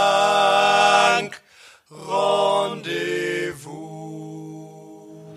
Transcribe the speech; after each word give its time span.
Rückbank. 0.00 1.40
Rendezvous. 1.90 3.70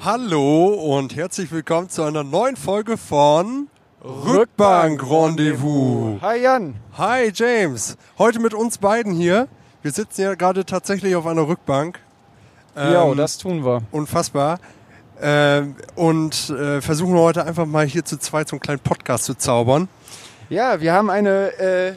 Hallo 0.02 0.68
und 0.98 1.16
herzlich 1.16 1.52
willkommen 1.52 1.90
zu 1.90 2.04
einer 2.04 2.24
neuen 2.24 2.58
Folge 2.58 2.98
von 2.98 3.70
Rückbank 4.04 5.02
Rendezvous. 5.10 6.22
Hi 6.22 6.42
Jan. 6.42 6.76
Hi 6.98 7.32
James, 7.34 7.98
heute 8.18 8.40
mit 8.40 8.54
uns 8.54 8.78
beiden 8.78 9.14
hier. 9.14 9.48
Wir 9.82 9.92
sitzen 9.92 10.22
ja 10.22 10.36
gerade 10.36 10.66
tatsächlich 10.66 11.16
auf 11.16 11.26
einer 11.26 11.48
Rückbank. 11.48 12.00
ja, 12.76 13.06
Ähm, 13.06 13.16
das 13.18 13.38
tun 13.38 13.64
wir. 13.66 13.84
Unfassbar. 13.92 14.60
Ähm, 15.22 15.76
und 15.96 16.50
äh, 16.50 16.82
versuchen 16.82 17.16
heute 17.18 17.46
einfach 17.46 17.66
mal 17.66 17.86
hier 17.86 18.04
zu 18.04 18.18
zweit 18.18 18.50
so 18.50 18.56
einen 18.56 18.62
kleinen 18.62 18.80
Podcast 18.82 19.24
zu 19.26 19.36
zaubern. 19.36 19.88
Ja, 20.50 20.80
wir 20.82 20.94
haben 20.94 21.10
eine 21.10 21.58
äh, 21.60 21.94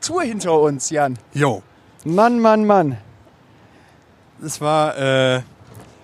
Tour 0.00 0.22
hinter 0.22 0.58
uns, 0.60 0.90
Jan. 0.90 1.18
Jo, 1.32 1.62
Mann, 2.04 2.40
Mann, 2.40 2.64
Mann. 2.64 2.98
es 4.44 4.60
war, 4.60 4.96
äh, 4.98 5.42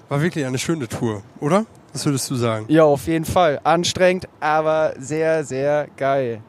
war 0.09 0.21
wirklich 0.23 0.45
eine 0.45 0.59
schöne 0.59 0.89
Tour, 0.89 1.23
oder? 1.41 1.65
Was 1.93 2.07
würdest 2.07 2.31
du 2.31 2.37
sagen? 2.37 2.65
Ja, 2.69 2.85
auf 2.85 3.07
jeden 3.07 3.25
Fall. 3.25 3.61
Anstrengend, 3.65 4.27
aber 4.41 4.95
sehr, 4.99 5.45
sehr 5.45 5.89
geil. 5.97 6.41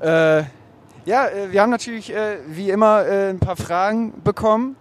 Äh, 0.00 0.44
ja, 1.04 1.26
äh, 1.26 1.50
wir 1.50 1.60
haben 1.62 1.70
natürlich 1.70 2.14
äh, 2.14 2.38
wie 2.46 2.70
immer 2.70 3.04
äh, 3.04 3.30
ein 3.30 3.40
paar 3.40 3.56
Fragen 3.56 4.22
bekommen. 4.22 4.76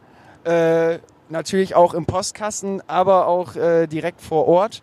Natürlich 1.32 1.76
auch 1.76 1.94
im 1.94 2.06
Postkasten, 2.08 2.82
aber 2.88 3.28
auch 3.28 3.54
direkt 3.54 4.20
vor 4.20 4.48
Ort. 4.48 4.82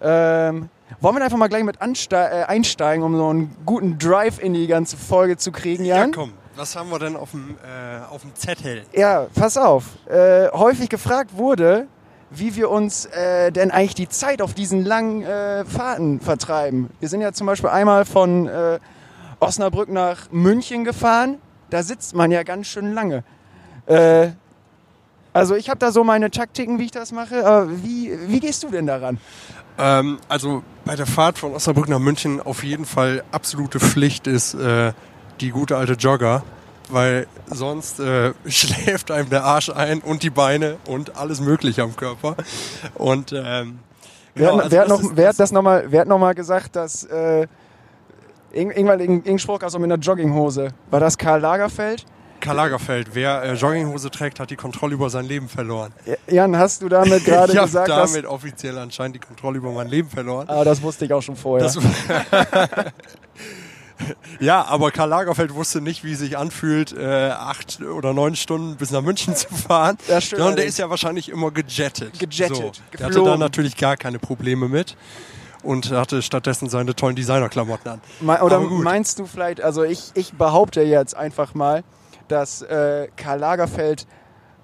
Ähm, 0.00 0.68
wollen 1.00 1.16
wir 1.16 1.24
einfach 1.24 1.38
mal 1.38 1.48
gleich 1.48 1.64
mit 1.64 1.76
äh, 1.80 2.16
einsteigen, 2.44 3.04
um 3.04 3.16
so 3.16 3.28
einen 3.28 3.56
guten 3.64 3.98
Drive 3.98 4.38
in 4.38 4.54
die 4.54 4.66
ganze 4.66 4.96
Folge 4.96 5.36
zu 5.36 5.52
kriegen, 5.52 5.84
Ja, 5.84 5.98
Jan? 5.98 6.12
komm. 6.12 6.32
Was 6.54 6.76
haben 6.76 6.90
wir 6.90 6.98
denn 6.98 7.16
auf 7.16 7.30
dem, 7.30 7.56
äh, 7.64 8.04
auf 8.12 8.20
dem 8.22 8.34
Zettel? 8.34 8.84
Ja, 8.92 9.26
pass 9.34 9.56
auf. 9.56 9.84
Äh, 10.06 10.48
häufig 10.52 10.90
gefragt 10.90 11.30
wurde, 11.36 11.86
wie 12.30 12.54
wir 12.56 12.68
uns 12.70 13.06
äh, 13.06 13.50
denn 13.50 13.70
eigentlich 13.70 13.94
die 13.94 14.08
Zeit 14.08 14.42
auf 14.42 14.52
diesen 14.52 14.84
langen 14.84 15.22
äh, 15.22 15.64
Fahrten 15.64 16.20
vertreiben. 16.20 16.90
Wir 17.00 17.08
sind 17.08 17.22
ja 17.22 17.32
zum 17.32 17.46
Beispiel 17.46 17.70
einmal 17.70 18.04
von 18.04 18.48
äh, 18.48 18.78
Osnabrück 19.40 19.88
nach 19.88 20.30
München 20.30 20.84
gefahren. 20.84 21.38
Da 21.70 21.82
sitzt 21.82 22.14
man 22.14 22.30
ja 22.30 22.42
ganz 22.42 22.66
schön 22.66 22.92
lange. 22.92 23.24
Äh, 23.86 24.28
also 25.32 25.54
ich 25.54 25.70
habe 25.70 25.78
da 25.78 25.90
so 25.90 26.04
meine 26.04 26.30
Taktiken, 26.30 26.78
wie 26.78 26.84
ich 26.84 26.90
das 26.90 27.12
mache. 27.12 27.46
Aber 27.46 27.70
wie, 27.82 28.12
wie 28.28 28.40
gehst 28.40 28.62
du 28.62 28.68
denn 28.68 28.86
daran? 28.86 29.18
Ähm, 29.78 30.18
also 30.28 30.62
bei 30.84 30.96
der 30.96 31.06
Fahrt 31.06 31.38
von 31.38 31.54
Osnabrück 31.54 31.88
nach 31.88 31.98
München 31.98 32.40
auf 32.40 32.62
jeden 32.64 32.84
Fall 32.84 33.22
absolute 33.32 33.80
Pflicht 33.80 34.26
ist 34.26 34.54
äh, 34.54 34.92
die 35.40 35.50
gute 35.50 35.76
alte 35.76 35.94
Jogger, 35.94 36.42
weil 36.90 37.26
sonst 37.46 38.00
äh, 38.00 38.32
schläft 38.46 39.10
einem 39.10 39.30
der 39.30 39.44
Arsch 39.44 39.70
ein 39.70 40.00
und 40.00 40.22
die 40.22 40.30
Beine 40.30 40.76
und 40.86 41.16
alles 41.16 41.40
Mögliche 41.40 41.82
am 41.82 41.96
Körper. 41.96 42.36
Und 42.94 43.32
ähm, 43.32 43.78
Wer, 44.34 44.50
genau, 44.50 44.58
hat- 44.58 44.64
also 44.64 44.70
wer, 44.72 44.80
hat 44.80 44.90
das 44.90 44.98
noch, 45.02 45.02
ist- 45.10 45.16
wer 45.16 45.28
hat 45.28 45.40
das 45.40 45.52
nochmal 45.52 45.84
wer 45.88 46.00
hat 46.02 46.08
noch 46.08 46.18
mal 46.18 46.34
gesagt, 46.34 46.76
dass 46.76 47.04
äh, 47.04 47.46
irgend- 48.52 48.76
irgendwann 48.76 49.00
irgendein 49.00 49.38
Spruch 49.38 49.60
also 49.62 49.78
mit 49.78 49.90
einer 49.92 50.00
Jogginghose. 50.02 50.68
War 50.90 51.00
das 51.00 51.16
Karl 51.18 51.40
Lagerfeld? 51.40 52.04
Karl 52.42 52.56
Lagerfeld, 52.56 53.14
wer 53.14 53.42
äh, 53.44 53.54
Jogginghose 53.54 54.10
trägt, 54.10 54.40
hat 54.40 54.50
die 54.50 54.56
Kontrolle 54.56 54.94
über 54.94 55.08
sein 55.08 55.24
Leben 55.24 55.48
verloren. 55.48 55.92
Jan, 56.28 56.56
hast 56.56 56.82
du 56.82 56.88
damit 56.88 57.24
gerade 57.24 57.52
ich 57.52 57.58
habe 57.58 57.68
gesagt, 57.68 57.88
dass... 57.88 58.12
damit 58.12 58.26
offiziell 58.26 58.76
anscheinend 58.78 59.16
die 59.16 59.20
Kontrolle 59.20 59.58
über 59.58 59.70
mein 59.70 59.86
Leben 59.86 60.10
verloren. 60.10 60.48
Ah, 60.48 60.64
das 60.64 60.82
wusste 60.82 61.04
ich 61.04 61.12
auch 61.12 61.22
schon 61.22 61.36
vorher. 61.36 61.72
Ja, 64.40 64.64
aber 64.64 64.90
Karl 64.90 65.10
Lagerfeld 65.10 65.54
wusste 65.54 65.80
nicht, 65.80 66.02
wie 66.02 66.14
es 66.14 66.18
sich 66.18 66.36
anfühlt, 66.36 66.92
äh, 66.92 67.30
acht 67.30 67.80
oder 67.80 68.12
neun 68.12 68.34
Stunden 68.34 68.74
bis 68.74 68.90
nach 68.90 69.00
München 69.00 69.36
zu 69.36 69.46
fahren. 69.54 69.96
Das 70.08 70.24
stimmt 70.24 70.40
Sondern 70.40 70.56
der 70.56 70.64
ist 70.64 70.76
ja 70.76 70.90
wahrscheinlich 70.90 71.28
immer 71.28 71.52
gejettet. 71.52 72.18
Gejettet, 72.18 72.56
So. 72.56 72.72
Der 72.98 73.06
hatte 73.06 73.22
da 73.22 73.36
natürlich 73.36 73.76
gar 73.76 73.96
keine 73.96 74.18
Probleme 74.18 74.68
mit 74.68 74.96
und 75.62 75.92
hatte 75.92 76.20
stattdessen 76.20 76.68
seine 76.68 76.96
tollen 76.96 77.14
Designerklamotten 77.14 77.92
an. 77.92 78.00
Oder 78.42 78.56
Aber 78.56 78.70
meinst 78.70 79.20
du 79.20 79.26
vielleicht, 79.26 79.60
also 79.60 79.84
ich, 79.84 80.10
ich 80.14 80.32
behaupte 80.32 80.82
jetzt 80.82 81.16
einfach 81.16 81.54
mal, 81.54 81.84
dass 82.28 82.62
äh, 82.62 83.08
Karl 83.16 83.38
Lagerfeld 83.38 84.06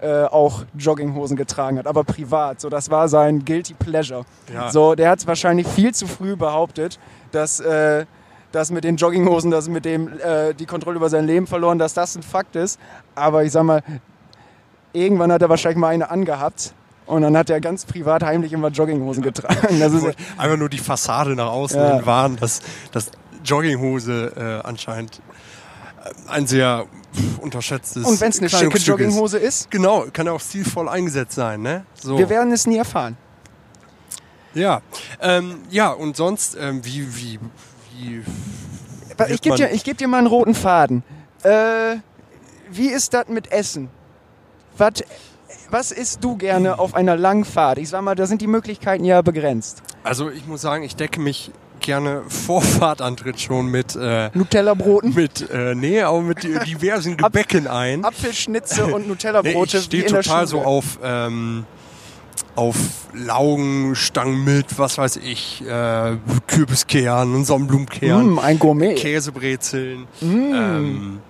äh, 0.00 0.24
auch 0.24 0.64
Jogginghosen 0.76 1.36
getragen 1.36 1.78
hat, 1.78 1.86
aber 1.86 2.04
privat. 2.04 2.60
So, 2.60 2.68
das 2.68 2.90
war 2.90 3.08
sein 3.08 3.44
Guilty 3.44 3.74
Pleasure. 3.74 4.24
Ja. 4.52 4.70
So, 4.70 4.94
der 4.94 5.10
hat 5.10 5.26
wahrscheinlich 5.26 5.66
viel 5.66 5.92
zu 5.92 6.06
früh 6.06 6.36
behauptet, 6.36 6.98
dass 7.32 7.58
äh, 7.60 8.06
das 8.52 8.70
mit 8.70 8.84
den 8.84 8.96
Jogginghosen, 8.96 9.50
das 9.50 9.68
mit 9.68 9.84
dem 9.84 10.08
äh, 10.20 10.54
die 10.54 10.66
Kontrolle 10.66 10.96
über 10.96 11.08
sein 11.10 11.26
Leben 11.26 11.46
verloren, 11.46 11.78
dass 11.78 11.94
das 11.94 12.14
ein 12.16 12.22
Fakt 12.22 12.54
ist. 12.56 12.78
Aber 13.14 13.42
ich 13.44 13.52
sag 13.52 13.64
mal, 13.64 13.82
irgendwann 14.92 15.32
hat 15.32 15.42
er 15.42 15.48
wahrscheinlich 15.48 15.78
mal 15.78 15.88
eine 15.88 16.10
angehabt. 16.10 16.74
Und 17.06 17.22
dann 17.22 17.36
hat 17.36 17.48
er 17.48 17.60
ganz 17.60 17.86
privat 17.86 18.22
heimlich 18.22 18.52
immer 18.52 18.68
Jogginghosen 18.68 19.22
getragen. 19.22 19.80
Das 19.80 19.92
ist, 19.94 20.04
Einfach 20.36 20.58
nur 20.58 20.68
die 20.68 20.78
Fassade 20.78 21.34
nach 21.34 21.48
außen 21.48 21.80
Ja. 21.80 22.06
waren, 22.06 22.36
dass, 22.36 22.60
dass 22.92 23.10
Jogginghose 23.44 24.32
äh, 24.36 24.66
anscheinend 24.66 25.20
ein 26.26 26.46
sehr 26.46 26.86
unterschätztes 27.40 28.04
und 28.04 28.20
wenn 28.20 28.30
es 28.30 28.38
eine 28.38 28.48
schicke 28.48 28.68
Kleidungsstück 28.68 29.00
ist. 29.00 29.06
Jogginghose 29.06 29.38
ist, 29.38 29.70
Genau, 29.70 30.06
kann 30.12 30.26
ja 30.26 30.32
auch 30.32 30.40
stilvoll 30.40 30.88
eingesetzt 30.88 31.34
sein, 31.34 31.62
ne? 31.62 31.84
So. 31.94 32.18
wir 32.18 32.28
werden 32.28 32.52
es 32.52 32.66
nie 32.66 32.76
erfahren. 32.76 33.16
Ja, 34.54 34.82
ähm, 35.20 35.60
ja 35.70 35.90
und 35.90 36.16
sonst, 36.16 36.56
ähm, 36.60 36.84
wie, 36.84 37.06
wie, 37.16 37.38
wie 37.96 38.22
Ich 39.32 39.40
gebe 39.40 39.56
dir, 39.56 39.70
ich 39.72 39.84
geb 39.84 39.98
dir 39.98 40.08
mal 40.08 40.18
einen 40.18 40.26
roten 40.26 40.54
Faden. 40.54 41.02
Äh, 41.42 41.96
wie 42.70 42.88
ist 42.88 43.14
das 43.14 43.28
mit 43.28 43.50
Essen? 43.52 43.88
Was, 44.76 45.04
was 45.70 45.92
isst 45.92 46.22
du 46.22 46.36
gerne 46.36 46.78
auf 46.78 46.94
einer 46.94 47.16
langen 47.16 47.44
Fahrt? 47.44 47.78
Ich 47.78 47.88
sag 47.88 48.02
mal, 48.02 48.14
da 48.14 48.26
sind 48.26 48.40
die 48.42 48.46
Möglichkeiten 48.46 49.04
ja 49.04 49.22
begrenzt. 49.22 49.82
Also 50.02 50.30
ich 50.30 50.46
muss 50.46 50.60
sagen, 50.60 50.82
ich 50.82 50.96
decke 50.96 51.20
mich 51.20 51.50
gerne 51.88 52.22
vor 52.28 52.60
Fahrtantritt 52.60 53.40
schon 53.40 53.66
mit, 53.68 53.96
äh, 53.96 54.28
Nutella-Broten, 54.34 55.14
mit, 55.14 55.48
äh, 55.50 55.74
nee, 55.74 56.02
aber 56.02 56.20
mit 56.20 56.42
di- 56.42 56.58
diversen 56.66 57.16
Gebäcken 57.16 57.66
ein. 57.66 58.04
Apfelschnitze 58.04 58.84
und 58.86 59.02
Nee, 59.02 59.08
Nutella-Brote 59.08 59.78
ich 59.78 59.84
stehe 59.84 60.04
total 60.04 60.46
so 60.46 60.60
auf, 60.60 60.98
ähm, 61.02 61.64
auf 62.56 62.76
Laugenstangen 63.14 64.44
mit, 64.44 64.78
was 64.78 64.98
weiß 64.98 65.16
ich, 65.16 65.62
äh, 65.66 66.16
Kürbiskern 66.46 67.34
und 67.34 67.44
Sonnenblumenkern, 67.46 68.34
Mm, 68.34 68.38
ein 68.38 68.58
Gourmet. 68.58 68.94
Käsebrezeln, 68.94 70.06
ähm, 70.20 71.20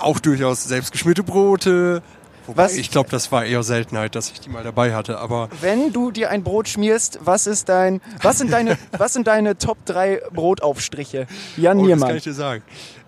auch 0.00 0.18
durchaus 0.18 0.64
selbstgeschmierte 0.64 1.22
Brote. 1.22 2.02
Wobei, 2.46 2.64
Was- 2.64 2.74
ich 2.76 2.90
glaube, 2.90 3.08
das 3.10 3.30
war 3.32 3.44
eher 3.44 3.62
Seltenheit, 3.62 4.14
dass 4.14 4.30
ich 4.30 4.40
die 4.40 4.48
mal 4.50 4.62
dabei 4.64 4.94
hatte, 4.94 5.18
aber 5.18 5.48
Wenn 5.60 5.92
du 5.92 6.10
dir 6.10 6.30
ein 6.30 6.42
Brot 6.44 6.68
schmierst, 6.68 7.18
was 7.22 7.46
ist 7.46 7.68
dein, 7.68 8.00
was 8.22 8.38
sind 8.38 8.52
deine, 8.52 8.78
was 8.98 9.12
sind 9.12 9.26
deine 9.26 9.58
Top 9.58 9.78
3 9.86 10.22
Brotaufstriche? 10.32 11.26
Jan 11.56 11.78
Oh, 11.78 11.80
das 11.82 11.88
kann 11.90 11.98
Niermann. 11.98 12.16
ich 12.16 12.24
dir 12.24 12.34
sagen. 12.34 12.62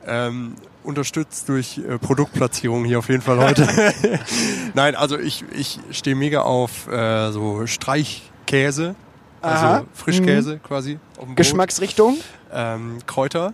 Ähm, 0.06 0.54
unterstützt 0.84 1.48
durch 1.48 1.78
äh, 1.78 1.98
Produktplatzierung 1.98 2.84
hier 2.84 2.98
auf 2.98 3.08
jeden 3.10 3.20
Fall 3.22 3.38
heute. 3.38 3.66
Nein, 4.74 4.94
also 4.94 5.18
ich, 5.18 5.44
ich 5.52 5.78
stehe 5.90 6.16
mega 6.16 6.42
auf 6.42 6.88
äh, 6.88 7.30
so 7.30 7.66
Streichkäse, 7.66 8.94
also 9.42 9.66
Aha. 9.66 9.84
Frischkäse 9.92 10.58
quasi 10.58 10.98
dem 11.18 11.26
Brot. 11.26 11.36
Geschmacksrichtung? 11.36 12.16
Ähm, 12.52 12.98
Kräuter. 13.06 13.52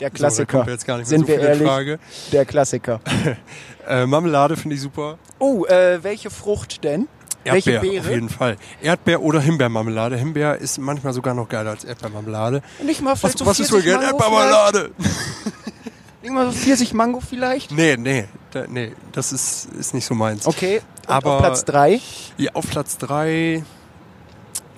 Der 0.00 0.08
So, 0.10 0.14
Klassiker. 0.14 0.64
mehr 0.64 1.04
Sind 1.06 1.20
so 1.22 1.28
wir 1.28 1.38
ehrlich? 1.40 1.66
Frage. 1.66 1.98
Der 2.32 2.44
Klassiker. 2.44 3.00
Äh, 3.86 4.06
Marmelade 4.06 4.56
finde 4.56 4.76
ich 4.76 4.82
super. 4.82 5.18
Oh, 5.38 5.64
äh, 5.66 6.02
welche 6.02 6.30
Frucht 6.30 6.82
denn? 6.84 7.08
welche 7.44 7.72
Erdbeer 7.72 7.90
Beere? 7.92 8.04
auf 8.04 8.10
jeden 8.10 8.28
Fall. 8.28 8.56
Erdbeer 8.82 9.22
oder 9.22 9.40
Himbeermarmelade. 9.40 10.16
Himbeer 10.16 10.56
ist 10.58 10.78
manchmal 10.78 11.12
sogar 11.12 11.32
noch 11.34 11.48
geiler 11.48 11.70
als 11.70 11.84
Erdbeermarmelade. 11.84 12.62
Nicht 12.82 13.02
mal 13.02 13.12
Was, 13.12 13.20
vielleicht 13.20 13.38
so 13.38 13.46
was 13.46 13.60
ist 13.60 13.70
wohl 13.72 13.82
40 13.82 13.84
gern? 14.00 14.00
Mango 14.02 14.16
Erdbeermarmelade! 14.24 14.90
Nicht 16.22 16.32
mal 16.34 16.46
so 16.46 16.52
40 16.52 16.92
Mango 16.94 17.20
vielleicht? 17.20 17.70
Nee, 17.70 17.96
nee, 17.96 18.24
da, 18.50 18.64
nee, 18.66 18.92
das 19.12 19.30
ist, 19.32 19.66
ist 19.78 19.94
nicht 19.94 20.04
so 20.04 20.14
meins. 20.14 20.44
Okay, 20.44 20.80
und 21.06 21.08
Aber- 21.14 21.34
auf 21.34 21.38
Platz 21.38 21.64
3. 21.66 22.00
Ja, 22.36 22.50
auf 22.54 22.68
Platz 22.68 22.98
3, 22.98 23.62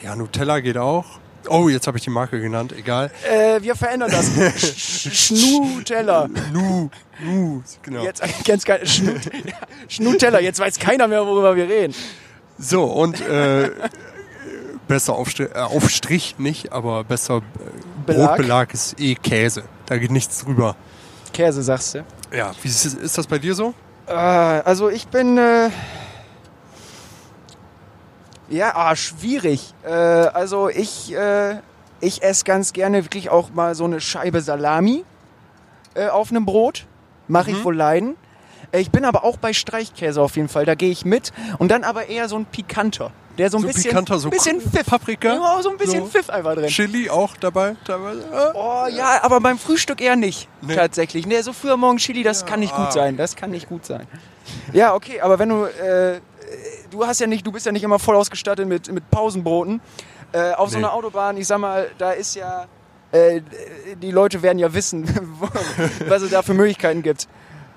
ja, 0.03 0.15
Nutella 0.15 0.61
geht 0.61 0.77
auch. 0.77 1.07
Oh, 1.49 1.69
jetzt 1.69 1.87
habe 1.87 1.97
ich 1.99 2.05
die 2.05 2.11
Marke 2.11 2.41
genannt, 2.41 2.75
egal. 2.77 3.11
Äh, 3.31 3.63
wir 3.63 3.75
verändern 3.77 4.11
das. 4.11 4.31
Sch- 4.31 5.11
Schnuteller. 5.13 6.29
Nu, 6.53 6.91
Nu, 7.23 7.63
genau. 7.83 8.03
Jetzt 8.03 8.23
ganz 8.45 8.65
geil. 8.65 8.87
Schnut 8.87 9.25
ja, 9.27 9.55
Schnuteller. 9.89 10.41
Jetzt 10.41 10.61
weiß 10.61 10.79
keiner 10.79 11.09
mehr, 11.09 11.27
worüber 11.27 11.57
wir 11.57 11.69
reden. 11.69 11.95
So, 12.59 12.85
und 12.85 13.21
äh, 13.21 13.71
besser 14.89 15.15
Aufstrich, 15.15 15.49
äh, 15.55 15.59
Aufstrich 15.59 16.37
nicht, 16.39 16.73
aber 16.73 17.05
besser 17.05 17.39
äh, 17.39 17.41
Belag? 18.07 18.29
Brotbelag 18.37 18.75
ist 18.75 19.01
eh 19.01 19.15
Käse. 19.15 19.63
Da 19.87 19.97
geht 19.99 20.11
nichts 20.11 20.45
drüber. 20.45 20.77
Käse, 21.33 21.63
sagst 21.63 21.95
du. 21.95 22.05
Ja, 22.37 22.53
wie 22.63 22.69
ist, 22.69 22.85
ist 22.85 23.17
das 23.19 23.27
bei 23.27 23.39
dir 23.39 23.55
so? 23.55 23.75
Äh, 24.07 24.13
also 24.13 24.89
ich 24.89 25.07
bin... 25.09 25.39
Ja, 28.49 28.75
ah, 28.75 28.97
schwierig. 28.97 29.75
Äh, 29.85 29.91
also 29.91 30.69
ich, 30.69 31.13
äh, 31.15 31.57
ich 32.01 32.23
esse 32.23 32.45
ganz 32.45 32.73
gerne 32.73 33.05
wirklich 33.05 33.29
auch 33.31 33.51
mal 33.51 33.75
so 33.75 33.85
eine 33.85 34.01
Scheibe 34.01 34.41
Salami. 34.41 35.05
äh, 35.95 36.09
auf 36.09 36.31
einem 36.31 36.45
Brot. 36.47 36.87
Mache 37.27 37.51
Mhm. 37.51 37.57
ich 37.57 37.65
wohl 37.65 37.75
leiden. 37.77 38.17
Äh, 38.73 38.81
Ich 38.81 38.91
bin 38.91 39.05
aber 39.05 39.25
auch 39.25 39.37
bei 39.37 39.53
Streichkäse 39.53 40.21
auf 40.23 40.37
jeden 40.37 40.49
Fall. 40.49 40.65
Da 40.65 40.75
gehe 40.77 40.91
ich 40.91 41.05
mit. 41.05 41.33
Und 41.59 41.71
dann 41.71 41.83
aber 41.83 42.07
eher 42.09 42.29
so 42.29 42.37
ein 42.37 42.45
pikanter. 42.45 43.11
Der 43.37 43.51
so 43.51 43.57
ein 43.59 43.63
So 43.63 43.67
bisschen, 43.69 43.83
pikanter, 43.91 44.19
so 44.19 44.31
bisschen 44.31 44.61
Pfiff. 44.61 44.87
Paprika? 44.87 45.35
Ja, 45.35 45.63
so 45.63 45.71
ein 45.71 45.77
bisschen 45.77 46.03
So. 46.03 46.07
Pfiff 46.09 46.29
einfach 46.31 46.55
drin. 46.55 46.67
Chili 46.69 47.09
auch 47.11 47.37
dabei 47.37 47.77
teilweise. 47.85 48.25
Ah. 48.33 48.53
Oh 48.55 48.87
ja, 48.91 49.23
aber 49.23 49.41
beim 49.41 49.59
Frühstück 49.59 50.01
eher 50.01 50.17
nicht. 50.17 50.49
Nee. 50.61 50.75
Tatsächlich. 50.75 51.27
Nee, 51.27 51.41
so 51.43 51.53
früh 51.53 51.71
am 51.71 51.81
Morgen 51.81 51.99
Chili, 51.99 52.23
das 52.23 52.47
kann 52.47 52.61
nicht 52.61 52.75
ah. 52.75 52.85
gut 52.85 52.93
sein. 52.93 53.17
Das 53.17 53.35
kann 53.37 53.51
nicht 53.51 53.69
gut 53.69 53.87
sein. 53.87 54.07
Ja, 54.73 54.95
okay, 54.95 55.21
aber 55.21 55.39
wenn 55.39 55.49
du. 55.51 55.65
Äh, 55.65 56.21
du 56.91 57.07
hast 57.07 57.21
ja 57.21 57.27
nicht, 57.27 57.47
du 57.47 57.53
bist 57.53 57.67
ja 57.67 57.73
nicht 57.73 57.83
immer 57.83 57.99
voll 57.99 58.17
ausgestattet 58.17 58.67
mit, 58.69 58.91
mit 58.93 59.11
Pausenbroten. 59.11 59.81
Äh, 60.33 60.53
auf 60.53 60.71
so 60.71 60.79
Nee. 60.79 60.85
einer 60.85 60.93
Autobahn, 60.93 61.37
ich 61.37 61.47
sag 61.47 61.59
mal, 61.59 61.89
da 61.99 62.13
ist 62.13 62.35
ja. 62.35 62.67
Äh, 63.11 63.41
die 64.03 64.11
Leute 64.11 64.43
werden 64.43 64.59
ja 64.59 64.75
wissen, 64.75 65.09
was 66.09 66.23
es 66.23 66.31
da 66.31 66.43
für 66.43 66.53
Möglichkeiten 66.55 67.03
gibt. 67.03 67.27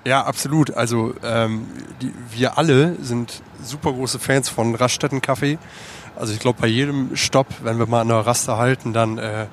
Ja, 0.04 0.24
absolut. 0.24 0.74
Also 0.74 1.14
ähm, 1.24 1.66
die, 2.02 2.12
wir 2.30 2.58
alle 2.58 2.96
sind 3.00 3.42
super 3.62 3.92
große 3.92 4.18
Fans 4.18 4.48
von 4.50 4.74
Raststätten 4.74 5.22
Kaffee. 5.22 5.58
Also 6.16 6.34
ich 6.34 6.40
glaube, 6.40 6.60
bei 6.60 6.66
jedem 6.66 7.16
Stopp, 7.16 7.46
wenn 7.62 7.78
wir 7.78 7.86
mal 7.86 8.02
an 8.02 8.08
der 8.08 8.18
Raste 8.18 8.58
halten, 8.58 8.92
dann 8.92 9.16
äh, 9.16 9.46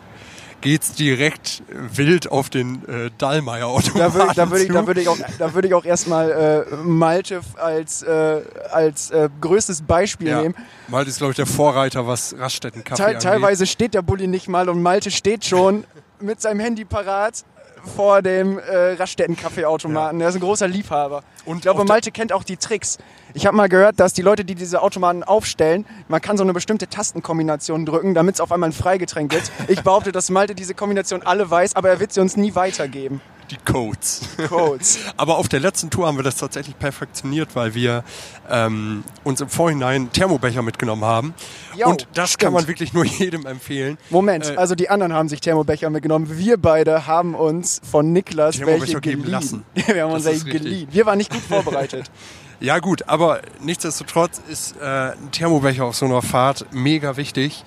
geht's 0.62 0.94
direkt 0.94 1.64
wild 1.70 2.32
auf 2.32 2.50
den 2.50 2.88
äh, 2.88 3.12
Dallmayr-Automaten 3.18 3.98
Da 4.00 4.14
würde 4.14 4.34
da 4.36 4.52
würd 4.52 4.62
ich, 4.62 4.68
da 4.70 4.88
würd 4.88 4.98
ich 4.98 5.08
auch, 5.08 5.18
da 5.38 5.54
würd 5.54 5.66
ich 5.66 5.74
auch 5.74 5.86
erstmal 5.86 6.66
äh, 6.72 6.76
Malte 6.76 7.42
als, 7.56 8.04
äh, 8.04 8.42
als 8.72 9.12
äh, 9.12 9.30
größtes 9.42 9.82
Beispiel 9.84 10.28
ja. 10.28 10.42
nehmen. 10.42 10.56
Malte 10.88 11.10
ist, 11.10 11.18
glaube 11.18 11.32
ich, 11.32 11.38
der 11.38 11.46
Vorreiter, 11.46 12.08
was 12.08 12.36
Raststätten 12.38 12.84
Kaffee 12.84 13.02
Teil, 13.02 13.08
angeht. 13.16 13.24
teilweise 13.24 13.66
steht 13.66 13.94
der 13.94 14.02
Bulli 14.02 14.28
nicht 14.28 14.48
mal 14.48 14.70
und 14.70 14.82
Malte 14.82 15.12
steht 15.12 15.46
schon 15.46 15.84
mit 16.20 16.42
seinem 16.42 16.60
Handy 16.60 16.86
parat 16.86 17.44
vor 17.84 18.22
dem 18.22 18.60
äh, 18.60 18.94
Raststätten-Kaffeeautomaten. 18.94 20.20
Er 20.22 20.30
ist 20.30 20.36
ein 20.36 20.42
großer 20.42 20.68
Liebhaber. 20.68 21.24
Und 21.46 21.58
ich 21.58 21.62
glaube, 21.64 21.86
Malte 21.86 22.12
kennt 22.12 22.34
auch 22.34 22.44
die 22.44 22.58
Tricks. 22.58 22.98
Ich 23.34 23.46
habe 23.46 23.56
mal 23.56 23.70
gehört, 23.70 24.00
dass 24.00 24.14
die 24.14 24.22
Leute, 24.22 24.46
die 24.46 24.56
diese 24.56 24.82
Automaten 24.82 25.24
aufstellen, 25.24 25.86
man 26.08 26.22
kann 26.22 26.38
so 26.38 26.44
eine 26.44 26.54
bestimmte 26.54 26.88
Tastenkombination 26.88 27.86
drücken, 27.86 28.14
damit 28.14 28.36
es 28.36 28.42
auf 28.42 28.52
einmal 28.52 28.70
ein 28.70 28.74
Freigetränk 28.74 29.32
gibt. 29.32 29.52
Ich 29.68 29.84
behaupte, 29.84 30.12
dass 30.12 30.30
Malte 30.30 30.56
diese 30.56 30.74
Kombination 30.74 31.22
alle 31.24 31.50
weiß, 31.50 31.76
aber 31.76 31.90
er 31.90 32.00
wird 32.00 32.14
sie 32.14 32.22
uns 32.22 32.38
nie 32.38 32.56
weitergeben. 32.56 33.22
Die 33.52 33.58
Codes. 33.58 34.22
Codes. 34.48 35.00
Aber 35.18 35.38
auf 35.38 35.48
der 35.50 35.60
letzten 35.60 35.90
Tour 35.90 36.06
haben 36.08 36.18
wir 36.18 36.24
das 36.24 36.36
tatsächlich 36.38 36.78
perfektioniert, 36.78 37.50
weil 37.56 37.74
wir 37.74 38.04
ähm, 38.50 39.04
uns 39.24 39.42
im 39.42 39.50
Vorhinein 39.50 40.12
Thermobecher 40.12 40.62
mitgenommen 40.62 41.04
haben. 41.06 41.34
Jo, 41.76 41.88
Und 41.90 42.08
das 42.14 42.30
stimmt. 42.32 42.42
kann 42.44 42.54
man 42.54 42.68
wirklich 42.68 42.94
nur 42.94 43.06
jedem 43.20 43.46
empfehlen. 43.46 43.98
Moment, 44.10 44.50
Äh, 44.52 44.56
also 44.56 44.76
die 44.76 44.90
anderen 44.90 45.14
haben 45.14 45.30
sich 45.30 45.42
Thermobecher 45.42 45.90
mitgenommen. 45.90 46.38
Wir 46.38 46.58
beide 46.58 47.08
haben 47.08 47.34
uns 47.36 47.82
von 47.90 48.14
Niklas 48.14 48.58
Thermobecher 48.58 48.82
welche 48.82 49.02
geben 49.02 49.22
geliehen. 49.24 49.32
lassen. 49.32 49.66
Wir 49.74 50.04
haben 50.04 50.12
uns 50.14 50.26
welche 50.26 50.46
geliehen. 50.46 50.88
Wir 50.92 51.06
waren 51.06 51.18
nicht 51.18 51.32
gut 51.32 51.42
vorbereitet. 51.42 52.12
Ja 52.60 52.78
gut, 52.80 53.08
aber 53.08 53.42
nichtsdestotrotz 53.62 54.42
ist 54.50 54.76
äh, 54.82 54.84
ein 55.14 55.32
Thermobecher 55.32 55.86
auf 55.86 55.96
so 55.96 56.06
einer 56.06 56.22
Fahrt 56.22 56.66
mega 56.72 57.16
wichtig, 57.18 57.64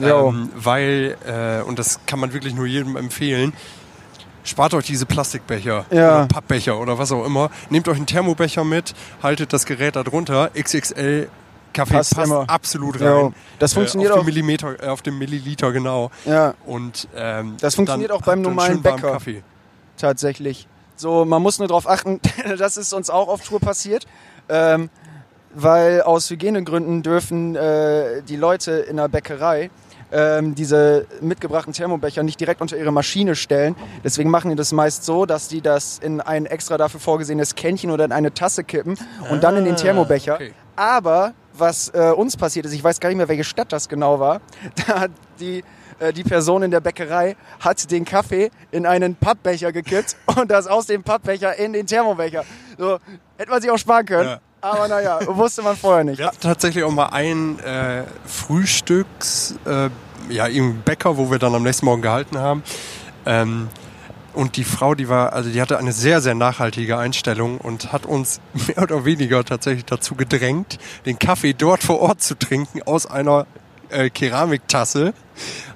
ähm, 0.00 0.50
weil, 0.56 1.16
äh, 1.26 1.62
und 1.62 1.78
das 1.78 2.00
kann 2.06 2.18
man 2.18 2.32
wirklich 2.32 2.54
nur 2.54 2.66
jedem 2.66 2.96
empfehlen, 2.96 3.52
spart 4.44 4.74
euch 4.74 4.86
diese 4.86 5.06
Plastikbecher 5.06 5.86
Ja. 5.90 6.18
oder 6.18 6.26
Pappbecher 6.26 6.78
oder 6.78 6.98
was 6.98 7.12
auch 7.12 7.24
immer, 7.24 7.50
nehmt 7.70 7.88
euch 7.88 7.96
einen 7.96 8.06
Thermobecher 8.06 8.64
mit, 8.64 8.94
haltet 9.22 9.52
das 9.52 9.66
Gerät 9.66 9.96
da 9.96 10.02
drunter, 10.02 10.50
XXL 10.58 11.28
Kaffee 11.72 11.94
Passt 11.94 12.14
passt, 12.14 12.30
absolut 12.48 13.00
rein. 13.00 13.06
Jo. 13.08 13.32
Das 13.58 13.72
funktioniert 13.72 14.10
äh, 14.10 14.14
auf 14.14 14.20
auch. 14.20 14.24
Millimeter, 14.26 14.82
äh, 14.82 14.88
auf 14.88 15.00
den 15.00 15.16
Milliliter 15.16 15.72
genau. 15.72 16.10
Ja, 16.26 16.52
Und 16.66 17.08
ähm, 17.16 17.56
Das 17.60 17.76
funktioniert 17.76 18.10
dann 18.10 18.18
auch 18.18 18.22
beim 18.22 18.42
normalen 18.42 18.82
Bäcker. 18.82 19.12
Kaffee. 19.12 19.42
tatsächlich. 19.96 20.66
So, 20.96 21.24
man 21.24 21.40
muss 21.40 21.58
nur 21.58 21.68
darauf 21.68 21.88
achten, 21.88 22.20
das 22.58 22.76
ist 22.76 22.92
uns 22.92 23.08
auch 23.08 23.28
auf 23.28 23.42
Tour 23.42 23.58
passiert. 23.60 24.06
Ähm, 24.50 24.90
weil 25.54 26.02
aus 26.02 26.28
Hygienegründen 26.30 27.02
dürfen 27.02 27.56
äh, 27.56 28.22
die 28.22 28.36
Leute 28.36 28.72
in 28.72 28.96
der 28.96 29.08
Bäckerei 29.08 29.70
ähm, 30.12 30.54
diese 30.54 31.06
mitgebrachten 31.20 31.72
Thermobecher 31.72 32.22
nicht 32.22 32.38
direkt 32.38 32.60
unter 32.60 32.76
ihre 32.76 32.92
Maschine 32.92 33.34
stellen. 33.34 33.74
Deswegen 34.04 34.30
machen 34.30 34.50
die 34.50 34.56
das 34.56 34.72
meist 34.72 35.04
so, 35.04 35.26
dass 35.26 35.48
die 35.48 35.60
das 35.60 35.98
in 35.98 36.20
ein 36.20 36.46
extra 36.46 36.76
dafür 36.78 37.00
vorgesehenes 37.00 37.54
Kännchen 37.54 37.90
oder 37.90 38.04
in 38.04 38.12
eine 38.12 38.32
Tasse 38.34 38.62
kippen 38.64 38.96
und 39.30 39.42
dann 39.42 39.56
in 39.56 39.64
den 39.64 39.74
Ah, 39.74 39.78
Thermobecher. 39.78 40.34
okay. 40.34 40.52
Aber 40.76 41.32
was 41.54 41.88
äh, 41.90 42.10
uns 42.16 42.36
passiert 42.36 42.66
ist, 42.66 42.72
ich 42.72 42.82
weiß 42.84 43.00
gar 43.00 43.08
nicht 43.08 43.18
mehr, 43.18 43.28
welche 43.28 43.44
Stadt 43.44 43.72
das 43.72 43.88
genau 43.88 44.20
war, 44.20 44.40
da 44.86 45.00
hat 45.00 45.10
die, 45.40 45.62
äh, 45.98 46.12
die 46.12 46.24
Person 46.24 46.62
in 46.62 46.70
der 46.70 46.80
Bäckerei 46.80 47.36
hat 47.60 47.90
den 47.90 48.04
Kaffee 48.04 48.50
in 48.70 48.86
einen 48.86 49.14
Pappbecher 49.16 49.72
gekippt 49.72 50.16
und 50.36 50.50
das 50.50 50.66
aus 50.66 50.86
dem 50.86 51.02
Pappbecher 51.02 51.56
in 51.58 51.72
den 51.72 51.86
Thermobecher. 51.86 52.44
So, 52.78 52.98
hätte 53.36 53.50
man 53.50 53.60
sich 53.60 53.70
auch 53.70 53.78
sparen 53.78 54.06
können. 54.06 54.28
Ja. 54.30 54.40
Aber 54.62 54.86
naja, 54.86 55.18
wusste 55.26 55.60
man 55.62 55.76
vorher 55.76 56.04
nicht. 56.04 56.18
Wir 56.18 56.26
hatten 56.26 56.40
tatsächlich 56.40 56.84
auch 56.84 56.92
mal 56.92 57.06
einen 57.06 57.58
äh, 57.58 58.04
Frühstücks, 58.24 59.56
äh, 59.66 59.90
ja, 60.32 60.46
irgendeinen 60.46 60.82
Bäcker, 60.82 61.16
wo 61.16 61.32
wir 61.32 61.40
dann 61.40 61.52
am 61.56 61.64
nächsten 61.64 61.84
Morgen 61.84 62.00
gehalten 62.00 62.38
haben. 62.38 62.62
Ähm, 63.26 63.68
und 64.34 64.56
die 64.56 64.62
Frau, 64.62 64.94
die 64.94 65.08
war, 65.08 65.32
also 65.32 65.50
die 65.50 65.60
hatte 65.60 65.78
eine 65.78 65.92
sehr, 65.92 66.20
sehr 66.20 66.36
nachhaltige 66.36 66.96
Einstellung 66.96 67.58
und 67.58 67.92
hat 67.92 68.06
uns 68.06 68.40
mehr 68.68 68.84
oder 68.84 69.04
weniger 69.04 69.44
tatsächlich 69.44 69.84
dazu 69.84 70.14
gedrängt, 70.14 70.78
den 71.06 71.18
Kaffee 71.18 71.54
dort 71.54 71.82
vor 71.82 71.98
Ort 72.00 72.22
zu 72.22 72.38
trinken 72.38 72.82
aus 72.84 73.06
einer 73.06 73.46
äh, 73.90 74.10
Keramiktasse, 74.10 75.12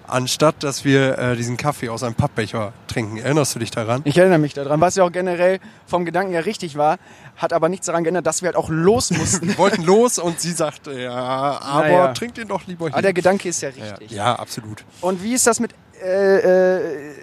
anstatt 0.06 0.62
dass 0.62 0.84
wir 0.84 1.18
äh, 1.18 1.36
diesen 1.36 1.56
Kaffee 1.56 1.88
aus 1.88 2.02
einem 2.02 2.14
Pappbecher 2.14 2.72
trinken. 2.86 3.18
Erinnerst 3.18 3.54
du 3.56 3.58
dich 3.58 3.70
daran? 3.72 4.02
Ich 4.04 4.16
erinnere 4.16 4.38
mich 4.38 4.54
daran, 4.54 4.80
was 4.80 4.94
ja 4.94 5.04
auch 5.04 5.12
generell 5.12 5.58
vom 5.86 6.04
Gedanken 6.04 6.32
her 6.32 6.46
richtig 6.46 6.76
war, 6.76 6.98
hat 7.36 7.52
aber 7.52 7.68
nichts 7.68 7.86
daran 7.86 8.02
geändert, 8.04 8.26
dass 8.26 8.42
wir 8.42 8.46
halt 8.46 8.56
auch 8.56 8.68
los 8.70 9.10
mussten. 9.10 9.48
Wir 9.48 9.58
wollten 9.58 9.82
los 9.82 10.18
und 10.18 10.40
sie 10.40 10.52
sagte, 10.52 10.98
ja, 10.98 11.12
aber 11.12 11.82
Naja. 11.82 12.12
trink 12.14 12.34
den 12.34 12.48
doch 12.48 12.66
lieber 12.66 12.86
hier. 12.86 12.94
aber 12.94 13.02
der 13.02 13.12
Gedanke 13.12 13.48
ist 13.48 13.60
ja 13.60 13.70
ja, 13.70 13.84
richtig. 13.84 14.10
ja, 14.10 14.34
absolut. 14.36 14.84
Und 15.00 15.22
wie 15.22 15.34
ist 15.34 15.46
das 15.46 15.60
mit. 15.60 15.74
Äh, 16.02 16.38
äh, 16.38 17.14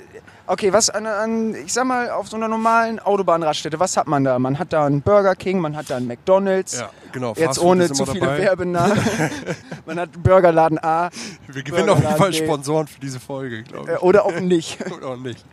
okay, 0.47 0.73
was 0.73 0.89
an, 0.89 1.05
an. 1.05 1.55
Ich 1.55 1.73
sag 1.73 1.85
mal, 1.85 2.09
auf 2.11 2.27
so 2.27 2.35
einer 2.37 2.47
normalen 2.47 2.99
Autobahnraststätte, 2.99 3.79
was 3.79 3.97
hat 3.97 4.07
man 4.07 4.23
da? 4.23 4.39
Man 4.39 4.57
hat 4.59 4.73
da 4.73 4.85
einen 4.85 5.01
Burger 5.01 5.35
King, 5.35 5.59
man 5.59 5.75
hat 5.75 5.89
da 5.89 5.97
einen 5.97 6.07
McDonalds. 6.07 6.79
Ja, 6.79 6.89
genau. 7.11 7.33
Jetzt 7.35 7.59
ohne 7.59 7.91
zu 7.91 8.05
viele 8.05 8.21
dabei. 8.27 8.39
Werbenamen. 8.39 8.99
man 9.85 9.99
hat 9.99 10.09
Burgerladen 10.21 10.79
A 10.83 11.09
Wir 11.47 11.63
gewinnen 11.63 11.89
auf 11.89 12.01
jeden 12.01 12.15
Fall 12.15 12.31
B. 12.31 12.37
Sponsoren 12.37 12.87
für 12.87 12.99
diese 12.99 13.19
Folge, 13.19 13.63
glaube 13.63 13.91
äh, 13.91 13.95
ich. 13.95 14.01
oder 14.01 14.25
auch 14.25 14.39
nicht. 14.39 14.79
Oder 14.91 15.07
auch 15.07 15.17
nicht. 15.17 15.45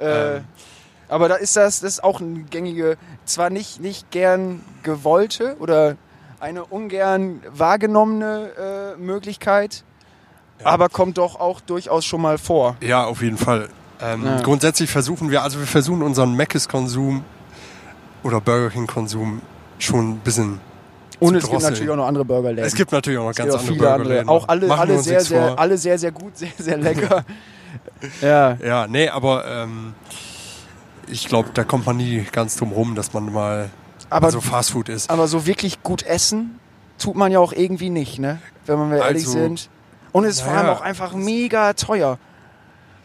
Äh, 0.00 0.36
Ähm. 0.36 0.44
Aber 1.08 1.28
da 1.28 1.34
ist 1.36 1.56
das, 1.56 1.80
das 1.80 1.94
ist 1.94 2.04
auch 2.04 2.20
eine 2.20 2.40
gängige, 2.44 2.96
zwar 3.24 3.50
nicht, 3.50 3.80
nicht 3.80 4.10
gern 4.10 4.62
gewollte 4.82 5.56
oder 5.60 5.96
eine 6.40 6.64
ungern 6.64 7.40
wahrgenommene 7.52 8.94
äh, 8.96 9.00
Möglichkeit, 9.00 9.84
aber 10.62 10.88
kommt 10.88 11.18
doch 11.18 11.38
auch 11.40 11.60
durchaus 11.60 12.04
schon 12.04 12.20
mal 12.20 12.38
vor. 12.38 12.76
Ja, 12.80 13.04
auf 13.04 13.22
jeden 13.22 13.38
Fall. 13.38 13.68
Ähm, 14.00 14.24
Ja. 14.24 14.40
Grundsätzlich 14.40 14.90
versuchen 14.90 15.30
wir, 15.30 15.42
also 15.42 15.58
wir 15.58 15.66
versuchen 15.66 16.02
unseren 16.02 16.34
Mc's-Konsum 16.36 17.24
oder 18.22 18.40
Burger 18.40 18.70
King-Konsum 18.70 19.40
schon 19.78 20.10
ein 20.12 20.18
bisschen 20.18 20.60
Und 21.20 21.34
es 21.36 21.48
gibt 21.48 21.62
natürlich 21.62 21.90
auch 21.90 21.96
noch 21.96 22.06
andere 22.06 22.24
Burgerläden. 22.24 22.64
Es 22.64 22.74
gibt 22.74 22.92
natürlich 22.92 23.18
auch 23.18 23.24
noch 23.24 23.30
Es 23.30 23.36
ganz 23.36 23.54
auch 23.54 23.60
andere. 23.60 23.76
Burgerläden. 23.76 24.28
Auch 24.28 24.48
alle, 24.48 24.70
alle, 24.70 24.98
sehr, 25.02 25.20
sehr, 25.20 25.48
vor. 25.48 25.58
alle 25.58 25.78
sehr, 25.78 25.98
sehr 25.98 26.12
gut, 26.12 26.36
sehr, 26.38 26.50
sehr 26.58 26.76
lecker. 26.76 27.24
ja. 28.20 28.56
Ja, 28.62 28.86
nee, 28.86 29.08
aber 29.08 29.44
ähm, 29.46 29.94
ich 31.08 31.28
glaube, 31.28 31.50
da 31.54 31.64
kommt 31.64 31.86
man 31.86 31.96
nie 31.96 32.24
ganz 32.32 32.56
drum 32.56 32.72
rum, 32.72 32.94
dass 32.94 33.12
man 33.12 33.32
mal 33.32 33.70
Aber, 34.10 34.30
so 34.30 34.40
Fastfood 34.40 34.88
isst. 34.88 35.10
aber 35.10 35.28
so 35.28 35.46
wirklich 35.46 35.82
gut 35.82 36.02
essen 36.02 36.58
tut 36.98 37.16
man 37.16 37.32
ja 37.32 37.38
auch 37.40 37.52
irgendwie 37.52 37.90
nicht, 37.90 38.18
ne? 38.18 38.40
Wenn 38.66 38.78
wir 38.78 38.84
mal 38.86 38.98
ehrlich 38.98 39.24
Also, 39.26 39.32
sind. 39.38 39.68
Und 40.12 40.24
es 40.24 40.36
ist 40.36 40.40
vor 40.42 40.52
allem 40.52 40.66
naja. 40.66 40.76
auch 40.78 40.80
einfach 40.80 41.12
mega 41.14 41.72
teuer. 41.72 42.18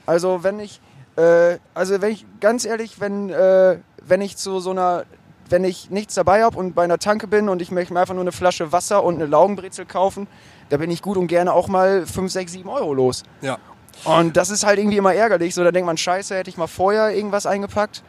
Also 0.06 0.44
wenn 0.44 0.60
ich, 0.60 0.80
äh, 1.18 1.58
also 1.74 2.00
wenn 2.02 2.12
ich, 2.12 2.26
ganz 2.40 2.66
ehrlich, 2.66 3.00
wenn, 3.00 3.30
äh, 3.30 3.80
wenn 4.06 4.22
ich 4.22 4.38
zu 4.38 4.60
so 4.60 4.72
einer, 4.72 5.06
wenn 5.50 5.64
ich 5.64 5.90
nichts 5.90 6.14
dabei 6.14 6.44
habe 6.44 6.58
und 6.58 6.76
bei 6.76 6.84
einer 6.84 7.00
Tanke 7.00 7.26
bin 7.28 7.50
und 7.50 7.62
ich 7.62 7.72
möchte 7.72 7.94
mir 7.94 8.00
einfach 8.02 8.14
nur 8.14 8.22
eine 8.24 8.32
Flasche 8.32 8.72
Wasser 8.72 9.04
und 9.04 9.16
eine 9.16 9.26
Laugenbrezel 9.26 9.86
kaufen, 9.86 10.28
da 10.70 10.78
bin 10.78 10.92
ich 10.92 11.02
gut 11.02 11.18
und 11.18 11.26
gerne 11.26 11.54
auch 11.54 11.68
mal 11.68 12.06
5, 12.06 12.32
6, 12.32 12.52
7 12.52 12.70
Euro 12.70 12.94
los. 12.94 13.24
Ja. 13.42 13.58
Und 14.06 14.38
das 14.38 14.50
ist 14.50 14.66
halt 14.66 14.80
irgendwie 14.80 14.98
immer 14.98 15.14
ärgerlich. 15.14 15.54
So, 15.54 15.64
da 15.64 15.72
denkt 15.72 15.86
man, 15.86 15.98
scheiße, 15.98 16.36
hätte 16.36 16.50
ich 16.50 16.58
mal 16.58 16.68
vorher 16.68 17.16
irgendwas 17.16 17.46
eingepackt. 17.46 18.04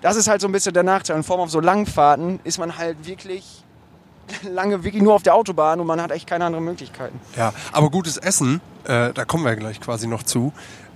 Das 0.00 0.16
ist 0.16 0.28
halt 0.28 0.40
so 0.40 0.48
ein 0.48 0.52
bisschen 0.52 0.74
der 0.74 0.82
Nachteil. 0.82 1.16
In 1.16 1.22
Form 1.22 1.40
auf 1.40 1.50
so 1.50 1.60
langen 1.60 1.86
Fahrten 1.86 2.40
ist 2.44 2.58
man 2.58 2.78
halt 2.78 3.06
wirklich 3.06 3.64
lange 4.42 4.84
wirklich 4.84 5.02
nur 5.02 5.14
auf 5.14 5.22
der 5.22 5.34
Autobahn 5.34 5.80
und 5.80 5.86
man 5.86 6.00
hat 6.00 6.10
echt 6.10 6.26
keine 6.26 6.44
anderen 6.44 6.64
Möglichkeiten. 6.64 7.20
Ja, 7.36 7.52
aber 7.72 7.90
gutes 7.90 8.16
Essen, 8.16 8.60
äh, 8.84 9.12
da 9.12 9.24
kommen 9.24 9.44
wir 9.44 9.56
gleich 9.56 9.80
quasi 9.80 10.06
noch 10.06 10.22
zu, 10.22 10.52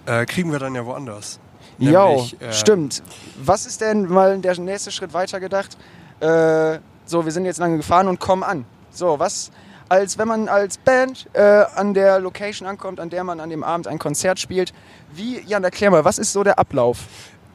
äh, 0.07 0.27
kriegen 0.27 0.53
wir 0.53 0.59
dann 0.59 0.75
ja 0.75 0.85
woanders. 0.85 1.39
Ja, 1.79 2.11
äh, 2.11 2.53
stimmt. 2.53 3.03
Was 3.43 3.65
ist 3.65 3.81
denn 3.81 4.07
mal 4.07 4.39
der 4.39 4.59
nächste 4.59 4.91
Schritt 4.91 5.15
weiter 5.15 5.41
gedacht? 5.41 5.79
Äh, 6.21 6.79
so, 7.07 7.25
wir 7.25 7.33
sind 7.33 7.47
jetzt 7.47 7.59
lange 7.59 7.79
gefahren 7.79 8.07
und 8.09 8.21
kommen 8.21 8.43
an. 8.43 8.67
So, 8.91 9.19
was, 9.19 9.51
als 9.91 10.19
wenn 10.19 10.29
man 10.29 10.49
als 10.49 10.79
Band 10.79 11.27
äh, 11.33 11.43
an 11.43 11.95
der 11.95 12.21
Location 12.21 12.67
ankommt, 12.67 13.01
an 13.01 13.11
der 13.11 13.25
man 13.25 13.41
an 13.41 13.51
dem 13.51 13.65
Abend 13.65 13.89
ein 13.89 13.99
Konzert 13.99 14.39
spielt, 14.39 14.73
wie, 15.13 15.41
Jan, 15.47 15.65
erklär 15.65 15.91
mal, 15.91 16.05
was 16.05 16.19
ist 16.19 16.33
so 16.33 16.45
der 16.45 16.59
Ablauf? 16.59 16.99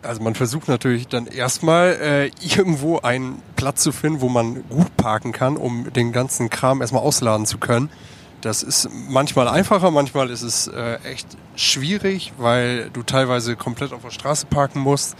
Also 0.04 0.22
man 0.22 0.36
versucht 0.36 0.68
natürlich 0.68 1.08
dann 1.08 1.28
erstmal 1.28 1.94
äh, 1.94 2.32
irgendwo 2.46 3.00
einen 3.00 3.42
Platz 3.56 3.82
zu 3.82 3.94
finden, 3.94 4.20
wo 4.20 4.28
man 4.28 4.68
gut 4.70 4.96
parken 4.98 5.32
kann, 5.32 5.56
um 5.56 5.92
den 5.94 6.12
ganzen 6.12 6.50
Kram 6.50 6.82
erstmal 6.82 7.02
ausladen 7.02 7.46
zu 7.46 7.58
können. 7.58 7.90
Das 8.42 8.64
ist 8.64 8.90
manchmal 8.92 9.48
einfacher, 9.48 9.90
manchmal 9.90 10.30
ist 10.30 10.44
es 10.44 10.68
äh, 10.68 11.00
echt 11.06 11.38
schwierig, 11.56 12.34
weil 12.38 12.90
du 12.92 13.02
teilweise 13.02 13.56
komplett 13.56 13.94
auf 13.94 14.02
der 14.02 14.12
Straße 14.12 14.46
parken 14.46 14.82
musst 14.82 15.16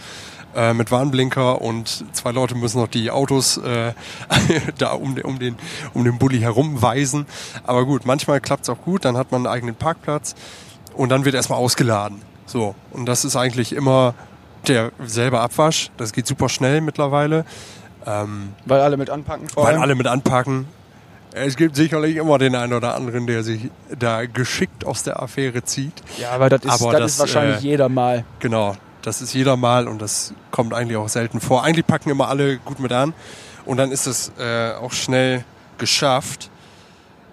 äh, 0.56 0.72
mit 0.74 0.90
Warnblinker 0.90 1.60
und 1.60 2.04
zwei 2.12 2.32
Leute 2.32 2.54
müssen 2.54 2.80
noch 2.80 2.88
die 2.88 3.10
Autos 3.10 3.58
äh, 3.58 3.92
da 4.78 4.92
um, 4.92 5.14
den- 5.14 5.24
um, 5.24 5.38
den, 5.38 5.56
um 5.94 6.02
den 6.04 6.18
Bulli 6.18 6.38
herumweisen. 6.40 7.26
Aber 7.64 7.84
gut, 7.84 8.06
manchmal 8.06 8.40
klappt 8.40 8.62
es 8.64 8.68
auch 8.70 8.80
gut, 8.82 9.04
dann 9.04 9.16
hat 9.16 9.30
man 9.32 9.46
einen 9.46 9.54
eigenen 9.54 9.74
Parkplatz 9.74 10.34
und 10.94 11.10
dann 11.10 11.24
wird 11.24 11.34
erstmal 11.34 11.58
ausgeladen. 11.58 12.22
So, 12.46 12.74
und 12.92 13.06
das 13.06 13.24
ist 13.24 13.36
eigentlich 13.36 13.72
immer 13.74 14.14
der 14.66 14.90
selbe 15.04 15.40
Abwasch. 15.40 15.90
Das 15.96 16.12
geht 16.12 16.26
super 16.26 16.48
schnell 16.48 16.80
mittlerweile, 16.80 17.44
ähm, 18.06 18.52
Weil 18.64 18.80
alle 18.80 18.96
mit 18.96 19.10
anpacken 19.10 19.48
vor 19.48 19.64
weil 19.64 19.74
allem. 19.74 19.82
alle 19.82 19.94
mit 19.94 20.06
anpacken. 20.06 20.66
Es 21.32 21.56
gibt 21.56 21.76
sicherlich 21.76 22.16
immer 22.16 22.38
den 22.38 22.54
einen 22.54 22.72
oder 22.72 22.94
anderen, 22.94 23.26
der 23.26 23.42
sich 23.42 23.70
da 23.98 24.24
geschickt 24.24 24.86
aus 24.86 25.02
der 25.02 25.22
Affäre 25.22 25.62
zieht. 25.64 25.92
Ja, 26.18 26.30
aber 26.30 26.48
das 26.48 26.64
ist, 26.64 26.70
Aber 26.70 26.92
das 26.92 27.00
das, 27.00 27.12
ist 27.12 27.18
wahrscheinlich 27.20 27.58
äh, 27.58 27.68
jeder 27.68 27.88
mal. 27.90 28.24
Genau, 28.40 28.74
das 29.06 29.22
ist 29.22 29.32
jeder 29.34 29.56
Mal 29.56 29.86
und 29.86 30.02
das 30.02 30.34
kommt 30.50 30.74
eigentlich 30.74 30.96
auch 30.96 31.08
selten 31.08 31.40
vor. 31.40 31.62
Eigentlich 31.62 31.86
packen 31.86 32.10
immer 32.10 32.28
alle 32.28 32.58
gut 32.58 32.80
mit 32.80 32.92
an 32.92 33.14
und 33.64 33.76
dann 33.76 33.92
ist 33.92 34.06
es 34.06 34.32
äh, 34.38 34.72
auch 34.72 34.92
schnell 34.92 35.44
geschafft. 35.78 36.50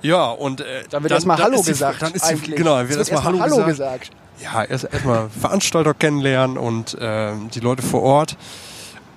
Ja, 0.03 0.25
und 0.29 0.61
äh, 0.61 0.83
Dann 0.89 1.01
wird 1.03 1.13
erstmal 1.13 1.37
Hallo 1.41 1.55
ist 1.55 1.65
die- 1.65 1.71
gesagt. 1.71 2.01
Dann 2.01 2.13
ist 2.13 2.29
die, 2.29 2.51
genau, 2.51 2.75
dann 2.75 2.83
Es 2.85 2.89
wird 2.89 2.99
erstmal 3.09 3.39
Hallo, 3.39 3.65
gesagt. 3.65 4.11
Ja, 4.41 4.63
erst 4.63 4.83
erstmal 4.91 5.29
Veranstalter 5.29 5.93
kennenlernen 5.93 6.57
und 6.57 6.97
ähm, 6.99 7.49
die 7.53 7.59
Leute 7.61 7.81
vor 7.81 8.01
Ort. 8.03 8.35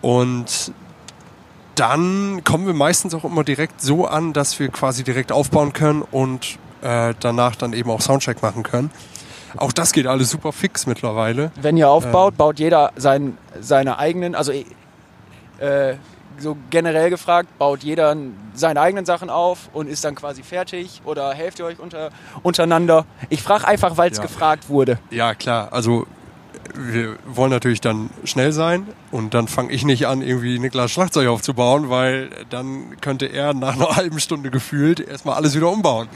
Und 0.01 0.73
dann 1.75 2.43
kommen 2.45 2.67
wir 2.67 2.75
meistens 2.75 3.15
auch 3.15 3.25
immer 3.25 3.45
direkt 3.45 3.81
so 3.83 4.07
an, 4.07 4.33
dass 4.33 4.59
wir 4.61 4.69
quasi 4.69 5.05
direkt 5.05 5.33
aufbauen 5.33 5.73
können 5.73 6.03
und 6.03 6.59
äh, 6.83 7.15
danach 7.21 7.57
dann 7.57 7.73
eben 7.73 7.91
auch 7.91 8.01
Soundcheck 8.01 8.41
machen 8.43 8.63
können. 8.63 8.91
Auch 9.59 9.73
das 9.73 9.93
geht 9.93 10.07
alles 10.07 10.31
super 10.31 10.53
fix 10.53 10.87
mittlerweile. 10.87 11.51
Wenn 11.61 11.77
ihr 11.77 11.89
aufbaut, 11.89 12.37
baut 12.37 12.59
jeder 12.59 12.93
sein, 12.97 13.37
seine 13.61 13.99
eigenen, 13.99 14.35
also 14.35 14.53
äh, 14.53 15.95
so 16.39 16.57
generell 16.71 17.11
gefragt, 17.11 17.49
baut 17.59 17.83
jeder 17.83 18.15
seine 18.55 18.81
eigenen 18.81 19.07
Sachen 19.07 19.31
auf 19.31 19.71
und 19.73 19.89
ist 19.89 20.05
dann 20.05 20.15
quasi 20.15 20.43
fertig 20.43 21.01
oder 21.05 21.33
helft 21.33 21.59
ihr 21.59 21.65
euch 21.65 21.79
unter, 21.79 22.11
untereinander? 22.43 23.07
Ich 23.31 23.43
frage 23.43 23.67
einfach, 23.67 23.97
weil 23.97 24.11
es 24.11 24.19
Ja. 24.19 24.23
gefragt 24.25 24.69
wurde. 24.69 24.99
Ja, 25.11 25.35
klar. 25.35 25.73
Also 25.73 26.07
wir 26.75 27.17
wollen 27.27 27.51
natürlich 27.51 27.81
dann 27.81 28.11
schnell 28.25 28.53
sein 28.53 28.87
und 29.11 29.33
dann 29.33 29.49
fange 29.49 29.73
ich 29.73 29.85
nicht 29.85 30.07
an, 30.07 30.21
irgendwie 30.21 30.59
Niklas 30.59 30.91
Schlagzeug 30.91 31.29
aufzubauen, 31.29 31.89
weil 31.89 32.29
dann 32.51 33.01
könnte 33.01 33.27
er 33.27 33.55
nach 33.55 33.77
einer 33.77 33.89
halben 33.97 34.21
Stunde 34.21 34.51
gefühlt 34.51 35.01
erstmal 35.01 35.37
alles 35.37 35.55
wieder 35.57 35.71
umbauen. 35.71 36.09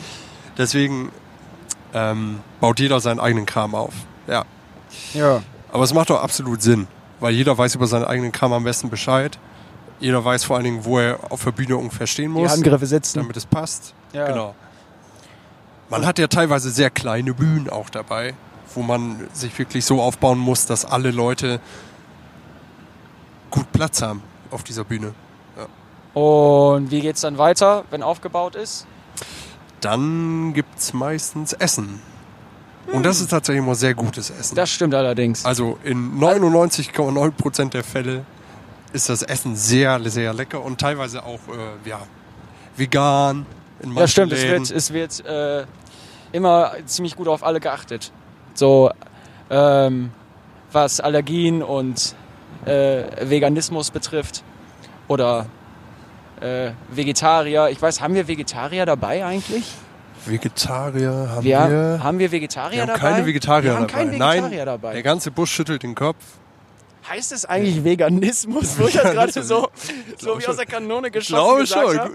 Deswegen 0.58 1.10
ähm, 1.94 2.40
baut 2.60 2.80
jeder 2.80 3.00
seinen 3.00 3.20
eigenen 3.20 3.46
Kram 3.46 3.74
auf. 3.74 3.94
Ja. 4.26 4.44
Ja. 5.14 5.42
Aber 5.72 5.84
es 5.84 5.94
macht 5.94 6.10
doch 6.10 6.22
absolut 6.22 6.62
Sinn, 6.62 6.88
weil 7.20 7.32
jeder 7.34 7.56
weiß 7.56 7.74
über 7.74 7.86
seinen 7.86 8.04
eigenen 8.04 8.32
Kram 8.32 8.52
am 8.52 8.64
besten 8.64 8.90
Bescheid. 8.90 9.38
Jeder 10.00 10.24
weiß 10.24 10.44
vor 10.44 10.56
allen 10.56 10.64
Dingen, 10.64 10.84
wo 10.84 10.98
er 10.98 11.18
auf 11.30 11.44
der 11.44 11.52
Bühne 11.52 11.76
ungefähr 11.76 12.06
stehen 12.06 12.34
Die 12.34 12.40
muss, 12.40 12.52
Handgriffe 12.52 12.86
sitzen. 12.86 13.18
damit 13.18 13.36
es 13.36 13.46
passt. 13.46 13.94
Ja. 14.12 14.26
Genau. 14.26 14.54
Man 15.90 16.06
hat 16.06 16.18
ja 16.18 16.26
teilweise 16.28 16.70
sehr 16.70 16.90
kleine 16.90 17.34
Bühnen 17.34 17.68
auch 17.68 17.90
dabei, 17.90 18.34
wo 18.74 18.82
man 18.82 19.28
sich 19.32 19.56
wirklich 19.58 19.84
so 19.84 20.00
aufbauen 20.00 20.38
muss, 20.38 20.66
dass 20.66 20.84
alle 20.84 21.10
Leute 21.10 21.60
gut 23.50 23.70
Platz 23.72 24.00
haben 24.00 24.22
auf 24.50 24.62
dieser 24.62 24.84
Bühne. 24.84 25.12
Und 26.14 26.90
wie 26.90 27.00
geht's 27.00 27.20
dann 27.20 27.38
weiter, 27.38 27.84
wenn 27.90 28.02
aufgebaut 28.02 28.56
ist? 28.56 28.86
Dann 29.80 30.52
gibt's 30.52 30.92
meistens 30.92 31.52
Essen. 31.52 32.00
Und 32.92 33.04
das 33.04 33.20
ist 33.20 33.30
tatsächlich 33.30 33.62
immer 33.64 33.74
sehr 33.74 33.94
gutes 33.94 34.30
Essen. 34.30 34.54
Das 34.56 34.70
stimmt 34.70 34.94
allerdings. 34.94 35.44
Also 35.44 35.78
in 35.84 36.18
99,9% 36.18 37.70
der 37.70 37.84
Fälle 37.84 38.24
ist 38.92 39.08
das 39.08 39.22
Essen 39.22 39.54
sehr, 39.54 40.00
sehr 40.10 40.32
lecker 40.32 40.62
und 40.62 40.80
teilweise 40.80 41.24
auch 41.24 41.40
äh, 41.48 41.88
ja, 41.88 42.00
vegan. 42.76 43.46
In 43.80 43.94
Ja, 43.94 44.08
stimmt. 44.08 44.32
Es 44.32 44.42
Läden. 44.42 44.68
wird, 44.68 44.70
es 44.70 44.92
wird 44.92 45.24
äh, 45.24 45.64
immer 46.32 46.72
ziemlich 46.86 47.16
gut 47.16 47.28
auf 47.28 47.44
alle 47.44 47.60
geachtet. 47.60 48.12
So, 48.54 48.90
ähm, 49.48 50.10
was 50.72 51.00
Allergien 51.00 51.62
und 51.62 52.14
äh, 52.64 53.04
Veganismus 53.28 53.90
betrifft. 53.90 54.42
Oder 55.08 55.46
äh, 56.40 56.72
Vegetarier. 56.90 57.68
Ich 57.70 57.80
weiß, 57.80 58.00
haben 58.00 58.14
wir 58.14 58.26
Vegetarier 58.28 58.86
dabei 58.86 59.24
eigentlich? 59.24 59.64
Vegetarier 60.26 61.28
haben 61.30 61.44
Wir, 61.44 61.58
wir. 61.70 62.00
haben 62.04 62.18
wir 62.18 62.30
Vegetarier 62.30 62.76
wir 62.76 62.80
haben 62.82 62.88
dabei? 62.88 62.98
keine 63.00 63.26
Vegetarier 63.26 63.70
wir 63.70 63.74
haben 63.78 63.86
dabei. 63.86 64.06
Vegetarier 64.10 64.42
Nein, 64.42 64.66
dabei. 64.66 64.92
der 64.92 65.02
ganze 65.02 65.30
Bus 65.30 65.48
schüttelt 65.48 65.82
den 65.82 65.94
Kopf. 65.94 66.16
Heißt 67.08 67.32
es 67.32 67.46
eigentlich 67.46 67.82
Veganismus, 67.82 68.74
wo 68.78 68.86
ich 68.86 68.94
das 68.94 69.12
gerade 69.12 69.32
so, 69.32 69.68
so 70.18 70.38
wie 70.38 70.46
aus 70.46 70.56
der 70.56 70.66
Kanone 70.66 71.10
geschossen 71.10 71.60
gesagt 71.60 71.98
habe? 71.98 72.12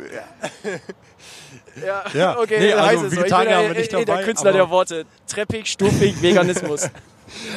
Ja, 1.86 2.03
Ja. 2.13 2.38
okay, 2.39 2.60
Nee, 2.60 2.74
also 2.74 2.86
heißt 2.86 2.96
es 2.96 3.01
so. 3.01 3.08
Ich 3.17 3.17
Vegetarier 3.24 3.58
bin 3.67 3.74
der, 3.74 3.88
der 3.88 4.05
dabei, 4.05 4.24
Künstler 4.24 4.53
der 4.53 4.70
Worte. 4.70 5.05
Treppig, 5.27 5.67
stufig, 5.67 6.22
Veganismus. 6.22 6.89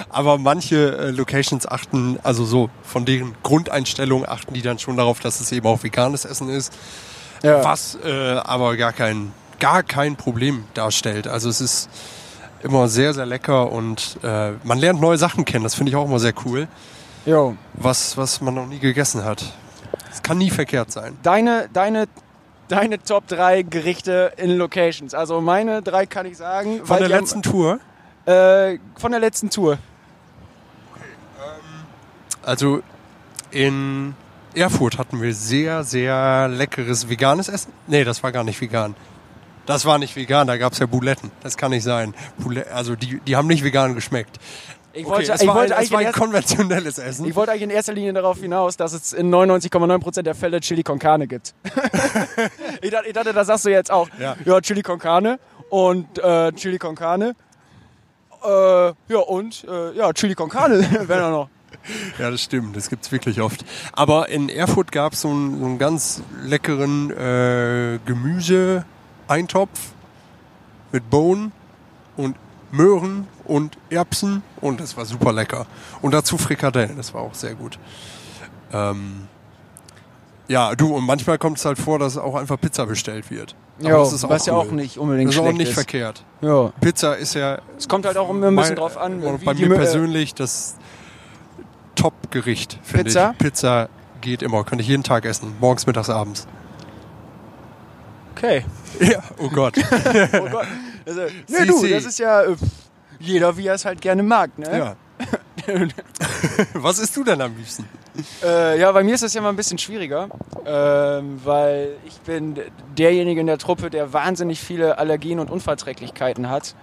Aber 0.09 0.39
manche 0.39 0.97
äh, 0.99 1.11
Locations 1.11 1.67
achten, 1.67 2.19
also 2.23 2.45
so 2.45 2.71
von 2.83 3.05
deren 3.05 3.35
Grundeinstellung 3.43 4.27
achten 4.27 4.55
die 4.55 4.63
dann 4.63 4.79
schon 4.79 4.97
darauf, 4.97 5.21
dass 5.21 5.41
es 5.41 5.53
eben 5.53 5.67
auch 5.67 5.83
veganes 5.83 6.25
Essen 6.25 6.49
ist. 6.49 6.73
Ja. 7.43 7.63
Was 7.65 7.97
äh, 8.05 8.33
aber 8.39 8.77
gar 8.77 8.93
kein, 8.93 9.33
gar 9.61 9.83
kein 9.83 10.17
Problem 10.17 10.65
darstellt. 10.75 11.29
Also 11.29 11.49
es 11.49 11.61
ist 11.61 11.89
immer 12.63 12.89
sehr, 12.89 13.15
sehr 13.15 13.27
lecker 13.27 13.71
und 13.71 14.19
äh, 14.25 14.53
man 14.65 14.79
lernt 14.79 15.01
neue 15.01 15.19
Sachen 15.19 15.45
kennen. 15.45 15.63
Das 15.65 15.75
finde 15.77 15.91
ich 15.91 15.97
auch 15.97 16.07
immer 16.07 16.19
sehr 16.19 16.35
cool. 16.45 16.67
Jo. 17.27 17.57
Was, 17.75 18.17
was 18.17 18.41
man 18.41 18.55
noch 18.55 18.67
nie 18.67 18.79
gegessen 18.81 19.25
hat. 19.25 19.45
Es 20.13 20.23
kann 20.23 20.39
nie 20.39 20.51
verkehrt 20.51 20.91
sein. 20.91 21.17
Deine, 21.23 21.69
deine, 21.73 22.07
deine 22.67 23.01
Top 23.03 23.29
3 23.29 23.63
Gerichte 23.63 24.33
in 24.37 24.57
Locations. 24.57 25.15
Also 25.15 25.41
meine 25.41 25.83
drei 25.83 26.07
kann 26.07 26.27
ich 26.27 26.37
sagen. 26.37 26.81
Von 26.85 26.99
der 26.99 27.07
die 27.09 27.15
haben- 27.15 27.21
letzten 27.21 27.43
Tour, 27.43 27.79
Äh, 28.29 28.79
von 28.97 29.11
der 29.11 29.21
letzten 29.21 29.49
Tour. 29.49 29.79
also 32.45 32.83
in 33.51 34.15
Erfurt 34.55 34.99
hatten 34.99 35.23
wir 35.23 35.35
sehr, 35.35 35.83
sehr 35.85 36.49
leckeres 36.49 37.09
veganes 37.09 37.49
Essen. 37.49 37.73
Nee, 37.87 38.05
das 38.05 38.23
war 38.23 38.33
gar 38.33 38.45
nicht 38.45 38.61
vegan. 38.61 38.95
Das 39.65 39.85
war 39.87 39.99
nicht 39.99 40.17
vegan, 40.17 40.47
da 40.47 40.57
gab 40.57 40.73
es 40.73 40.79
ja 40.79 40.87
Buletten. 40.87 41.31
Das 41.43 41.57
kann 41.57 41.71
nicht 41.71 41.85
sein. 41.85 42.15
Also 42.73 42.97
die, 42.97 43.21
die 43.21 43.37
haben 43.37 43.47
nicht 43.47 43.65
vegan 43.65 43.95
geschmeckt. 43.95 44.39
Ich 44.95 45.05
Okay, 45.07 45.15
wollte, 45.17 45.33
es 45.33 45.43
ich 45.43 45.49
war, 45.49 45.55
wollte 45.55 45.77
eigentlich 45.77 45.93
war 45.93 46.01
in 46.01 46.07
ein 46.09 46.13
konventionelles 46.13 46.99
Essen. 46.99 47.27
ich 47.27 47.35
wollte 47.35 47.53
eigentlich 47.53 47.63
in 47.65 47.71
erster 47.71 47.93
Linie 47.93 48.15
darauf 48.15 48.39
hinaus, 48.39 48.77
dass 48.77 48.93
es 48.95 49.13
in 49.13 49.33
99,9% 49.33 50.23
der 50.23 50.35
Fälle 50.35 50.61
Chili 50.61 50.83
con 50.83 50.99
Carne 50.99 51.27
gibt. 51.27 51.55
ich, 52.83 52.91
dachte, 52.91 53.07
ich 53.09 53.13
dachte, 53.13 53.33
das 53.33 53.47
sagst 53.47 53.67
du 53.67 53.71
jetzt 53.71 53.91
auch. 53.91 54.09
Ja. 54.19 54.61
Chili 54.61 54.83
con 54.83 54.99
Carne 54.99 55.39
und 55.71 56.19
äh, 56.19 56.53
Chili 56.53 56.79
con 56.79 56.95
Carne. 56.95 57.35
Äh, 58.45 58.87
ja, 59.13 59.19
und 59.27 59.65
äh, 59.69 59.97
ja, 59.97 60.13
Chili 60.13 60.35
con 60.35 60.49
Carne 60.49 60.81
wäre 61.09 61.21
da 61.21 61.31
noch. 61.31 61.49
Ja, 62.19 62.31
das 62.31 62.43
stimmt. 62.43 62.77
Das 62.77 62.89
gibt's 62.91 63.11
wirklich 63.13 63.41
oft. 63.41 63.65
Aber 63.93 64.29
in 64.29 64.49
Erfurt 64.49 64.93
gab 64.93 65.13
es 65.15 65.23
so, 65.23 65.29
einen- 65.31 65.59
so 65.59 65.65
einen 65.65 65.79
ganz 65.79 66.23
leckeren 66.43 67.11
äh, 67.11 67.99
Gemüseeintopf 68.05 69.79
mit 70.93 71.09
Bohnen 71.11 71.53
und 72.17 72.37
Möhren 72.71 73.27
und 73.45 73.79
Erbsen 73.91 74.43
und 74.61 74.81
das 74.81 74.97
war 74.97 75.05
super 75.07 75.33
lecker. 75.33 75.67
Und 76.03 76.13
dazu 76.13 76.37
Frikadellen, 76.37 76.97
das 76.97 77.15
war 77.15 77.23
auch 77.23 77.35
sehr 77.35 77.55
gut. 77.55 77.79
Ähm, 78.73 79.27
ja, 80.49 80.75
du, 80.75 80.95
und 80.97 81.05
manchmal 81.05 81.39
kommt 81.39 81.59
es 81.59 81.65
halt 81.65 81.79
vor, 81.79 81.99
dass 81.99 82.17
auch 82.17 82.35
einfach 82.35 82.61
Pizza 82.61 82.87
bestellt 82.87 83.31
wird. 83.31 83.55
Ja, 83.81 83.99
das 83.99 84.13
ist 84.13 84.25
auch 84.25 84.31
was 84.31 84.47
ja 84.47 84.55
cool. 84.55 84.61
auch 84.67 84.71
nicht 84.73 84.99
unbedingt 84.99 85.29
Das 85.29 85.37
ist 85.37 85.41
auch 85.43 85.53
nicht 85.53 85.69
ist. 85.69 85.75
verkehrt. 85.75 86.25
Ja. 86.41 86.73
Pizza 86.81 87.15
ist 87.17 87.35
ja 87.35 87.59
Es 87.77 87.87
kommt 87.87 88.07
halt 88.07 88.17
auch 88.17 88.29
immer 88.31 88.49
ein 88.49 88.57
bisschen 88.57 88.77
drauf 88.77 88.97
an, 88.97 89.23
wie 89.23 89.45
bei 89.45 89.55
mir 89.55 89.69
persönlich 89.69 90.35
das 90.35 90.77
Top-Gericht, 91.95 92.79
finde 92.83 93.05
Pizza? 93.05 93.31
ich. 93.33 93.39
Pizza 93.39 93.89
geht 94.21 94.43
immer. 94.43 94.65
Könnte 94.65 94.83
ich 94.83 94.89
jeden 94.89 95.03
Tag 95.05 95.25
essen. 95.25 95.55
Morgens, 95.61 95.87
mittags, 95.87 96.11
abends. 96.11 96.47
Okay. 98.37 98.65
Ja, 99.01 99.23
oh 99.39 99.49
Gott. 99.49 99.75
Oh 100.33 100.49
Gott. 100.51 100.67
Also, 101.07 101.23
nee, 101.49 101.65
du, 101.65 101.87
das 101.87 102.05
ist 102.05 102.19
ja 102.19 102.43
äh, 102.43 102.55
jeder, 103.19 103.57
wie 103.57 103.67
er 103.67 103.73
es 103.77 103.87
halt 103.87 104.03
gerne 104.03 104.23
mag, 104.23 104.59
ne? 104.59 104.77
ja. 104.79 104.97
Was 106.75 106.99
isst 106.99 107.17
du 107.17 107.25
denn 107.25 107.41
am 107.41 107.57
liebsten? 107.57 107.87
Äh, 108.43 108.81
ja, 108.81 108.91
bei 108.91 109.05
mir 109.05 109.15
ist 109.15 109.23
das 109.23 109.35
ja 109.35 109.41
mal 109.41 109.51
ein 109.51 109.57
bisschen 109.57 109.79
schwieriger, 109.79 110.29
ähm, 110.67 111.41
weil 111.45 111.97
ich 112.05 112.19
bin 112.21 112.59
derjenige 112.97 113.41
in 113.41 113.47
der 113.47 113.59
Truppe, 113.59 113.91
der 113.91 114.13
wahnsinnig 114.13 114.61
viele 114.61 114.99
Allergien 114.99 115.39
und 115.39 115.51
Unverträglichkeiten 115.51 116.51
hat. 116.51 116.75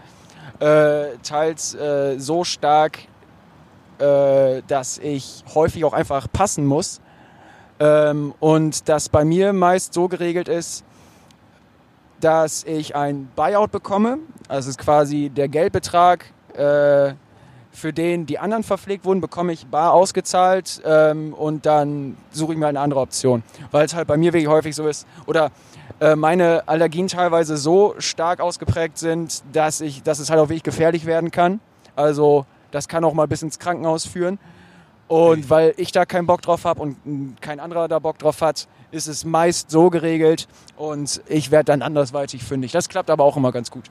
Äh, 0.60 1.18
teils 1.24 1.76
äh, 1.76 2.18
so 2.18 2.46
stark, 2.46 3.00
äh, 4.00 4.62
dass 4.68 4.98
ich 4.98 5.44
häufig 5.54 5.84
auch 5.84 5.94
einfach 5.94 6.28
passen 6.32 6.66
muss. 6.66 7.02
Ähm, 7.80 8.34
und 8.40 8.88
das 8.88 9.10
bei 9.10 9.26
mir 9.26 9.52
meist 9.52 9.94
so 9.94 10.08
geregelt 10.08 10.48
ist, 10.48 10.86
dass 12.22 12.64
ich 12.64 12.96
ein 12.96 13.30
Buyout 13.36 13.72
bekomme. 13.72 14.20
Also 14.48 14.70
ist 14.70 14.80
quasi 14.80 15.30
der 15.30 15.50
Geldbetrag, 15.50 16.26
äh, 16.54 17.14
für 17.76 17.94
den 17.94 18.26
die 18.26 18.40
anderen 18.40 18.64
verpflegt 18.64 19.06
wurden, 19.06 19.22
bekomme 19.22 19.54
ich 19.54 19.68
bar 19.68 19.94
ausgezahlt 19.94 20.82
ähm, 20.86 21.34
und 21.34 21.66
dann 21.66 22.18
suche 22.32 22.54
ich 22.54 22.60
mir 22.60 22.68
eine 22.68 22.80
andere 22.80 23.02
Option. 23.02 23.44
Weil 23.72 23.86
es 23.86 23.94
halt 23.94 24.08
bei 24.08 24.18
mir 24.18 24.34
wirklich 24.34 24.48
häufig 24.48 24.76
so 24.76 24.88
ist. 24.88 25.06
Oder 25.26 25.52
äh, 26.00 26.16
meine 26.16 26.68
Allergien 26.68 27.08
teilweise 27.08 27.58
so 27.58 27.96
stark 28.00 28.40
ausgeprägt 28.40 28.98
sind, 28.98 29.44
dass, 29.54 29.82
ich, 29.82 30.04
dass 30.04 30.20
es 30.20 30.30
halt 30.30 30.40
auch 30.40 30.50
wirklich 30.50 30.64
gefährlich 30.64 31.06
werden 31.06 31.32
kann. 31.32 31.60
Also 31.96 32.46
das 32.72 32.88
kann 32.88 33.04
auch 33.04 33.14
mal 33.14 33.28
bis 33.28 33.42
ins 33.42 33.60
Krankenhaus 33.60 34.06
führen. 34.06 34.40
Und 35.08 35.50
weil 35.50 35.74
ich 35.78 35.92
da 35.92 36.06
keinen 36.06 36.26
Bock 36.26 36.42
drauf 36.42 36.66
habe 36.66 36.82
und 36.82 36.98
kein 37.40 37.60
anderer 37.60 37.88
da 37.88 38.00
Bock 38.00 38.18
drauf 38.18 38.42
hat, 38.42 38.68
ist 38.92 39.08
es 39.08 39.24
meist 39.24 39.70
so 39.70 39.90
geregelt 39.90 40.48
und 40.78 41.22
ich 41.28 41.52
werde 41.52 41.66
dann 41.66 41.82
andersweitig 41.82 42.44
fündig. 42.44 42.72
Das 42.72 42.90
klappt 42.90 43.10
aber 43.10 43.24
auch 43.24 43.38
immer 43.38 43.52
ganz 43.52 43.70
gut. 43.70 43.86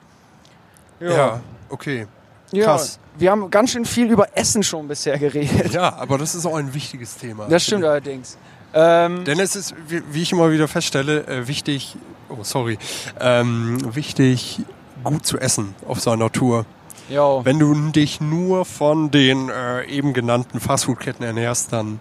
Ja, 0.99 1.09
ja 1.09 1.41
okay. 1.69 2.07
Ja, 2.51 2.65
Krass. 2.65 2.99
wir 3.17 3.31
haben 3.31 3.49
ganz 3.49 3.71
schön 3.71 3.85
viel 3.85 4.11
über 4.11 4.37
Essen 4.37 4.63
schon 4.63 4.87
bisher 4.87 5.17
geredet. 5.17 5.73
Ja, 5.73 5.95
aber 5.95 6.17
das 6.17 6.35
ist 6.35 6.45
auch 6.45 6.55
ein 6.55 6.73
wichtiges 6.73 7.17
Thema. 7.17 7.47
Das 7.47 7.63
stimmt 7.63 7.83
allerdings. 7.83 8.37
Ähm, 8.73 9.23
Denn 9.23 9.39
es 9.39 9.55
ist, 9.55 9.73
wie, 9.87 10.21
ich 10.21 10.31
immer 10.31 10.51
wieder 10.51 10.67
feststelle, 10.67 11.25
äh, 11.27 11.47
wichtig, 11.47 11.95
oh 12.29 12.43
sorry, 12.43 12.77
ähm, 13.19 13.95
wichtig, 13.95 14.61
gut 15.03 15.25
zu 15.25 15.37
essen 15.37 15.75
auf 15.87 16.01
seiner 16.01 16.31
Tour. 16.31 16.65
Jo. 17.09 17.41
Wenn 17.43 17.59
du 17.59 17.73
dich 17.91 18.19
nur 18.19 18.65
von 18.65 19.11
den 19.11 19.49
äh, 19.49 19.85
eben 19.85 20.13
genannten 20.13 20.59
Fastfood-Ketten 20.59 21.23
ernährst, 21.23 21.71
dann 21.71 21.99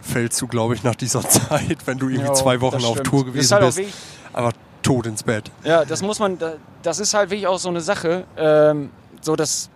fällst 0.00 0.40
du, 0.40 0.46
glaube 0.46 0.74
ich, 0.74 0.84
nach 0.84 0.94
dieser 0.94 1.22
Zeit, 1.28 1.86
wenn 1.86 1.98
du 1.98 2.08
irgendwie 2.08 2.28
jo, 2.28 2.34
zwei 2.34 2.60
Wochen 2.60 2.84
auf 2.84 3.00
Tour 3.00 3.24
gewesen 3.24 3.58
halt 3.58 3.74
bist, 3.74 3.94
aber 4.32 4.52
tot 4.82 5.06
ins 5.06 5.22
Bett. 5.22 5.50
Ja, 5.64 5.84
das 5.84 6.02
muss 6.02 6.18
man, 6.18 6.38
das 6.82 7.00
ist 7.00 7.14
halt 7.14 7.30
wirklich 7.30 7.46
auch 7.46 7.58
so 7.58 7.68
eine 7.68 7.80
Sache. 7.80 8.24
Ähm, 8.36 8.90
so, 9.20 9.36
das 9.36 9.70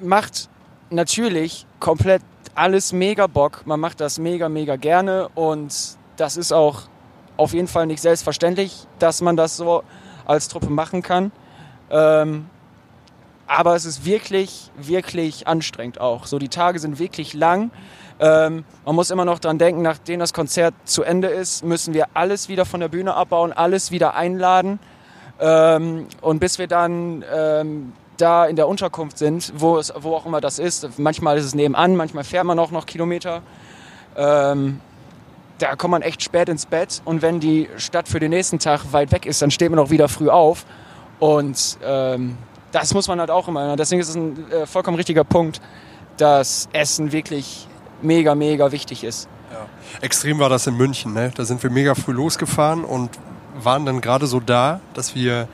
macht 0.00 0.48
natürlich 0.90 1.66
komplett 1.80 2.22
alles 2.54 2.92
mega 2.92 3.26
Bock. 3.26 3.66
Man 3.66 3.80
macht 3.80 4.00
das 4.00 4.18
mega, 4.18 4.48
mega 4.48 4.76
gerne 4.76 5.28
und 5.34 5.74
das 6.16 6.36
ist 6.36 6.52
auch 6.52 6.82
auf 7.36 7.52
jeden 7.52 7.68
Fall 7.68 7.86
nicht 7.86 8.00
selbstverständlich, 8.00 8.86
dass 8.98 9.20
man 9.20 9.36
das 9.36 9.56
so 9.56 9.82
als 10.24 10.48
Truppe 10.48 10.70
machen 10.70 11.02
kann. 11.02 11.32
Ähm, 11.90 12.46
aber 13.46 13.76
es 13.76 13.84
ist 13.84 14.04
wirklich, 14.04 14.70
wirklich 14.76 15.46
anstrengend 15.46 16.00
auch. 16.00 16.26
So, 16.26 16.38
die 16.38 16.48
Tage 16.48 16.78
sind 16.78 16.98
wirklich 16.98 17.32
lang. 17.32 17.70
Ähm, 18.18 18.64
man 18.84 18.94
muss 18.94 19.10
immer 19.10 19.24
noch 19.24 19.38
dran 19.38 19.58
denken, 19.58 19.82
nachdem 19.82 20.18
das 20.18 20.32
Konzert 20.32 20.74
zu 20.84 21.02
Ende 21.02 21.28
ist, 21.28 21.62
müssen 21.64 21.94
wir 21.94 22.08
alles 22.14 22.48
wieder 22.48 22.64
von 22.64 22.80
der 22.80 22.88
Bühne 22.88 23.14
abbauen, 23.14 23.52
alles 23.52 23.90
wieder 23.90 24.14
einladen. 24.14 24.80
Ähm, 25.38 26.08
und 26.22 26.40
bis 26.40 26.58
wir 26.58 26.66
dann 26.66 27.24
ähm, 27.32 27.92
da 28.16 28.46
in 28.46 28.56
der 28.56 28.68
Unterkunft 28.68 29.18
sind, 29.18 29.52
wo, 29.56 29.78
es, 29.78 29.92
wo 29.98 30.14
auch 30.14 30.26
immer 30.26 30.40
das 30.40 30.58
ist, 30.58 30.98
manchmal 30.98 31.38
ist 31.38 31.44
es 31.44 31.54
nebenan, 31.54 31.96
manchmal 31.96 32.24
fährt 32.24 32.44
man 32.44 32.58
auch 32.58 32.70
noch 32.70 32.86
Kilometer. 32.86 33.42
Ähm, 34.16 34.80
da 35.58 35.76
kommt 35.76 35.92
man 35.92 36.02
echt 36.02 36.22
spät 36.22 36.48
ins 36.48 36.66
Bett 36.66 37.02
und 37.04 37.22
wenn 37.22 37.40
die 37.40 37.68
Stadt 37.76 38.08
für 38.08 38.20
den 38.20 38.30
nächsten 38.30 38.58
Tag 38.58 38.92
weit 38.92 39.12
weg 39.12 39.26
ist, 39.26 39.40
dann 39.42 39.50
steht 39.50 39.70
man 39.70 39.78
auch 39.78 39.90
wieder 39.90 40.08
früh 40.08 40.28
auf. 40.28 40.66
Und 41.18 41.78
ähm, 41.82 42.36
das 42.72 42.92
muss 42.92 43.08
man 43.08 43.20
halt 43.20 43.30
auch 43.30 43.48
immer. 43.48 43.76
Deswegen 43.76 44.00
ist 44.00 44.10
es 44.10 44.16
ein 44.16 44.50
äh, 44.50 44.66
vollkommen 44.66 44.96
richtiger 44.96 45.24
Punkt, 45.24 45.60
dass 46.18 46.68
Essen 46.72 47.12
wirklich 47.12 47.66
mega, 48.02 48.34
mega 48.34 48.70
wichtig 48.72 49.02
ist. 49.04 49.28
Ja. 49.50 49.66
Extrem 50.02 50.38
war 50.38 50.48
das 50.48 50.66
in 50.66 50.76
München. 50.76 51.14
Ne? 51.14 51.30
Da 51.34 51.44
sind 51.44 51.62
wir 51.62 51.70
mega 51.70 51.94
früh 51.94 52.12
losgefahren 52.12 52.84
und 52.84 53.10
waren 53.62 53.86
dann 53.86 54.02
gerade 54.02 54.26
so 54.26 54.40
da, 54.40 54.80
dass 54.92 55.14
wir 55.14 55.48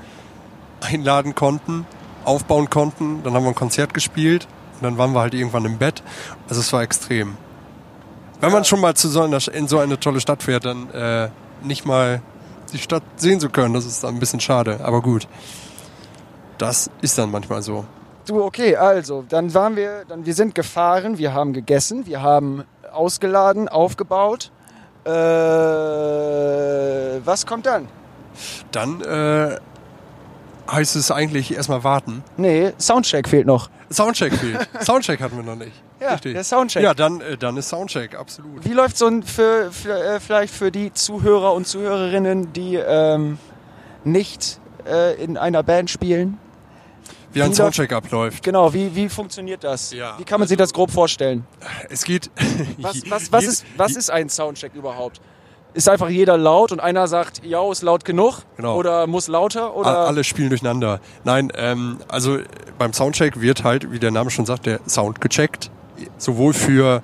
einladen 0.80 1.36
konnten, 1.36 1.86
aufbauen 2.24 2.70
konnten. 2.70 3.22
Dann 3.22 3.34
haben 3.34 3.44
wir 3.44 3.50
ein 3.50 3.54
Konzert 3.54 3.94
gespielt 3.94 4.48
und 4.76 4.84
dann 4.84 4.98
waren 4.98 5.12
wir 5.12 5.20
halt 5.20 5.34
irgendwann 5.34 5.64
im 5.64 5.78
Bett. 5.78 6.02
Also 6.48 6.60
es 6.60 6.72
war 6.72 6.82
extrem. 6.82 7.36
Wenn 8.40 8.50
ja. 8.50 8.54
man 8.56 8.64
schon 8.64 8.80
mal 8.80 8.94
zu 8.94 9.08
so 9.08 9.22
einer, 9.22 9.38
in 9.52 9.68
so 9.68 9.78
eine 9.78 10.00
tolle 10.00 10.20
Stadt 10.20 10.42
fährt, 10.42 10.64
dann 10.64 10.90
äh, 10.90 11.28
nicht 11.62 11.86
mal 11.86 12.20
die 12.72 12.78
Stadt 12.78 13.02
sehen 13.16 13.38
zu 13.38 13.50
können, 13.50 13.74
das 13.74 13.84
ist 13.84 14.02
dann 14.02 14.14
ein 14.14 14.20
bisschen 14.20 14.40
schade. 14.40 14.80
Aber 14.82 15.02
gut, 15.02 15.28
das 16.58 16.90
ist 17.00 17.18
dann 17.18 17.30
manchmal 17.30 17.62
so. 17.62 17.84
Du, 18.26 18.42
okay, 18.42 18.76
also, 18.76 19.24
dann 19.28 19.52
waren 19.52 19.76
wir, 19.76 20.04
dann, 20.06 20.24
wir 20.26 20.34
sind 20.34 20.54
gefahren, 20.54 21.18
wir 21.18 21.34
haben 21.34 21.52
gegessen, 21.52 22.06
wir 22.06 22.22
haben 22.22 22.64
ausgeladen, 22.92 23.68
aufgebaut. 23.68 24.50
Äh, 25.04 25.10
was 27.24 27.46
kommt 27.46 27.66
dann? 27.66 27.88
Dann 28.70 29.00
äh, 29.00 29.58
heißt 30.70 30.96
es 30.96 31.10
eigentlich 31.10 31.54
erstmal 31.54 31.84
warten. 31.84 32.22
Nee, 32.36 32.72
Soundcheck 32.78 33.28
fehlt 33.28 33.46
noch. 33.46 33.70
Soundcheck 33.90 34.34
fehlt. 34.34 34.68
Soundcheck 34.80 35.20
hatten 35.20 35.36
wir 35.36 35.42
noch 35.42 35.56
nicht. 35.56 35.72
Ja, 36.00 36.12
Richtig. 36.12 36.34
der 36.34 36.44
Soundcheck. 36.44 36.82
Ja, 36.82 36.94
dann, 36.94 37.20
äh, 37.20 37.36
dann 37.36 37.56
ist 37.56 37.68
Soundcheck, 37.68 38.14
absolut. 38.14 38.64
Wie 38.64 38.72
läuft 38.72 38.96
so 38.96 39.06
ein 39.06 39.22
für, 39.22 39.70
für 39.70 39.92
äh, 39.92 40.20
vielleicht 40.20 40.52
für 40.52 40.70
die 40.70 40.92
Zuhörer 40.92 41.52
und 41.52 41.66
Zuhörerinnen, 41.66 42.52
die 42.52 42.76
ähm, 42.76 43.38
nicht 44.04 44.58
äh, 44.86 45.22
in 45.22 45.36
einer 45.36 45.62
Band 45.62 45.90
spielen? 45.90 46.38
Wie 47.32 47.42
ein 47.42 47.54
Soundcheck 47.54 47.92
abläuft. 47.92 48.42
Genau, 48.42 48.74
wie, 48.74 48.94
wie 48.94 49.08
funktioniert 49.08 49.64
das? 49.64 49.92
Ja, 49.92 50.18
wie 50.18 50.24
kann 50.24 50.38
man 50.38 50.42
also, 50.42 50.50
sich 50.50 50.58
das 50.58 50.72
grob 50.72 50.90
vorstellen? 50.90 51.46
Es 51.88 52.04
geht. 52.04 52.30
Was, 52.78 53.02
was, 53.10 53.32
was, 53.32 53.44
ist, 53.44 53.64
was 53.76 53.96
ist 53.96 54.10
ein 54.10 54.28
Soundcheck 54.28 54.74
überhaupt? 54.74 55.20
Ist 55.74 55.88
einfach 55.88 56.08
jeder 56.08 56.36
laut 56.36 56.70
und 56.72 56.80
einer 56.80 57.08
sagt, 57.08 57.44
ja, 57.44 57.70
ist 57.70 57.82
laut 57.82 58.04
genug 58.04 58.42
genau. 58.56 58.76
oder 58.76 59.06
muss 59.06 59.28
lauter? 59.28 59.74
Oder? 59.74 60.06
Alle 60.06 60.22
spielen 60.22 60.50
durcheinander. 60.50 61.00
Nein, 61.24 61.50
ähm, 61.56 61.98
also 62.08 62.38
beim 62.78 62.92
Soundcheck 62.92 63.40
wird 63.40 63.64
halt, 63.64 63.90
wie 63.90 63.98
der 63.98 64.10
Name 64.10 64.30
schon 64.30 64.44
sagt, 64.44 64.66
der 64.66 64.80
Sound 64.86 65.20
gecheckt. 65.20 65.70
Sowohl 66.18 66.52
für 66.52 67.02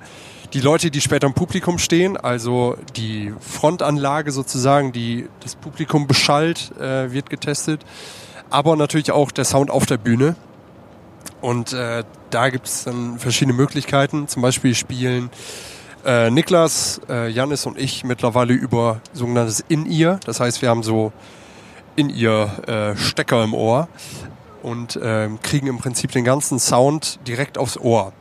die 0.53 0.61
Leute, 0.61 0.91
die 0.91 1.01
später 1.01 1.25
im 1.27 1.33
Publikum 1.33 1.79
stehen, 1.79 2.17
also 2.17 2.75
die 2.95 3.33
Frontanlage 3.39 4.31
sozusagen, 4.31 4.91
die 4.91 5.27
das 5.41 5.55
Publikum 5.55 6.05
beschallt, 6.07 6.71
äh, 6.79 7.11
wird 7.11 7.29
getestet 7.29 7.83
aber 8.49 8.75
natürlich 8.75 9.11
auch 9.11 9.31
der 9.31 9.45
Sound 9.45 9.69
auf 9.69 9.85
der 9.85 9.97
Bühne. 9.97 10.35
Und 11.41 11.73
äh, 11.73 12.03
da 12.29 12.49
gibt 12.49 12.67
es 12.67 12.83
dann 12.83 13.19
verschiedene 13.19 13.55
Möglichkeiten. 13.55 14.27
Zum 14.27 14.41
Beispiel 14.41 14.75
spielen 14.75 15.29
äh, 16.05 16.29
Niklas, 16.29 17.01
äh, 17.09 17.29
Janis 17.29 17.65
und 17.65 17.77
ich 17.77 18.03
mittlerweile 18.03 18.53
über 18.53 19.01
sogenanntes 19.13 19.63
In-Ear. 19.67 20.19
Das 20.25 20.39
heißt, 20.39 20.61
wir 20.61 20.69
haben 20.69 20.83
so 20.83 21.11
In-Ear 21.95 22.67
äh, 22.67 22.97
Stecker 22.97 23.43
im 23.43 23.53
Ohr 23.53 23.87
und 24.63 24.95
äh, 24.95 25.29
kriegen 25.41 25.67
im 25.67 25.77
Prinzip 25.77 26.11
den 26.11 26.23
ganzen 26.23 26.59
Sound 26.59 27.19
direkt 27.27 27.57
aufs 27.57 27.77
Ohr. 27.77 28.13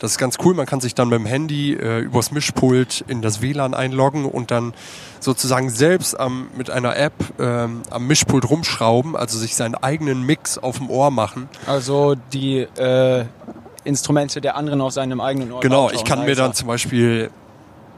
Das 0.00 0.12
ist 0.12 0.18
ganz 0.18 0.38
cool. 0.42 0.54
Man 0.54 0.64
kann 0.64 0.80
sich 0.80 0.94
dann 0.94 1.10
mit 1.10 1.18
dem 1.18 1.26
Handy 1.26 1.74
äh, 1.74 1.98
übers 1.98 2.32
Mischpult 2.32 3.04
in 3.06 3.20
das 3.20 3.42
WLAN 3.42 3.74
einloggen 3.74 4.24
und 4.24 4.50
dann 4.50 4.72
sozusagen 5.20 5.68
selbst 5.68 6.18
am, 6.18 6.48
mit 6.56 6.70
einer 6.70 6.96
App 6.96 7.12
ähm, 7.38 7.82
am 7.90 8.06
Mischpult 8.06 8.48
rumschrauben, 8.48 9.14
also 9.14 9.38
sich 9.38 9.54
seinen 9.54 9.74
eigenen 9.74 10.22
Mix 10.24 10.56
auf 10.56 10.78
dem 10.78 10.88
Ohr 10.88 11.10
machen. 11.10 11.50
Also 11.66 12.16
die 12.32 12.60
äh, 12.60 13.26
Instrumente 13.84 14.40
der 14.40 14.56
anderen 14.56 14.80
auf 14.80 14.92
seinem 14.92 15.20
eigenen 15.20 15.52
Ohr. 15.52 15.60
Genau, 15.60 15.90
ich 15.90 16.04
kann 16.04 16.24
mir 16.24 16.34
dann 16.34 16.54
zum 16.54 16.68
Beispiel 16.68 17.30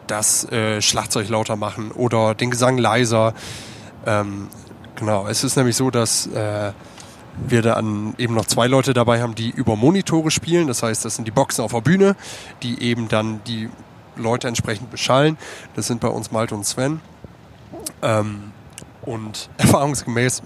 das 0.06 0.50
äh, 0.50 0.80
Schlagzeug 0.80 1.28
lauter 1.28 1.56
machen 1.56 1.90
oder 1.90 2.34
den 2.34 2.50
Gesang 2.50 2.78
leiser. 2.78 3.34
Ähm, 4.06 4.48
genau, 4.96 5.26
es 5.26 5.44
ist 5.44 5.56
nämlich 5.56 5.76
so, 5.76 5.90
dass 5.90 6.26
äh, 6.26 6.72
wir 7.46 7.62
dann 7.62 8.14
eben 8.18 8.34
noch 8.34 8.46
zwei 8.46 8.66
Leute 8.66 8.92
dabei 8.94 9.22
haben, 9.22 9.34
die 9.34 9.50
über 9.50 9.76
Monitore 9.76 10.30
spielen. 10.30 10.66
Das 10.66 10.82
heißt, 10.82 11.04
das 11.04 11.16
sind 11.16 11.26
die 11.26 11.30
Boxen 11.30 11.64
auf 11.64 11.72
der 11.72 11.80
Bühne, 11.80 12.16
die 12.62 12.82
eben 12.82 13.08
dann 13.08 13.40
die 13.46 13.68
Leute 14.16 14.48
entsprechend 14.48 14.90
beschallen. 14.90 15.38
Das 15.74 15.86
sind 15.86 16.00
bei 16.00 16.08
uns 16.08 16.30
Malte 16.30 16.54
und 16.54 16.64
Sven. 16.66 17.00
Ähm, 18.02 18.52
und 19.02 19.50
erfahrungsgemäß 19.58 20.42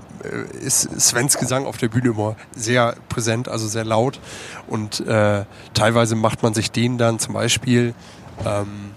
ist 0.61 1.01
Svens 1.01 1.39
Gesang 1.39 1.67
auf 1.67 1.77
der 1.77 1.89
Bühne 1.89 2.11
immer 2.11 2.37
sehr 2.55 2.97
präsent, 3.09 3.49
also 3.49 3.67
sehr 3.69 3.85
laut. 3.85 4.19
Und 4.67 5.01
äh, 5.07 5.45
teilweise 5.75 6.17
macht 6.17 6.43
man 6.43 6.55
sich 6.55 6.71
den 6.71 6.99
dann 6.99 7.19
zum 7.19 7.35
Beispiel 7.35 7.95
ähm, 8.45 8.93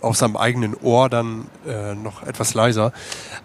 auf 0.00 0.16
seinem 0.16 0.36
eigenen 0.36 0.74
Ohr 0.74 1.08
dann 1.08 1.46
äh, 1.66 1.94
noch 1.94 2.22
etwas 2.22 2.54
leiser. 2.54 2.92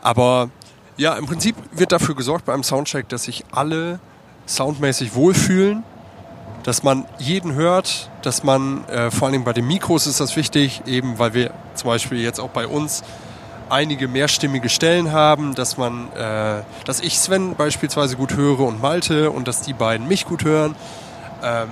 Aber 0.01 0.49
ja, 0.97 1.15
im 1.15 1.25
Prinzip 1.25 1.55
wird 1.71 1.91
dafür 1.91 2.15
gesorgt 2.15 2.45
beim 2.45 2.63
Soundcheck, 2.63 3.09
dass 3.09 3.23
sich 3.23 3.43
alle 3.51 3.99
soundmäßig 4.45 5.15
wohlfühlen, 5.15 5.83
dass 6.63 6.83
man 6.83 7.05
jeden 7.17 7.53
hört, 7.53 8.09
dass 8.21 8.43
man, 8.43 8.87
äh, 8.87 9.11
vor 9.11 9.27
allem 9.27 9.43
bei 9.43 9.53
den 9.53 9.67
Mikros 9.67 10.07
ist 10.07 10.19
das 10.19 10.35
wichtig, 10.35 10.83
eben 10.85 11.19
weil 11.19 11.33
wir 11.33 11.53
zum 11.75 11.89
Beispiel 11.89 12.19
jetzt 12.19 12.39
auch 12.39 12.49
bei 12.49 12.67
uns 12.67 13.03
einige 13.73 14.07
mehrstimmige 14.07 14.69
Stellen 14.69 15.11
haben, 15.11 15.55
dass 15.55 15.77
man, 15.77 16.11
äh, 16.13 16.61
dass 16.85 16.99
ich 17.01 17.19
Sven 17.19 17.55
beispielsweise 17.55 18.15
gut 18.15 18.35
höre 18.35 18.59
und 18.59 18.81
Malte 18.81 19.31
und 19.31 19.47
dass 19.47 19.61
die 19.61 19.73
beiden 19.73 20.07
mich 20.07 20.25
gut 20.25 20.43
hören. 20.45 20.75
Ähm, 21.43 21.69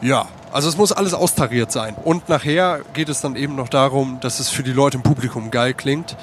ja, 0.00 0.26
Also 0.52 0.68
es 0.68 0.76
muss 0.76 0.90
alles 0.92 1.14
austariert 1.14 1.70
sein. 1.72 1.94
Und 2.02 2.28
nachher 2.28 2.80
geht 2.92 3.08
es 3.08 3.20
dann 3.20 3.36
eben 3.36 3.54
noch 3.56 3.68
darum, 3.68 4.18
dass 4.20 4.40
es 4.40 4.48
für 4.50 4.62
die 4.62 4.72
Leute 4.72 4.96
im 4.98 5.02
Publikum 5.02 5.50
geil 5.50 5.72
klingt. 5.74 6.16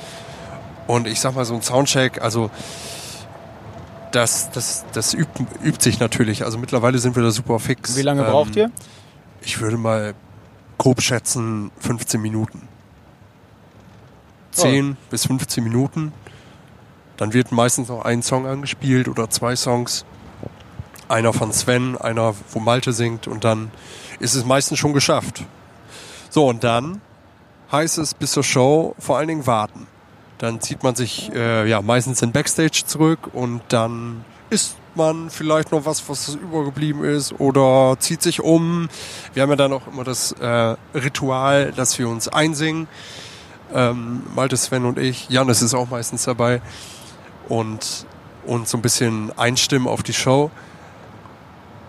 Und 0.87 1.07
ich 1.07 1.19
sag 1.19 1.35
mal, 1.35 1.45
so 1.45 1.55
ein 1.55 1.61
Soundcheck, 1.61 2.21
also 2.21 2.51
das, 4.11 4.49
das, 4.51 4.85
das 4.93 5.13
übt, 5.13 5.45
übt 5.63 5.83
sich 5.83 5.99
natürlich. 5.99 6.43
Also 6.43 6.57
mittlerweile 6.57 6.97
sind 6.97 7.15
wir 7.15 7.23
da 7.23 7.31
super 7.31 7.59
fix. 7.59 7.95
Wie 7.95 8.01
lange 8.01 8.23
braucht 8.23 8.55
Ähm, 8.57 8.63
ihr? 8.63 8.71
Ich 9.41 9.61
würde 9.61 9.77
mal 9.77 10.13
grob 10.77 11.01
schätzen 11.01 11.71
15 11.79 12.21
Minuten. 12.21 12.67
10 14.61 14.97
bis 15.09 15.25
15 15.27 15.63
Minuten. 15.63 16.13
Dann 17.17 17.33
wird 17.33 17.51
meistens 17.51 17.89
noch 17.89 18.05
ein 18.05 18.23
Song 18.23 18.47
angespielt 18.47 19.07
oder 19.07 19.29
zwei 19.29 19.55
Songs. 19.55 20.05
Einer 21.07 21.33
von 21.33 21.51
Sven, 21.51 21.97
einer, 21.97 22.35
wo 22.51 22.59
Malte 22.59 22.93
singt 22.93 23.27
und 23.27 23.43
dann 23.43 23.71
ist 24.19 24.35
es 24.35 24.45
meistens 24.45 24.79
schon 24.79 24.93
geschafft. 24.93 25.43
So, 26.29 26.47
und 26.47 26.63
dann 26.63 27.01
heißt 27.71 27.97
es 27.97 28.13
bis 28.13 28.31
zur 28.31 28.43
Show 28.43 28.95
vor 28.99 29.17
allen 29.17 29.27
Dingen 29.27 29.47
warten. 29.47 29.87
Dann 30.37 30.61
zieht 30.61 30.83
man 30.83 30.95
sich 30.95 31.31
äh, 31.33 31.67
ja 31.67 31.81
meistens 31.81 32.21
in 32.21 32.31
Backstage 32.31 32.83
zurück 32.85 33.29
und 33.33 33.61
dann 33.69 34.23
isst 34.49 34.77
man 34.95 35.29
vielleicht 35.29 35.71
noch 35.71 35.85
was, 35.85 36.07
was 36.09 36.35
übergeblieben 36.35 37.03
ist 37.03 37.39
oder 37.39 37.97
zieht 37.99 38.21
sich 38.21 38.41
um. 38.41 38.89
Wir 39.33 39.43
haben 39.43 39.49
ja 39.49 39.55
dann 39.55 39.73
auch 39.73 39.87
immer 39.87 40.03
das 40.03 40.31
äh, 40.33 40.75
Ritual, 40.95 41.71
dass 41.71 41.99
wir 41.99 42.07
uns 42.07 42.27
einsingen. 42.27 42.87
Ähm, 43.73 44.23
Malte, 44.35 44.57
Sven 44.57 44.85
und 44.85 44.97
ich. 44.97 45.29
Janis 45.29 45.61
ist 45.61 45.73
auch 45.73 45.89
meistens 45.89 46.23
dabei. 46.23 46.61
Und, 47.47 48.05
und 48.45 48.67
so 48.67 48.77
ein 48.77 48.81
bisschen 48.81 49.31
einstimmen 49.37 49.87
auf 49.87 50.03
die 50.03 50.13
Show. 50.13 50.51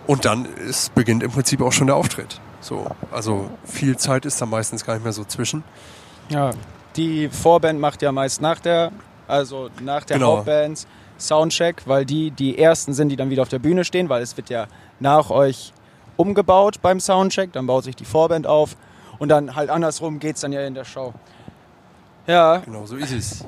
Und 0.06 0.24
dann 0.24 0.44
ist, 0.44 0.94
beginnt 0.94 1.22
im 1.22 1.30
Prinzip 1.30 1.60
auch 1.62 1.72
schon 1.72 1.86
der 1.86 1.96
Auftritt. 1.96 2.40
So, 2.60 2.86
also 3.12 3.50
viel 3.64 3.96
Zeit 3.96 4.26
ist 4.26 4.40
da 4.40 4.46
meistens 4.46 4.84
gar 4.84 4.94
nicht 4.94 5.04
mehr 5.04 5.12
so 5.12 5.24
zwischen. 5.24 5.64
Ja. 6.28 6.50
Die 6.96 7.28
Vorband 7.28 7.78
macht 7.80 8.02
ja 8.02 8.10
meist 8.10 8.42
nach 8.42 8.58
der, 8.58 8.90
also 9.28 9.70
nach 9.80 10.04
der 10.04 10.18
Genau. 10.18 10.38
Hauptband 10.38 10.86
Soundcheck, 11.18 11.82
weil 11.86 12.04
die 12.04 12.30
die 12.30 12.58
ersten 12.58 12.94
sind, 12.94 13.10
die 13.10 13.16
dann 13.16 13.30
wieder 13.30 13.42
auf 13.42 13.48
der 13.48 13.58
Bühne 13.60 13.84
stehen, 13.84 14.08
weil 14.08 14.22
es 14.22 14.36
wird 14.36 14.50
ja 14.50 14.66
nach 14.98 15.30
euch 15.30 15.72
umgebaut 16.16 16.82
beim 16.82 16.98
Soundcheck, 16.98 17.52
dann 17.52 17.66
baut 17.66 17.84
sich 17.84 17.94
die 17.94 18.04
Vorband 18.04 18.46
auf 18.46 18.76
und 19.18 19.28
dann 19.28 19.54
halt 19.54 19.70
andersrum 19.70 20.18
geht's 20.18 20.40
dann 20.40 20.52
ja 20.52 20.62
in 20.62 20.74
der 20.74 20.84
Show. 20.84 21.12
Ja, 22.26 22.58
Genau, 22.58 22.86
so 22.86 22.96
ist 22.96 23.12
es. 23.12 23.44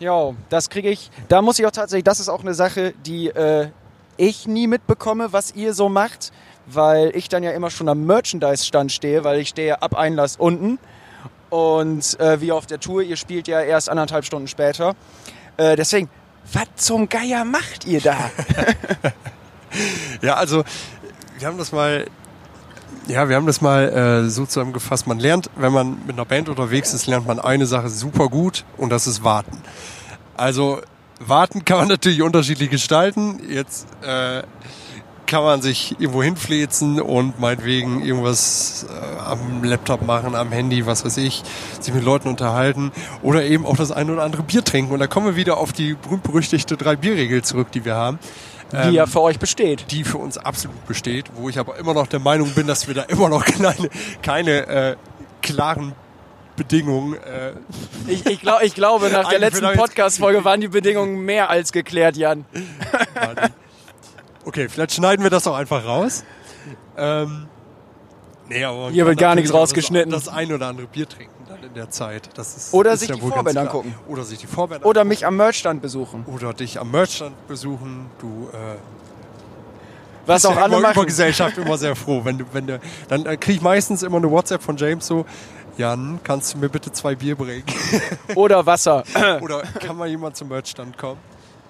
ja, 0.00 0.32
das 0.48 0.70
kriege 0.70 0.90
ich. 0.90 1.10
Da 1.28 1.42
muss 1.42 1.58
ich 1.58 1.66
auch 1.66 1.70
tatsächlich, 1.70 2.04
das 2.04 2.20
ist 2.20 2.28
auch 2.28 2.40
eine 2.40 2.54
Sache, 2.54 2.94
die 3.06 3.28
äh, 3.28 3.68
ich 4.16 4.46
nie 4.46 4.66
mitbekomme, 4.66 5.32
was 5.32 5.54
ihr 5.54 5.74
so 5.74 5.88
macht, 5.88 6.32
weil 6.66 7.14
ich 7.16 7.28
dann 7.28 7.42
ja 7.42 7.50
immer 7.52 7.70
schon 7.70 7.88
am 7.88 8.04
Merchandise-Stand 8.06 8.90
stehe, 8.92 9.24
weil 9.24 9.38
ich 9.40 9.50
stehe 9.50 9.82
ab 9.82 9.94
Einlass 9.96 10.36
unten. 10.36 10.78
Und 11.50 12.18
äh, 12.18 12.40
wie 12.40 12.50
auf 12.52 12.66
der 12.66 12.80
Tour, 12.80 13.02
ihr 13.02 13.16
spielt 13.16 13.46
ja 13.46 13.60
erst 13.60 13.88
anderthalb 13.88 14.24
Stunden 14.24 14.48
später. 14.48 14.94
Äh, 15.56 15.76
deswegen, 15.76 16.08
was 16.52 16.66
zum 16.76 17.08
Geier 17.08 17.44
macht 17.44 17.84
ihr 17.86 18.00
da? 18.00 18.16
Ja, 20.22 20.34
also 20.34 20.62
wir 21.38 21.48
haben 21.48 21.58
das 21.58 21.72
mal, 21.72 22.06
ja, 23.06 23.28
wir 23.28 23.36
haben 23.36 23.46
das 23.46 23.60
mal 23.60 24.24
äh, 24.24 24.30
so 24.30 24.46
zusammengefasst. 24.46 25.06
Man 25.06 25.18
lernt, 25.18 25.50
wenn 25.56 25.72
man 25.72 25.98
mit 26.06 26.16
einer 26.16 26.24
Band 26.24 26.48
unterwegs 26.48 26.94
ist, 26.94 27.06
lernt 27.06 27.26
man 27.26 27.38
eine 27.38 27.66
Sache 27.66 27.88
super 27.88 28.28
gut 28.28 28.64
und 28.76 28.90
das 28.90 29.06
ist 29.06 29.24
Warten. 29.24 29.58
Also 30.36 30.80
Warten 31.20 31.64
kann 31.64 31.78
man 31.78 31.88
natürlich 31.94 32.22
unterschiedlich 32.22 32.70
gestalten. 32.70 33.40
Jetzt 33.48 33.86
äh, 34.02 34.42
kann 35.26 35.42
man 35.42 35.62
sich 35.62 35.96
irgendwo 35.98 36.22
hinflezen 36.22 37.00
und 37.00 37.40
meinetwegen 37.40 38.02
irgendwas 38.02 38.86
äh, 38.88 39.18
am 39.24 39.64
Laptop 39.64 40.06
machen, 40.06 40.34
am 40.34 40.52
Handy, 40.52 40.86
was 40.86 41.04
weiß 41.04 41.16
ich, 41.18 41.42
sich 41.80 41.94
mit 41.94 42.04
Leuten 42.04 42.28
unterhalten 42.28 42.92
oder 43.22 43.44
eben 43.44 43.66
auch 43.66 43.76
das 43.76 43.90
ein 43.90 44.10
oder 44.10 44.22
andere 44.22 44.42
Bier 44.42 44.64
trinken. 44.64 44.92
Und 44.92 45.00
da 45.00 45.06
kommen 45.06 45.26
wir 45.26 45.36
wieder 45.36 45.56
auf 45.58 45.72
die 45.72 45.94
berühmt-berüchtigte 45.94 46.76
Drei-Bier-Regel 46.76 47.42
zurück, 47.42 47.72
die 47.72 47.84
wir 47.84 47.94
haben. 47.94 48.18
Die 48.72 48.94
ja 48.94 49.06
für 49.06 49.20
euch 49.20 49.38
besteht. 49.38 49.86
die 49.90 50.04
für 50.04 50.18
uns 50.18 50.38
absolut 50.38 50.86
besteht, 50.86 51.26
wo 51.34 51.48
ich 51.48 51.58
aber 51.58 51.76
immer 51.76 51.94
noch 51.94 52.06
der 52.06 52.18
Meinung 52.18 52.50
bin, 52.54 52.66
dass 52.66 52.88
wir 52.88 52.94
da 52.94 53.02
immer 53.02 53.28
noch 53.28 53.44
keine, 53.44 53.90
keine 54.22 54.66
äh, 54.66 54.96
klaren 55.42 55.92
Bedingungen. 56.56 57.14
Äh, 57.14 57.52
Ich, 58.06 58.26
ich, 58.26 58.40
glaub, 58.40 58.62
ich 58.62 58.74
glaube, 58.74 59.10
nach 59.10 59.28
der 59.28 59.38
letzten 59.38 59.72
Podcast-Folge 59.74 60.44
waren 60.44 60.60
die 60.60 60.68
Bedingungen 60.68 61.24
mehr 61.24 61.50
als 61.50 61.72
geklärt, 61.72 62.16
Jan. 62.16 62.44
okay, 64.44 64.68
vielleicht 64.68 64.92
schneiden 64.92 65.22
wir 65.22 65.30
das 65.30 65.46
auch 65.46 65.56
einfach 65.56 65.84
raus. 65.84 66.24
Ähm, 66.96 67.46
nee, 68.48 68.64
aber 68.64 68.90
Hier 68.90 69.06
wird 69.06 69.18
gar 69.18 69.34
nichts 69.34 69.52
rausgeschnitten. 69.52 70.10
Das, 70.10 70.24
das 70.24 70.34
ein 70.34 70.52
oder 70.52 70.68
andere 70.68 70.86
Bier 70.86 71.08
trinken 71.08 71.33
der 71.74 71.90
Zeit. 71.90 72.30
Das 72.34 72.56
ist, 72.56 72.72
Oder 72.74 72.92
ist 72.92 73.00
sich 73.00 73.10
ja 73.10 73.14
die 73.16 73.20
Vorband 73.20 73.50
klar. 73.50 73.64
angucken. 73.66 73.94
Oder 74.08 74.24
sich 74.24 74.38
die 74.38 74.46
Vorband 74.46 74.84
Oder 74.84 75.00
angucken. 75.00 75.08
mich 75.08 75.26
am 75.26 75.36
Merchstand 75.36 75.82
besuchen. 75.82 76.24
Oder 76.26 76.52
dich 76.52 76.80
am 76.80 76.90
Merchstand 76.90 77.46
besuchen. 77.46 78.06
Du 78.18 78.48
äh, 78.52 78.76
Was 80.26 80.44
auch 80.46 80.56
ja 80.56 80.62
alle 80.62 80.76
immer 80.76 80.78
über 80.78 80.88
machen. 80.88 81.06
Gesellschaft 81.06 81.58
immer 81.58 81.76
sehr 81.76 81.96
froh. 81.96 82.20
Wenn 82.24 82.38
du, 82.38 82.44
wenn 82.52 82.66
du, 82.66 82.80
dann 83.08 83.26
äh, 83.26 83.36
krieg 83.36 83.56
ich 83.56 83.62
meistens 83.62 84.02
immer 84.02 84.16
eine 84.18 84.30
WhatsApp 84.30 84.62
von 84.62 84.76
James 84.76 85.06
so, 85.06 85.26
Jan, 85.76 86.20
kannst 86.22 86.54
du 86.54 86.58
mir 86.58 86.68
bitte 86.68 86.92
zwei 86.92 87.14
Bier 87.16 87.34
bringen? 87.34 87.64
Oder 88.34 88.64
Wasser. 88.64 89.02
Oder 89.40 89.62
kann 89.62 89.96
mal 89.96 90.08
jemand 90.08 90.36
zum 90.36 90.48
Merchstand 90.48 90.96
kommen? 90.96 91.18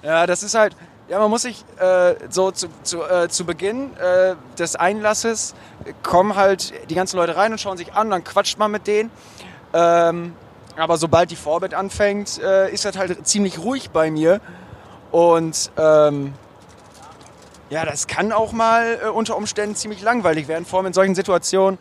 Ja, 0.02 0.26
das 0.26 0.42
ist 0.42 0.54
halt, 0.54 0.76
ja, 1.08 1.18
man 1.18 1.30
muss 1.30 1.42
sich 1.42 1.64
äh, 1.78 2.14
so 2.28 2.50
zu, 2.50 2.68
zu, 2.82 3.02
äh, 3.02 3.28
zu 3.28 3.44
Beginn 3.44 3.96
äh, 3.96 4.34
des 4.58 4.76
Einlasses 4.76 5.54
kommen 6.02 6.34
halt 6.36 6.72
die 6.90 6.94
ganzen 6.94 7.16
Leute 7.16 7.36
rein 7.36 7.52
und 7.52 7.58
schauen 7.60 7.76
sich 7.76 7.92
an, 7.92 8.10
dann 8.10 8.24
quatscht 8.24 8.58
man 8.58 8.70
mit 8.70 8.86
denen. 8.86 9.10
Ähm, 9.74 10.34
aber 10.76 10.96
sobald 10.96 11.30
die 11.30 11.36
Vorband 11.36 11.74
anfängt, 11.74 12.40
äh, 12.42 12.72
ist 12.72 12.84
das 12.84 12.96
halt 12.96 13.26
ziemlich 13.26 13.58
ruhig 13.58 13.90
bei 13.90 14.10
mir. 14.10 14.40
Und 15.10 15.70
ähm, 15.76 16.32
ja, 17.70 17.84
das 17.84 18.06
kann 18.06 18.32
auch 18.32 18.52
mal 18.52 19.00
äh, 19.02 19.08
unter 19.08 19.36
Umständen 19.36 19.76
ziemlich 19.76 20.00
langweilig 20.00 20.48
werden, 20.48 20.64
vor 20.64 20.78
allem 20.78 20.86
in 20.86 20.92
solchen 20.92 21.14
Situationen, 21.14 21.78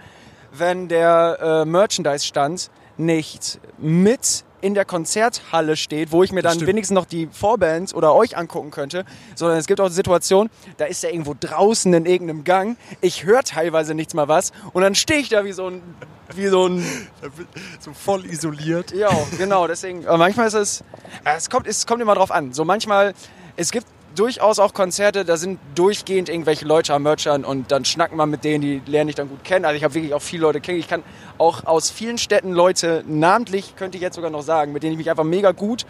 wenn 0.51 0.87
der 0.87 1.37
äh, 1.41 1.65
Merchandise-Stand 1.65 2.69
nicht 2.97 3.59
mit 3.77 4.43
in 4.63 4.73
der 4.73 4.85
Konzerthalle 4.85 5.75
steht, 5.75 6.13
wo 6.13 6.23
ich 6.23 6.31
mir 6.31 6.41
dann 6.41 6.65
wenigstens 6.65 6.95
noch 6.95 7.05
die 7.05 7.27
Vorband 7.29 7.93
oder 7.93 8.15
euch 8.15 8.37
angucken 8.37 8.71
könnte, 8.71 9.03
sondern 9.35 9.57
es 9.57 9.67
gibt 9.67 9.81
auch 9.81 9.89
Situationen, 9.89 10.49
da 10.77 10.85
ist 10.85 11.03
er 11.03 11.11
irgendwo 11.11 11.35
draußen 11.37 11.93
in 11.93 12.05
irgendeinem 12.05 12.45
Gang, 12.45 12.77
ich 13.01 13.25
höre 13.25 13.43
teilweise 13.43 13.93
nichts 13.93 14.13
mal 14.13 14.29
was 14.29 14.53
und 14.71 14.81
dann 14.81 14.95
stehe 14.95 15.19
ich 15.19 15.27
da 15.27 15.43
wie 15.43 15.51
so 15.51 15.67
ein, 15.67 15.81
wie 16.33 16.47
so 16.47 16.67
ein 16.67 16.83
So 17.81 17.91
voll 17.93 18.25
isoliert. 18.25 18.91
ja, 18.93 19.09
genau, 19.37 19.67
deswegen. 19.67 20.03
Manchmal 20.03 20.47
ist 20.47 20.53
es. 20.53 20.83
Es 21.25 21.49
kommt, 21.49 21.67
es 21.67 21.85
kommt 21.85 22.01
immer 22.01 22.15
drauf 22.15 22.31
an. 22.31 22.53
So 22.53 22.63
manchmal, 22.63 23.13
es 23.57 23.71
gibt 23.71 23.85
durchaus 24.15 24.59
auch 24.59 24.73
Konzerte, 24.73 25.25
da 25.25 25.37
sind 25.37 25.59
durchgehend 25.75 26.29
irgendwelche 26.29 26.65
Leute 26.65 26.93
am 26.93 27.03
Merchern 27.03 27.43
und 27.45 27.71
dann 27.71 27.85
schnacken 27.85 28.17
wir 28.17 28.25
mit 28.25 28.43
denen, 28.43 28.61
die 28.61 28.81
lerne 28.85 29.09
ich 29.09 29.15
dann 29.15 29.29
gut 29.29 29.43
kennen. 29.43 29.65
Also 29.65 29.77
ich 29.77 29.83
habe 29.83 29.93
wirklich 29.93 30.13
auch 30.13 30.21
viele 30.21 30.43
Leute 30.43 30.61
kennen. 30.61 30.79
Ich 30.79 30.87
kann 30.87 31.03
auch 31.37 31.65
aus 31.65 31.89
vielen 31.89 32.17
Städten 32.17 32.51
Leute 32.51 33.03
namentlich, 33.07 33.75
könnte 33.75 33.97
ich 33.97 34.01
jetzt 34.01 34.15
sogar 34.15 34.29
noch 34.29 34.41
sagen, 34.43 34.71
mit 34.73 34.83
denen 34.83 34.93
ich 34.93 34.97
mich 34.97 35.09
einfach 35.09 35.23
mega 35.23 35.51
gut, 35.51 35.85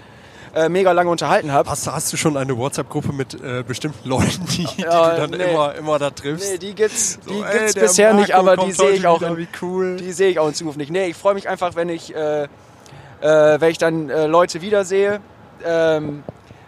äh, 0.55 0.69
mega 0.69 0.91
lange 0.91 1.09
unterhalten 1.09 1.51
habe. 1.51 1.69
Hast, 1.69 1.88
du- 1.88 1.91
hast 1.91 2.13
du 2.13 2.17
schon 2.17 2.38
eine 2.38 2.55
WhatsApp-Gruppe 2.57 3.12
mit 3.12 3.33
äh, 3.41 3.63
bestimmten 3.67 4.07
Leuten, 4.07 4.45
die, 4.55 4.65
die 4.77 4.81
Ja, 4.83 5.15
du 5.15 5.21
dann 5.21 5.29
nee. 5.31 5.51
immer, 5.51 5.73
immer 5.75 5.97
da 5.99 6.12
triffst? 6.12 6.51
Nee, 6.51 6.57
die 6.59 6.75
gibt's, 6.75 7.19
die 7.27 7.33
So, 7.39 7.43
ey, 7.43 7.57
gibt's 7.59 7.73
der 7.73 7.81
bisher 7.81 8.13
nicht, 8.13 8.33
aber 8.36 8.55
die 8.57 8.71
sehe 8.71 8.91
ich 8.91 9.07
auch 9.07 9.21
in, 9.21 9.47
cool. 9.62 9.97
Die 9.97 10.12
sehe 10.12 10.29
ich 10.29 10.39
auch 10.39 10.47
in 10.47 10.53
Zukunft 10.53 10.77
nicht. 10.77 10.91
Nee, 10.91 11.07
ich 11.07 11.17
freue 11.17 11.33
mich 11.33 11.49
einfach, 11.49 11.75
wenn 11.75 11.89
ich, 11.89 12.13
äh, 12.15 12.43
äh, 12.43 12.47
wenn 13.21 13.69
ich 13.71 13.77
dann 13.79 14.09
äh, 14.09 14.27
Leute 14.27 14.62
wiedersehe. 14.62 15.19
Ähm, 15.65 16.23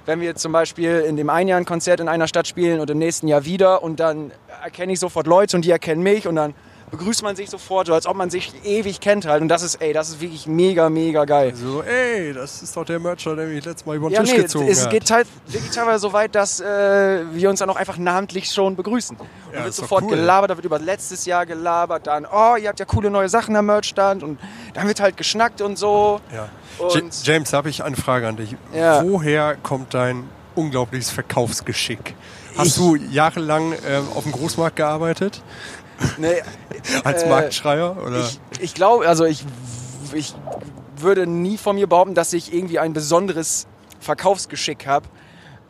wenn 0.06 0.22
wir 0.22 0.36
zum 0.36 0.52
Beispiel 0.52 1.04
in 1.08 1.18
dem 1.18 1.30
einen 1.30 1.50
Jahr 1.50 1.60
ein 1.60 1.66
Konzert 1.66 2.00
in 2.00 2.08
einer 2.08 2.28
Stadt 2.28 2.48
spielen 2.48 2.80
und 2.80 2.90
im 2.90 2.98
nächsten 2.98 3.28
Jahr 3.28 3.46
wieder 3.46 3.84
und 3.84 4.00
dann 4.00 4.32
erkenne 4.64 4.94
ich 4.94 5.00
sofort 5.00 5.28
Leute 5.28 5.58
und 5.58 5.66
die 5.66 5.72
erkennen 5.72 6.04
mich 6.04 6.28
und 6.28 6.36
dann 6.36 6.54
begrüßt 6.98 7.24
man 7.24 7.36
sich 7.36 7.50
sofort, 7.50 7.88
so 7.88 7.94
als 7.94 8.06
ob 8.06 8.16
man 8.16 8.30
sich 8.30 8.54
ewig 8.64 9.00
kennt 9.00 9.26
halt. 9.26 9.42
Und 9.42 9.48
das 9.50 9.64
ist, 9.64 9.76
ey, 9.76 9.94
das 9.94 10.10
ist 10.10 10.22
wirklich 10.22 10.48
mega, 10.48 10.90
mega 10.90 11.26
geil. 11.26 11.54
So, 11.56 11.82
ey, 11.84 12.34
das 12.34 12.62
ist 12.62 12.76
doch 12.78 12.86
der 12.86 13.00
Mercher, 13.00 13.36
der 13.36 13.48
mich 13.48 13.66
letztes 13.66 13.86
Mal 13.86 13.96
über 13.98 14.10
den 14.10 14.14
Ja, 14.14 14.22
Tisch 14.22 14.32
nee, 14.32 14.38
gezogen 14.44 14.68
es 14.68 14.84
hat. 14.84 14.92
geht 14.92 15.12
halt 15.12 15.28
wirklich 15.48 15.72
teilweise 15.72 16.00
so 16.00 16.14
weit, 16.14 16.36
dass 16.36 16.60
äh, 16.60 17.24
wir 17.34 17.50
uns 17.50 17.60
dann 17.60 17.70
auch 17.70 17.76
einfach 17.76 17.98
namentlich 17.98 18.52
schon 18.52 18.76
begrüßen. 18.76 19.18
Und 19.18 19.28
Ja, 19.54 19.64
wird 19.66 19.74
sofort 19.74 20.04
cool. 20.04 20.10
gelabert, 20.12 20.52
da 20.52 20.56
wird 20.58 20.66
über 20.66 20.80
letztes 20.80 21.26
Jahr 21.26 21.46
gelabert, 21.46 22.08
dann, 22.08 22.26
oh, 22.26 22.56
ihr 22.56 22.70
habt 22.70 22.80
ja 22.80 22.86
coole 22.86 23.10
neue 23.10 23.30
Sachen 23.30 23.56
am 23.56 23.66
Merchstand 23.66 24.24
und 24.24 24.40
dann 24.74 24.88
wird 24.88 25.00
halt 25.00 25.18
geschnackt 25.18 25.62
und 25.62 25.78
so. 25.78 26.20
ja. 26.34 26.50
Und- 26.78 26.94
Ja- 26.94 27.34
James, 27.34 27.52
da 27.52 27.58
habe 27.58 27.70
ich 27.70 27.84
eine 27.84 27.96
Frage 27.96 28.28
an 28.28 28.36
dich. 28.36 28.56
Ja. 28.74 29.02
Woher 29.04 29.56
kommt 29.64 29.94
dein 29.94 30.30
unglaubliches 30.56 31.10
Verkaufsgeschick? 31.10 32.16
Hast 32.58 32.68
Ich- 32.68 32.76
du 32.76 32.96
jahrelang 32.96 33.74
ähm, 33.88 34.06
auf 34.16 34.24
dem 34.24 34.32
Großmarkt 34.34 34.76
gearbeitet? 34.78 35.42
Nee, 36.18 36.42
Als 37.04 37.24
Äh, 37.24 37.30
Marktschreier? 37.30 37.98
Oder? 38.06 38.20
ich, 38.20 38.40
ich 38.60 38.74
glaube, 38.74 39.08
also 39.08 39.26
ich, 39.26 39.46
ich 40.14 40.34
würde 40.98 41.28
nie 41.28 41.58
von 41.58 41.76
mir 41.76 41.88
behaupten, 41.88 42.16
dass 42.16 42.34
ich 42.34 42.54
irgendwie 42.54 42.80
ein 42.80 42.94
besonderes 42.94 43.68
Verkaufsgeschick 44.00 44.86
habe. 44.88 45.08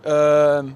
Ähm, 0.04 0.76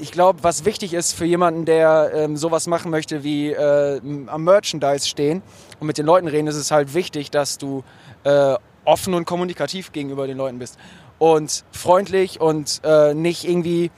ich 0.00 0.12
glaube, 0.12 0.42
was 0.42 0.64
wichtig 0.64 0.94
ist 0.94 1.12
für 1.12 1.26
jemanden, 1.26 1.64
der 1.66 2.10
ähm, 2.14 2.36
sowas 2.36 2.66
machen 2.66 2.90
möchte 2.90 3.22
wie 3.22 3.52
äh, 3.52 4.00
am 4.26 4.44
Merchandise 4.44 5.06
stehen 5.06 5.42
und 5.78 5.86
mit 5.86 5.98
den 5.98 6.06
Leuten 6.06 6.26
reden, 6.26 6.46
ist 6.46 6.56
es 6.56 6.70
halt 6.70 6.94
wichtig, 6.94 7.30
dass 7.30 7.58
du 7.58 7.84
äh, 8.24 8.54
offen 8.84 9.12
und 9.12 9.26
kommunikativ 9.26 9.92
gegenüber 9.92 10.26
den 10.26 10.38
Leuten 10.38 10.58
bist 10.58 10.78
und 11.18 11.64
freundlich 11.70 12.40
und 12.40 12.80
äh, 12.82 13.12
nicht 13.12 13.44
irgendwie 13.46 13.90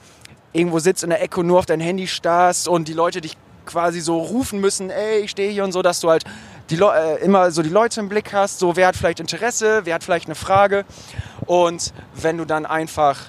irgendwo 0.51 0.79
sitzt 0.79 1.03
in 1.03 1.09
der 1.09 1.21
Ecke 1.21 1.39
und 1.39 1.47
nur 1.47 1.59
auf 1.59 1.65
dein 1.65 1.79
Handy 1.79 2.07
starrst 2.07 2.67
und 2.67 2.89
die 2.89 2.93
Leute 2.93 3.21
dich 3.21 3.37
quasi 3.65 4.01
so 4.01 4.17
rufen 4.19 4.59
müssen, 4.59 4.89
ey, 4.89 5.19
ich 5.19 5.31
stehe 5.31 5.51
hier 5.51 5.63
und 5.63 5.71
so, 5.71 5.81
dass 5.81 5.99
du 5.99 6.09
halt 6.09 6.23
die 6.69 6.79
äh, 6.79 7.23
immer 7.23 7.51
so 7.51 7.61
die 7.61 7.69
Leute 7.69 7.99
im 7.99 8.09
Blick 8.09 8.33
hast, 8.33 8.59
so 8.59 8.75
wer 8.75 8.87
hat 8.87 8.95
vielleicht 8.95 9.19
Interesse, 9.19 9.81
wer 9.83 9.95
hat 9.95 10.03
vielleicht 10.03 10.27
eine 10.27 10.35
Frage 10.35 10.85
und 11.45 11.93
wenn 12.15 12.37
du 12.37 12.45
dann 12.45 12.65
einfach 12.65 13.19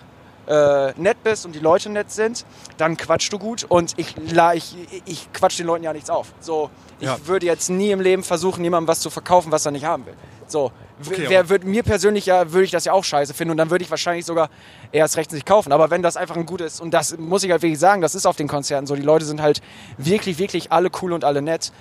äh, 0.46 0.92
nett 1.00 1.22
bist 1.22 1.46
und 1.46 1.54
die 1.54 1.60
Leute 1.60 1.90
nett 1.90 2.10
sind, 2.10 2.44
dann 2.76 2.96
quatschst 2.96 3.32
du 3.32 3.38
gut 3.38 3.64
und 3.64 3.94
ich, 3.96 4.14
ich, 4.54 4.76
ich 5.04 5.32
quatsch 5.32 5.58
den 5.58 5.66
Leuten 5.66 5.84
ja 5.84 5.92
nichts 5.92 6.10
auf. 6.10 6.32
So, 6.40 6.70
ich 7.00 7.06
ja. 7.06 7.16
würde 7.24 7.46
jetzt 7.46 7.70
nie 7.70 7.90
im 7.90 8.00
Leben 8.00 8.22
versuchen, 8.22 8.62
jemandem 8.62 8.88
was 8.88 9.00
zu 9.00 9.10
verkaufen, 9.10 9.50
was 9.50 9.64
er 9.64 9.72
nicht 9.72 9.84
haben 9.84 10.06
will. 10.06 10.14
So, 10.46 10.70
okay, 11.06 11.26
wer 11.28 11.48
würde 11.48 11.66
mir 11.66 11.82
persönlich 11.82 12.26
ja, 12.26 12.52
würde 12.52 12.64
ich 12.64 12.70
das 12.70 12.84
ja 12.84 12.92
auch 12.92 13.04
scheiße 13.04 13.34
finden 13.34 13.52
und 13.52 13.56
dann 13.56 13.70
würde 13.70 13.84
ich 13.84 13.90
wahrscheinlich 13.90 14.24
sogar 14.24 14.48
erst 14.92 15.16
recht 15.16 15.32
nicht 15.32 15.46
kaufen. 15.46 15.72
Aber 15.72 15.90
wenn 15.90 16.02
das 16.02 16.16
einfach 16.16 16.36
ein 16.36 16.46
gutes, 16.46 16.80
und 16.80 16.92
das 16.92 17.18
muss 17.18 17.42
ich 17.44 17.50
halt 17.50 17.62
wirklich 17.62 17.78
sagen, 17.78 18.02
das 18.02 18.14
ist 18.14 18.26
auf 18.26 18.36
den 18.36 18.48
Konzerten 18.48 18.86
so, 18.86 18.94
die 18.94 19.02
Leute 19.02 19.24
sind 19.24 19.40
halt 19.40 19.60
wirklich, 19.98 20.38
wirklich 20.38 20.72
alle 20.72 20.90
cool 21.02 21.12
und 21.12 21.24
alle 21.24 21.42
nett. 21.42 21.72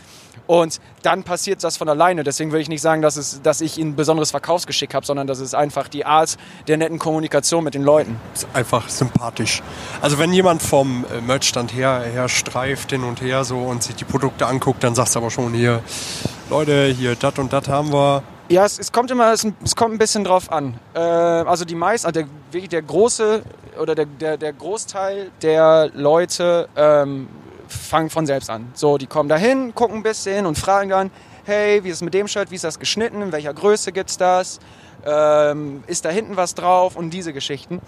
Und 0.48 0.82
dann 1.04 1.24
passiert 1.24 1.64
das 1.64 1.78
von 1.78 1.88
alleine. 1.88 2.24
Deswegen 2.24 2.52
will 2.52 2.60
ich 2.60 2.68
nicht 2.68 2.82
sagen, 2.82 3.02
dass, 3.02 3.18
es, 3.18 3.42
dass 3.42 3.62
ich 3.62 3.78
ein 3.78 3.96
besonderes 3.96 4.32
Verkaufsgeschick 4.32 4.94
habe, 4.94 5.06
sondern 5.06 5.28
das 5.28 5.40
ist 5.40 5.54
einfach 5.54 5.88
die 5.88 6.06
Art 6.06 6.38
der 6.68 6.78
netten 6.78 7.00
Kommunikation 7.00 7.64
mit 7.64 7.76
den 7.76 7.84
Leuten. 7.84 8.20
Ist 8.34 8.48
einfach 8.54 8.90
sympathisch. 8.90 9.62
Also 10.02 10.18
wenn 10.18 10.34
jemand 10.34 10.62
vom 10.62 11.06
äh, 11.06 11.22
Merchstand 11.22 11.74
her, 11.74 12.04
her 12.12 12.28
streift 12.30 12.90
hin 12.90 13.04
und 13.04 13.22
her 13.22 13.44
so 13.44 13.60
und 13.60 13.84
sich 13.84 13.96
die 13.96 14.06
Produkte 14.06 14.48
anguckt, 14.48 14.84
dann 14.84 14.96
sagst 14.96 15.16
du 15.16 15.20
aber 15.20 15.32
schon 15.32 15.54
hier, 15.54 15.82
Leute, 16.50 16.88
hier 16.88 17.16
das 17.16 17.38
und 17.38 17.54
das 17.54 17.68
haben 17.68 17.94
wir. 17.94 18.24
Ja, 18.50 18.66
es, 18.66 18.78
es, 18.78 18.92
kommt 18.92 19.10
immer, 19.10 19.32
es, 19.32 19.48
es, 19.64 19.76
kommt 19.76 19.96
ein 19.96 19.98
bisschen 19.98 20.24
drauf 20.24 20.52
an. 20.52 20.78
Äh, 20.94 21.00
also 21.00 21.64
die 21.64 21.76
meisten, 21.76 22.08
also 22.08 22.20
der, 22.20 22.30
wirklich 22.52 22.70
der 22.70 22.82
große 22.82 23.42
oder 23.80 23.96
der, 23.96 24.06
der, 24.06 24.38
der 24.38 24.54
Großteil 24.54 25.32
der 25.42 25.90
Leute 25.94 26.68
ähm, 26.76 27.28
fangen 27.68 28.10
von 28.10 28.26
selbst 28.26 28.50
an. 28.50 28.70
So, 28.74 28.98
die 28.98 29.08
kommen 29.08 29.30
dahin, 29.30 29.74
gucken 29.74 29.98
ein 29.98 30.04
bisschen 30.04 30.46
und 30.46 30.58
fragen 30.58 30.90
dann, 30.90 31.12
hey, 31.46 31.84
wie 31.84 31.90
ist 31.90 31.96
es 31.98 32.02
mit 32.02 32.14
dem 32.14 32.28
Shirt, 32.28 32.52
wie 32.52 32.56
ist 32.56 32.64
das 32.64 32.80
geschnitten, 32.80 33.22
in 33.22 33.32
welcher 33.32 33.54
Größe 33.54 33.92
gibt 33.92 34.10
es 34.10 34.18
das, 34.18 34.60
ähm, 35.06 35.84
ist 35.88 36.06
da 36.06 36.10
hinten 36.10 36.38
was 36.38 36.54
drauf 36.54 36.96
und 36.96 37.12
diese 37.12 37.34
Geschichten. 37.34 37.82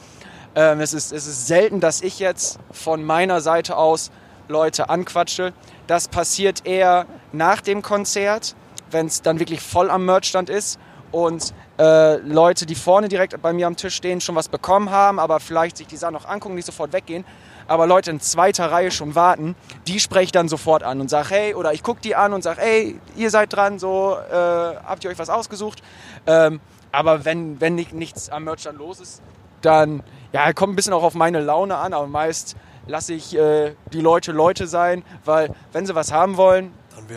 Ähm, 0.56 0.80
es, 0.80 0.94
ist, 0.94 1.12
es 1.12 1.28
ist 1.28 1.48
selten, 1.48 1.82
dass 1.82 2.02
ich 2.02 2.20
jetzt 2.20 2.60
von 2.72 3.04
meiner 3.04 3.42
Seite 3.42 3.76
aus 3.76 4.10
Leute 4.48 4.90
anquatsche. 4.90 5.54
Das 5.88 6.08
passiert 6.08 6.66
eher 6.66 7.06
nach 7.34 7.62
dem 7.62 7.82
Konzert, 7.82 8.56
wenn 8.96 9.08
es 9.08 9.22
dann 9.22 9.40
wirklich 9.40 9.62
voll 9.62 9.92
am 9.92 10.06
Merchstand 10.06 10.50
ist 10.50 10.80
und 11.12 11.54
äh, 11.78 12.18
Leute, 12.18 12.66
die 12.66 12.76
vorne 12.76 13.08
direkt 13.08 13.40
bei 13.42 13.54
mir 13.54 13.68
am 13.68 13.76
Tisch 13.76 13.96
stehen, 13.96 14.22
schon 14.22 14.36
was 14.36 14.50
bekommen 14.50 14.90
haben, 14.90 15.20
aber 15.20 15.40
vielleicht 15.40 15.78
sich 15.78 15.88
die 15.88 15.98
Sachen 15.98 16.14
noch 16.14 16.28
angucken, 16.28 16.56
nicht 16.56 16.66
sofort 16.66 16.94
weggehen 16.94 17.26
aber 17.68 17.88
Leute 17.88 18.12
in 18.12 18.20
zweiter 18.20 18.72
Reihe 18.72 18.92
schon 18.92 19.16
warten, 19.16 19.56
die 19.88 20.00
spreche 20.00 20.26
ich 20.26 20.32
dann 20.32 20.48
sofort 20.48 20.84
an 20.84 21.02
und 21.02 21.10
sage, 21.10 21.30
hey, 21.30 21.54
oder 21.54 21.74
ich 21.74 21.84
gucke 21.84 22.02
die 22.02 22.16
an 22.16 22.34
und 22.34 22.44
sage, 22.44 22.62
hey, 22.62 23.00
ihr 23.16 23.30
seid 23.30 23.54
dran, 23.54 23.80
so, 23.80 24.16
äh, 24.16 24.34
habt 24.34 25.04
ihr 25.04 25.10
euch 25.10 25.20
was 25.20 25.30
ausgesucht? 25.30 25.82
Ähm, 26.28 26.60
aber 26.92 27.26
wenn, 27.26 27.60
wenn 27.60 27.76
nicht, 27.76 27.94
nichts 27.94 28.30
am 28.30 28.46
Merch 28.46 28.64
dann 28.64 28.78
los 28.78 29.00
ist, 29.00 29.22
dann, 29.62 30.04
ja, 30.32 30.54
kommt 30.54 30.74
ein 30.74 30.76
bisschen 30.76 30.94
auch 30.94 31.04
auf 31.04 31.16
meine 31.16 31.42
Laune 31.42 31.78
an, 31.78 31.94
aber 31.94 32.08
meist 32.08 32.56
lasse 32.88 33.14
ich 33.14 33.36
äh, 33.36 33.74
die 33.92 34.02
Leute 34.02 34.32
Leute 34.32 34.68
sein, 34.68 35.04
weil 35.26 35.50
wenn 35.72 35.86
sie 35.86 35.96
was 35.96 36.12
haben 36.12 36.38
wollen, 36.38 36.72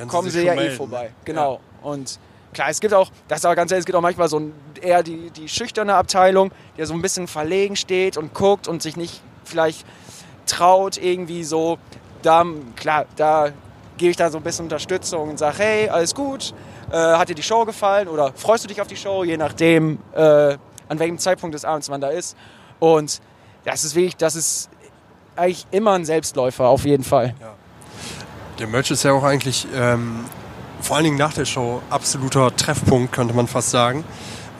kommen 0.08 0.30
sie, 0.30 0.40
sie 0.40 0.46
ja 0.46 0.54
eh 0.54 0.56
melden. 0.56 0.72
eh 0.72 0.76
vorbei. 0.76 1.12
Genau. 1.24 1.54
Ja. 1.54 1.60
Und 1.82 2.18
klar, 2.52 2.68
es 2.70 2.80
gibt 2.80 2.94
auch, 2.94 3.10
das 3.28 3.38
ist 3.40 3.44
aber 3.44 3.56
ganz 3.56 3.70
ehrlich, 3.70 3.82
es 3.82 3.86
gibt 3.86 3.96
auch 3.96 4.02
manchmal 4.02 4.28
so 4.28 4.40
eher 4.80 5.02
die, 5.02 5.30
die 5.30 5.48
schüchterne 5.48 5.94
Abteilung, 5.94 6.50
die 6.76 6.84
so 6.84 6.94
ein 6.94 7.02
bisschen 7.02 7.26
verlegen 7.26 7.76
steht 7.76 8.16
und 8.16 8.34
guckt 8.34 8.68
und 8.68 8.82
sich 8.82 8.96
nicht 8.96 9.20
vielleicht 9.44 9.84
traut, 10.46 10.96
irgendwie 10.96 11.44
so, 11.44 11.78
da, 12.22 12.44
klar, 12.76 13.06
da 13.16 13.50
gebe 13.96 14.10
ich 14.10 14.16
da 14.16 14.30
so 14.30 14.38
ein 14.38 14.44
bisschen 14.44 14.66
Unterstützung 14.66 15.30
und 15.30 15.38
sage, 15.38 15.58
hey, 15.58 15.88
alles 15.88 16.14
gut, 16.14 16.54
äh, 16.90 16.96
hat 16.96 17.28
dir 17.28 17.34
die 17.34 17.42
Show 17.42 17.64
gefallen 17.64 18.08
oder 18.08 18.32
freust 18.34 18.64
du 18.64 18.68
dich 18.68 18.80
auf 18.80 18.86
die 18.86 18.96
Show, 18.96 19.24
je 19.24 19.36
nachdem, 19.36 19.98
äh, 20.14 20.56
an 20.88 20.98
welchem 20.98 21.18
Zeitpunkt 21.18 21.54
des 21.54 21.64
Abends 21.64 21.90
man 21.90 22.00
da 22.00 22.08
ist. 22.08 22.36
Und 22.78 23.20
das 23.64 23.84
ist 23.84 23.94
wirklich, 23.94 24.16
das 24.16 24.36
ist 24.36 24.70
eigentlich 25.36 25.66
immer 25.70 25.92
ein 25.92 26.04
Selbstläufer, 26.04 26.64
auf 26.64 26.84
jeden 26.84 27.04
Fall. 27.04 27.34
Ja. 27.40 27.54
Der 28.58 28.66
Merch 28.66 28.90
ist 28.90 29.04
ja 29.04 29.12
auch 29.12 29.22
eigentlich, 29.22 29.66
ähm, 29.74 30.24
vor 30.88 30.96
allen 30.96 31.04
Dingen 31.04 31.18
nach 31.18 31.34
der 31.34 31.44
Show, 31.44 31.82
absoluter 31.90 32.56
Treffpunkt, 32.56 33.12
könnte 33.12 33.34
man 33.34 33.46
fast 33.46 33.70
sagen, 33.70 34.04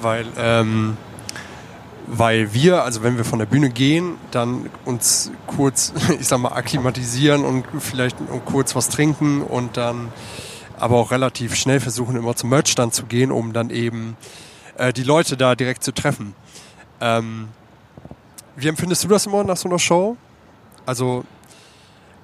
weil... 0.03 0.27
Ähm, 0.37 0.99
weil 2.11 2.55
wir, 2.55 2.85
also 2.85 3.03
wenn 3.03 3.19
wir 3.19 3.25
von 3.27 3.39
der 3.39 3.45
Bühne 3.45 3.69
gehen, 3.69 4.17
dann 4.31 4.71
uns 4.87 5.31
kurz, 5.47 5.93
ich 6.21 6.27
sag 6.27 6.39
mal, 6.39 6.53
akklimatisieren 6.53 7.45
und 7.45 7.65
vielleicht 7.81 8.17
kurz 8.47 8.75
was 8.75 8.89
trinken 8.89 9.43
und 9.43 9.77
dann 9.77 10.11
aber 10.79 10.97
auch 10.97 11.11
relativ 11.11 11.55
schnell 11.55 11.81
versuchen, 11.81 12.17
immer 12.17 12.35
zum 12.35 12.51
Merchstand 12.51 12.95
zu 12.95 13.05
gehen, 13.05 13.31
um 13.31 13.53
dann 13.53 13.69
eben 13.69 14.17
äh, 14.77 14.93
die 14.93 15.05
Leute 15.05 15.37
da 15.37 15.55
direkt 15.55 15.83
zu 15.83 15.93
treffen. 15.93 16.35
Ähm, 17.01 17.49
wie 18.57 18.69
empfindest 18.69 19.05
du 19.05 19.09
das 19.09 19.27
immer 19.27 19.45
nach 19.45 19.57
so 19.59 19.69
einer 19.69 19.79
Show? 19.79 20.17
Also 20.87 21.25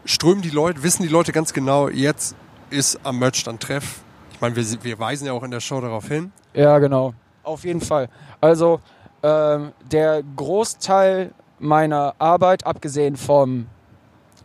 strömen 0.06 0.42
die 0.42 0.50
Leute, 0.50 0.82
wissen 0.82 1.02
die 1.02 1.08
Leute 1.08 1.32
ganz 1.32 1.52
genau, 1.52 1.88
jetzt 1.88 2.36
ist 2.70 2.98
am 3.04 3.18
Merchstand 3.18 3.62
Treff. 3.62 4.00
Ich 4.32 4.40
meine, 4.40 4.56
wir, 4.56 4.64
wir 4.82 4.98
weisen 4.98 5.26
ja 5.26 5.32
auch 5.32 5.42
in 5.42 5.50
der 5.50 5.60
Show 5.60 5.80
darauf 5.80 6.08
hin. 6.08 6.32
Ja, 6.54 6.78
genau. 6.78 7.14
Auf 7.42 7.64
jeden 7.64 7.80
Fall. 7.80 8.08
Also 8.40 8.80
ähm, 9.22 9.72
der 9.90 10.22
Großteil 10.36 11.32
meiner 11.58 12.14
Arbeit, 12.18 12.66
abgesehen 12.66 13.16
vom 13.16 13.66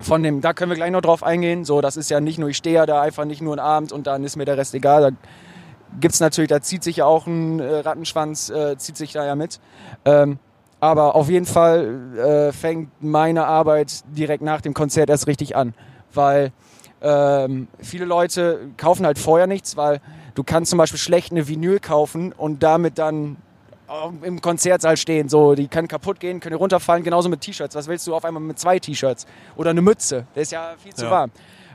von 0.01 0.23
dem, 0.23 0.39
da 0.39 0.53
können 0.53 0.71
wir 0.71 0.77
gleich 0.77 0.91
noch 0.91 1.01
drauf 1.01 1.23
eingehen. 1.23 1.65
So, 1.65 1.81
das 1.81 1.97
ist 1.97 2.09
ja 2.09 2.21
nicht 2.21 2.39
nur, 2.39 2.49
ich 2.49 2.57
stehe 2.57 2.75
ja 2.75 2.85
da 2.85 3.01
einfach 3.01 3.25
nicht 3.25 3.41
nur 3.41 3.53
einen 3.53 3.59
Abend 3.59 3.91
und 3.91 4.07
dann 4.07 4.23
ist 4.23 4.37
mir 4.37 4.45
der 4.45 4.57
Rest 4.57 4.73
egal. 4.73 5.01
Da 5.01 5.17
gibt 5.99 6.13
es 6.13 6.21
natürlich, 6.21 6.49
da 6.49 6.61
zieht 6.61 6.83
sich 6.83 6.97
ja 6.97 7.05
auch 7.05 7.27
ein 7.27 7.59
äh, 7.59 7.79
Rattenschwanz, 7.79 8.49
äh, 8.49 8.77
zieht 8.77 8.95
sich 8.95 9.11
da 9.11 9.25
ja 9.25 9.35
mit. 9.35 9.59
Ähm, 10.05 10.39
aber 10.79 11.15
auf 11.15 11.29
jeden 11.29 11.45
Fall 11.45 12.17
äh, 12.17 12.51
fängt 12.53 12.89
meine 13.01 13.45
Arbeit 13.45 14.03
direkt 14.15 14.41
nach 14.41 14.61
dem 14.61 14.73
Konzert 14.73 15.09
erst 15.09 15.27
richtig 15.27 15.57
an, 15.57 15.73
weil 16.13 16.53
ähm, 17.01 17.67
viele 17.79 18.05
Leute 18.05 18.69
kaufen 18.77 19.05
halt 19.05 19.19
vorher 19.19 19.47
nichts, 19.47 19.77
weil 19.77 20.01
du 20.35 20.43
kannst 20.43 20.69
zum 20.69 20.77
Beispiel 20.77 20.99
schlecht 20.99 21.31
eine 21.31 21.47
Vinyl 21.47 21.79
kaufen 21.79 22.33
und 22.33 22.63
damit 22.63 22.97
dann 22.97 23.37
im 24.21 24.41
Konzertsaal 24.41 24.97
stehen. 24.97 25.29
So, 25.29 25.55
die 25.55 25.67
können 25.67 25.87
kaputt 25.87 26.19
gehen, 26.19 26.39
können 26.39 26.55
runterfallen, 26.55 27.03
genauso 27.03 27.29
mit 27.29 27.41
T-Shirts. 27.41 27.75
Was 27.75 27.87
willst 27.87 28.05
du 28.07 28.15
auf 28.15 28.23
einmal 28.23 28.41
mit 28.41 28.59
zwei 28.59 28.79
T-Shirts? 28.79 29.25
Oder 29.55 29.71
eine 29.71 29.81
Mütze? 29.81 30.27
Der 30.35 30.43
ist 30.43 30.51
ja 30.51 30.75
viel 30.77 30.93
zu 30.93 31.05
ja. 31.05 31.11
warm. 31.11 31.31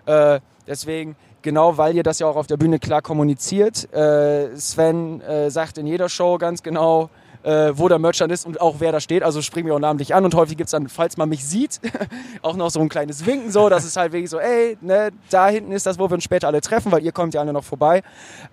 Äh, 0.07 0.41
deswegen, 0.67 1.17
genau, 1.43 1.77
weil 1.77 1.97
ihr 1.97 2.03
das 2.03 2.21
ja 2.21 2.27
auch 2.27 2.37
auf 2.37 2.47
der 2.47 2.57
Bühne 2.57 2.79
klar 2.79 3.03
kommuniziert. 3.03 3.93
Äh, 3.93 4.57
Sven 4.57 5.21
äh, 5.23 5.51
sagt 5.51 5.79
in 5.79 5.87
jeder 5.87 6.09
Show 6.09 6.39
ganz 6.39 6.63
genau, 6.63 7.11
äh, 7.45 7.73
wo 7.77 7.89
der 7.89 7.99
Merchant 7.99 8.33
ist 8.33 8.47
und 8.47 8.61
auch 8.61 8.77
wer 8.79 8.91
da 8.91 9.01
steht. 9.01 9.23
Also 9.23 9.43
springen 9.43 9.67
wir 9.67 9.75
auch 9.75 9.81
namentlich 9.81 10.15
an 10.15 10.25
und 10.25 10.35
häufig 10.35 10.57
gibt 10.57 10.69
es 10.69 10.73
dann, 10.73 10.89
falls 10.89 11.17
man 11.17 11.29
mich 11.29 11.47
sieht, 11.47 11.81
auch 12.43 12.57
noch 12.57 12.71
so 12.71 12.81
ein 12.81 12.89
kleines 12.89 13.27
Winken 13.27 13.51
so. 13.51 13.69
Das 13.69 13.85
ist 13.85 13.97
halt 13.97 14.13
wirklich 14.13 14.31
so, 14.31 14.39
ey, 14.39 14.77
ne, 14.81 15.11
da 15.31 15.49
hinten 15.49 15.73
ist 15.73 15.87
das, 15.87 15.99
wo 15.99 16.09
wir 16.11 16.15
uns 16.15 16.25
später 16.25 16.49
alle 16.49 16.61
treffen, 16.61 16.91
weil 16.91 17.05
ihr 17.05 17.13
kommt 17.13 17.35
ja 17.35 17.41
alle 17.41 17.53
noch 17.53 17.65
vorbei. 17.65 18.03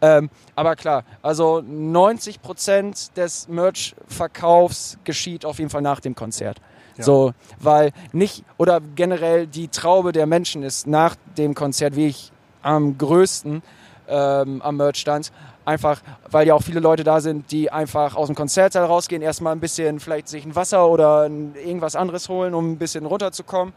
Ähm, 0.02 0.30
aber 0.56 0.76
klar, 0.76 1.04
also 1.22 1.62
90 1.66 2.42
Prozent 2.42 3.18
des 3.18 3.48
Merch-Verkaufs 3.48 4.98
geschieht 5.04 5.46
auf 5.46 5.60
jeden 5.60 5.70
Fall 5.70 5.82
nach 5.82 6.02
dem 6.02 6.16
Konzert. 6.16 6.58
Ja. 6.98 7.04
So, 7.06 7.32
weil 7.60 7.94
nicht, 8.12 8.44
oder 8.58 8.82
generell 8.96 9.48
die 9.48 9.70
Traube 9.70 10.12
der 10.12 10.26
Menschen 10.26 10.64
ist 10.64 10.86
nach 10.86 11.16
dem 11.38 11.56
Konzert, 11.56 11.96
wie 11.96 12.08
ich 12.08 12.34
am 12.62 12.98
größten 12.98 13.64
ähm, 14.12 14.62
am 14.62 14.78
Merchstand. 14.78 15.32
Einfach, 15.64 16.02
weil 16.30 16.48
ja 16.48 16.56
auch 16.56 16.64
viele 16.64 16.80
Leute 16.80 17.04
da 17.04 17.22
sind, 17.22 17.52
die 17.52 17.72
einfach 17.72 18.16
aus 18.16 18.28
dem 18.28 18.36
Konzertsaal 18.36 18.86
rausgehen, 18.86 19.22
erstmal 19.22 19.54
ein 19.54 19.60
bisschen 19.60 20.00
vielleicht 20.00 20.28
sich 20.28 20.46
ein 20.46 20.56
Wasser 20.56 20.88
oder 20.88 21.26
irgendwas 21.26 21.96
anderes 21.96 22.30
holen, 22.30 22.54
um 22.54 22.72
ein 22.72 22.78
bisschen 22.78 23.06
runterzukommen. 23.06 23.74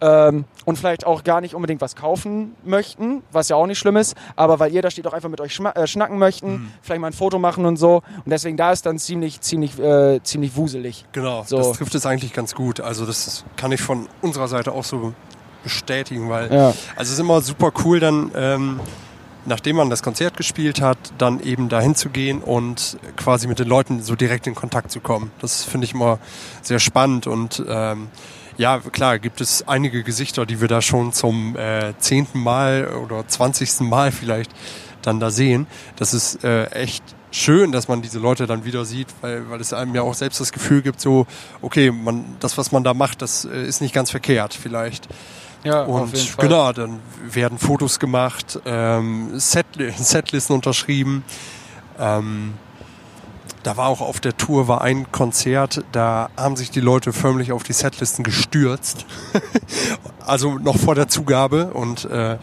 Ähm, 0.00 0.44
und 0.64 0.76
vielleicht 0.76 1.06
auch 1.06 1.22
gar 1.22 1.40
nicht 1.40 1.54
unbedingt 1.54 1.80
was 1.80 1.94
kaufen 1.94 2.56
möchten, 2.64 3.22
was 3.30 3.48
ja 3.48 3.56
auch 3.56 3.66
nicht 3.66 3.78
schlimm 3.78 3.96
ist, 3.96 4.16
aber 4.34 4.58
weil 4.58 4.72
ihr 4.72 4.82
da 4.82 4.90
steht, 4.90 5.06
auch 5.06 5.12
einfach 5.12 5.28
mit 5.28 5.40
euch 5.40 5.58
äh, 5.60 5.86
schnacken 5.86 6.18
möchten, 6.18 6.52
mhm. 6.52 6.72
vielleicht 6.82 7.00
mal 7.00 7.06
ein 7.06 7.12
Foto 7.12 7.38
machen 7.38 7.64
und 7.64 7.76
so. 7.76 8.02
Und 8.24 8.30
deswegen 8.30 8.56
da 8.56 8.72
ist 8.72 8.84
dann 8.86 8.98
ziemlich, 8.98 9.40
ziemlich, 9.40 9.78
äh, 9.78 10.20
ziemlich 10.22 10.56
wuselig. 10.56 11.06
Genau, 11.12 11.44
so. 11.46 11.58
das 11.58 11.72
trifft 11.72 11.94
es 11.94 12.06
eigentlich 12.06 12.32
ganz 12.32 12.54
gut. 12.54 12.80
Also 12.80 13.06
das 13.06 13.44
kann 13.56 13.70
ich 13.72 13.80
von 13.80 14.08
unserer 14.20 14.48
Seite 14.48 14.72
auch 14.72 14.84
so 14.84 15.14
bestätigen, 15.62 16.28
weil 16.28 16.52
ja. 16.52 16.66
also 16.68 16.76
es 16.96 17.10
ist 17.12 17.20
immer 17.20 17.40
super 17.40 17.72
cool 17.84 18.00
dann. 18.00 18.30
Ähm, 18.34 18.80
nachdem 19.46 19.76
man 19.76 19.90
das 19.90 20.02
Konzert 20.02 20.36
gespielt 20.36 20.80
hat, 20.80 20.98
dann 21.18 21.40
eben 21.40 21.68
dahin 21.68 21.94
zu 21.94 22.10
gehen 22.10 22.42
und 22.42 22.98
quasi 23.16 23.46
mit 23.46 23.58
den 23.58 23.68
Leuten 23.68 24.02
so 24.02 24.14
direkt 24.14 24.46
in 24.46 24.54
Kontakt 24.54 24.90
zu 24.90 25.00
kommen. 25.00 25.30
Das 25.40 25.64
finde 25.64 25.86
ich 25.86 25.94
immer 25.94 26.18
sehr 26.62 26.78
spannend 26.78 27.26
und 27.26 27.62
ähm, 27.68 28.08
ja, 28.56 28.78
klar, 28.78 29.18
gibt 29.18 29.40
es 29.40 29.66
einige 29.66 30.04
Gesichter, 30.04 30.46
die 30.46 30.60
wir 30.60 30.68
da 30.68 30.80
schon 30.80 31.12
zum 31.12 31.56
äh, 31.56 31.92
zehnten 31.98 32.40
Mal 32.40 32.88
oder 33.04 33.26
zwanzigsten 33.26 33.88
Mal 33.88 34.12
vielleicht 34.12 34.52
dann 35.02 35.18
da 35.18 35.30
sehen. 35.30 35.66
Das 35.96 36.14
ist 36.14 36.44
äh, 36.44 36.66
echt 36.66 37.02
schön, 37.32 37.72
dass 37.72 37.88
man 37.88 38.00
diese 38.00 38.20
Leute 38.20 38.46
dann 38.46 38.64
wieder 38.64 38.84
sieht, 38.84 39.08
weil, 39.20 39.50
weil 39.50 39.60
es 39.60 39.72
einem 39.72 39.94
ja 39.94 40.02
auch 40.02 40.14
selbst 40.14 40.40
das 40.40 40.52
Gefühl 40.52 40.82
gibt, 40.82 41.00
so, 41.00 41.26
okay, 41.62 41.90
man, 41.90 42.36
das, 42.38 42.56
was 42.56 42.70
man 42.70 42.84
da 42.84 42.94
macht, 42.94 43.22
das 43.22 43.44
äh, 43.44 43.66
ist 43.66 43.80
nicht 43.80 43.92
ganz 43.92 44.10
verkehrt 44.10 44.54
vielleicht. 44.54 45.08
Ja, 45.64 45.82
Und 45.84 46.36
genau, 46.38 46.72
dann 46.72 47.00
werden 47.22 47.58
Fotos 47.58 47.98
gemacht, 47.98 48.60
ähm, 48.66 49.38
Set, 49.38 49.66
Setlisten 49.96 50.54
unterschrieben. 50.54 51.24
Ähm, 51.98 52.54
da 53.62 53.78
war 53.78 53.88
auch 53.88 54.02
auf 54.02 54.20
der 54.20 54.36
Tour 54.36 54.68
war 54.68 54.82
ein 54.82 55.10
Konzert, 55.10 55.84
da 55.90 56.28
haben 56.36 56.54
sich 56.54 56.70
die 56.70 56.80
Leute 56.80 57.14
förmlich 57.14 57.50
auf 57.50 57.62
die 57.62 57.72
Setlisten 57.72 58.22
gestürzt. 58.22 59.06
also 60.26 60.58
noch 60.58 60.76
vor 60.76 60.94
der 60.94 61.08
Zugabe 61.08 61.72
und 61.72 62.04
äh, 62.04 62.36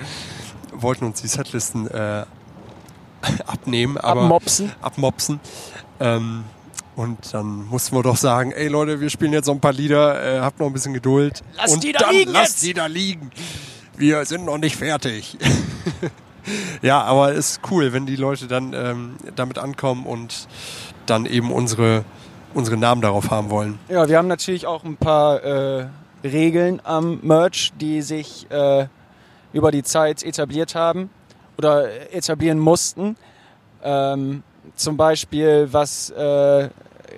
wollten 0.74 1.06
uns 1.06 1.22
die 1.22 1.28
Setlisten 1.28 1.88
äh, 1.88 2.26
abnehmen, 3.46 3.98
aber 3.98 4.22
Abmopsen. 4.22 4.72
abmopsen. 4.82 5.40
Ähm, 6.00 6.44
und 7.02 7.34
dann 7.34 7.66
mussten 7.66 7.96
wir 7.96 8.04
doch 8.04 8.16
sagen, 8.16 8.52
ey 8.52 8.68
Leute, 8.68 9.02
wir 9.02 9.10
spielen 9.10 9.34
jetzt 9.34 9.48
noch 9.48 9.56
ein 9.56 9.60
paar 9.60 9.74
Lieder, 9.74 10.38
äh, 10.38 10.40
habt 10.40 10.60
noch 10.60 10.68
ein 10.68 10.74
bisschen 10.74 10.94
Geduld. 10.94 11.42
Lasst 11.58 11.74
und 11.74 11.84
die 11.84 11.94
da 11.94 12.00
dann 12.00 12.16
liegen 12.16 12.32
lasst 12.32 12.54
jetzt! 12.54 12.64
die 12.64 12.74
da 12.74 12.86
liegen. 12.86 13.32
Wir 13.98 14.24
sind 14.26 14.46
noch 14.46 14.60
nicht 14.60 14.76
fertig. 14.76 15.36
ja, 16.84 17.02
aber 17.02 17.34
ist 17.34 17.62
cool, 17.72 17.92
wenn 17.92 18.06
die 18.06 18.16
Leute 18.16 18.46
dann 18.48 18.74
ähm, 18.74 19.16
damit 19.36 19.58
ankommen 19.58 20.06
und 20.06 20.48
dann 21.08 21.26
eben 21.26 21.52
unsere, 21.52 22.06
unsere 22.54 22.78
Namen 22.78 23.02
darauf 23.02 23.32
haben 23.32 23.50
wollen. 23.50 23.80
Ja, 23.90 24.08
wir 24.08 24.20
haben 24.20 24.28
natürlich 24.28 24.68
auch 24.68 24.84
ein 24.84 24.98
paar 24.98 25.44
äh, 25.44 25.88
Regeln 26.24 26.82
am 26.84 27.20
Merch, 27.24 27.74
die 27.82 28.04
sich 28.04 28.46
äh, 28.52 28.86
über 29.54 29.72
die 29.72 29.82
Zeit 29.82 30.22
etabliert 30.22 30.76
haben 30.76 31.10
oder 31.58 32.14
etablieren 32.14 32.60
mussten. 32.60 33.18
Ähm, 33.84 34.44
zum 34.76 34.98
Beispiel, 34.98 35.68
was 35.72 36.12
äh, 36.12 36.70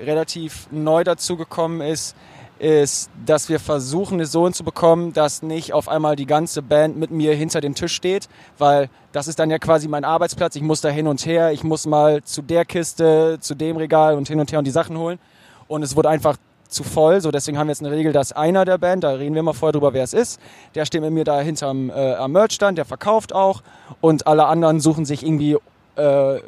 relativ 0.06 0.68
neu 0.72 1.04
dazugekommen 1.04 1.82
ist, 1.82 2.16
ist, 2.60 3.10
dass 3.26 3.50
wir 3.50 3.60
versuchen, 3.60 4.20
es 4.20 4.32
so 4.32 4.46
hinzubekommen, 4.46 5.12
dass 5.12 5.42
nicht 5.42 5.74
auf 5.74 5.90
einmal 5.90 6.16
die 6.16 6.26
ganze 6.26 6.62
Band 6.62 6.98
mit 6.98 7.12
mir 7.12 7.36
hinter 7.36 7.62
dem 7.62 7.76
Tisch 7.76 7.94
steht, 7.94 8.30
weil 8.58 8.90
das 9.12 9.28
ist 9.28 9.40
dann 9.40 9.50
ja 9.50 9.60
quasi 9.60 9.88
mein 9.88 10.06
Arbeitsplatz. 10.06 10.56
Ich 10.56 10.62
muss 10.62 10.80
da 10.80 10.90
hin 10.90 11.08
und 11.08 11.26
her, 11.26 11.52
ich 11.52 11.64
muss 11.64 11.86
mal 11.86 12.24
zu 12.24 12.42
der 12.42 12.64
Kiste, 12.64 13.38
zu 13.42 13.56
dem 13.56 13.78
Regal 13.78 14.16
und 14.16 14.28
hin 14.28 14.40
und 14.40 14.52
her 14.52 14.60
und 14.60 14.66
die 14.66 14.72
Sachen 14.72 14.98
holen. 14.98 15.20
Und 15.68 15.84
es 15.84 15.96
wurde 15.96 16.10
einfach 16.10 16.38
zu 16.70 16.84
voll. 16.84 17.22
So, 17.22 17.32
deswegen 17.32 17.58
haben 17.58 17.68
wir 17.68 17.72
jetzt 17.72 17.82
eine 17.82 17.92
Regel, 17.92 18.14
dass 18.14 18.32
einer 18.32 18.66
der 18.66 18.78
Band, 18.78 19.04
da 19.04 19.12
reden 19.12 19.36
wir 19.36 19.44
mal 19.44 19.54
vorher 19.54 19.74
drüber, 19.74 19.94
wer 19.94 20.04
es 20.04 20.14
ist, 20.14 20.40
der 20.76 20.86
steht 20.86 21.02
mit 21.02 21.12
mir 21.12 21.24
da 21.24 21.40
hinterm 21.40 21.90
äh, 21.90 22.28
Merchstand, 22.28 22.78
der 22.78 22.86
verkauft 22.86 23.34
auch 23.34 23.62
und 24.02 24.28
alle 24.28 24.46
anderen 24.46 24.80
suchen 24.80 25.06
sich 25.06 25.24
irgendwie 25.24 25.58
äh, 25.96 26.40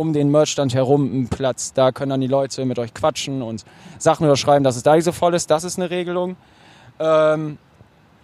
um 0.00 0.14
den 0.14 0.30
Merchstand 0.30 0.72
herum 0.74 1.04
einen 1.04 1.28
Platz. 1.28 1.74
Da 1.74 1.92
können 1.92 2.08
dann 2.08 2.22
die 2.22 2.26
Leute 2.26 2.64
mit 2.64 2.78
euch 2.78 2.94
quatschen 2.94 3.42
und 3.42 3.66
Sachen 3.98 4.24
unterschreiben, 4.24 4.64
dass 4.64 4.76
es 4.76 4.82
da 4.82 4.94
nicht 4.94 5.04
so 5.04 5.12
voll 5.12 5.34
ist. 5.34 5.50
Das 5.50 5.62
ist 5.62 5.78
eine 5.78 5.90
Regelung. 5.90 6.36
Ähm, 6.98 7.58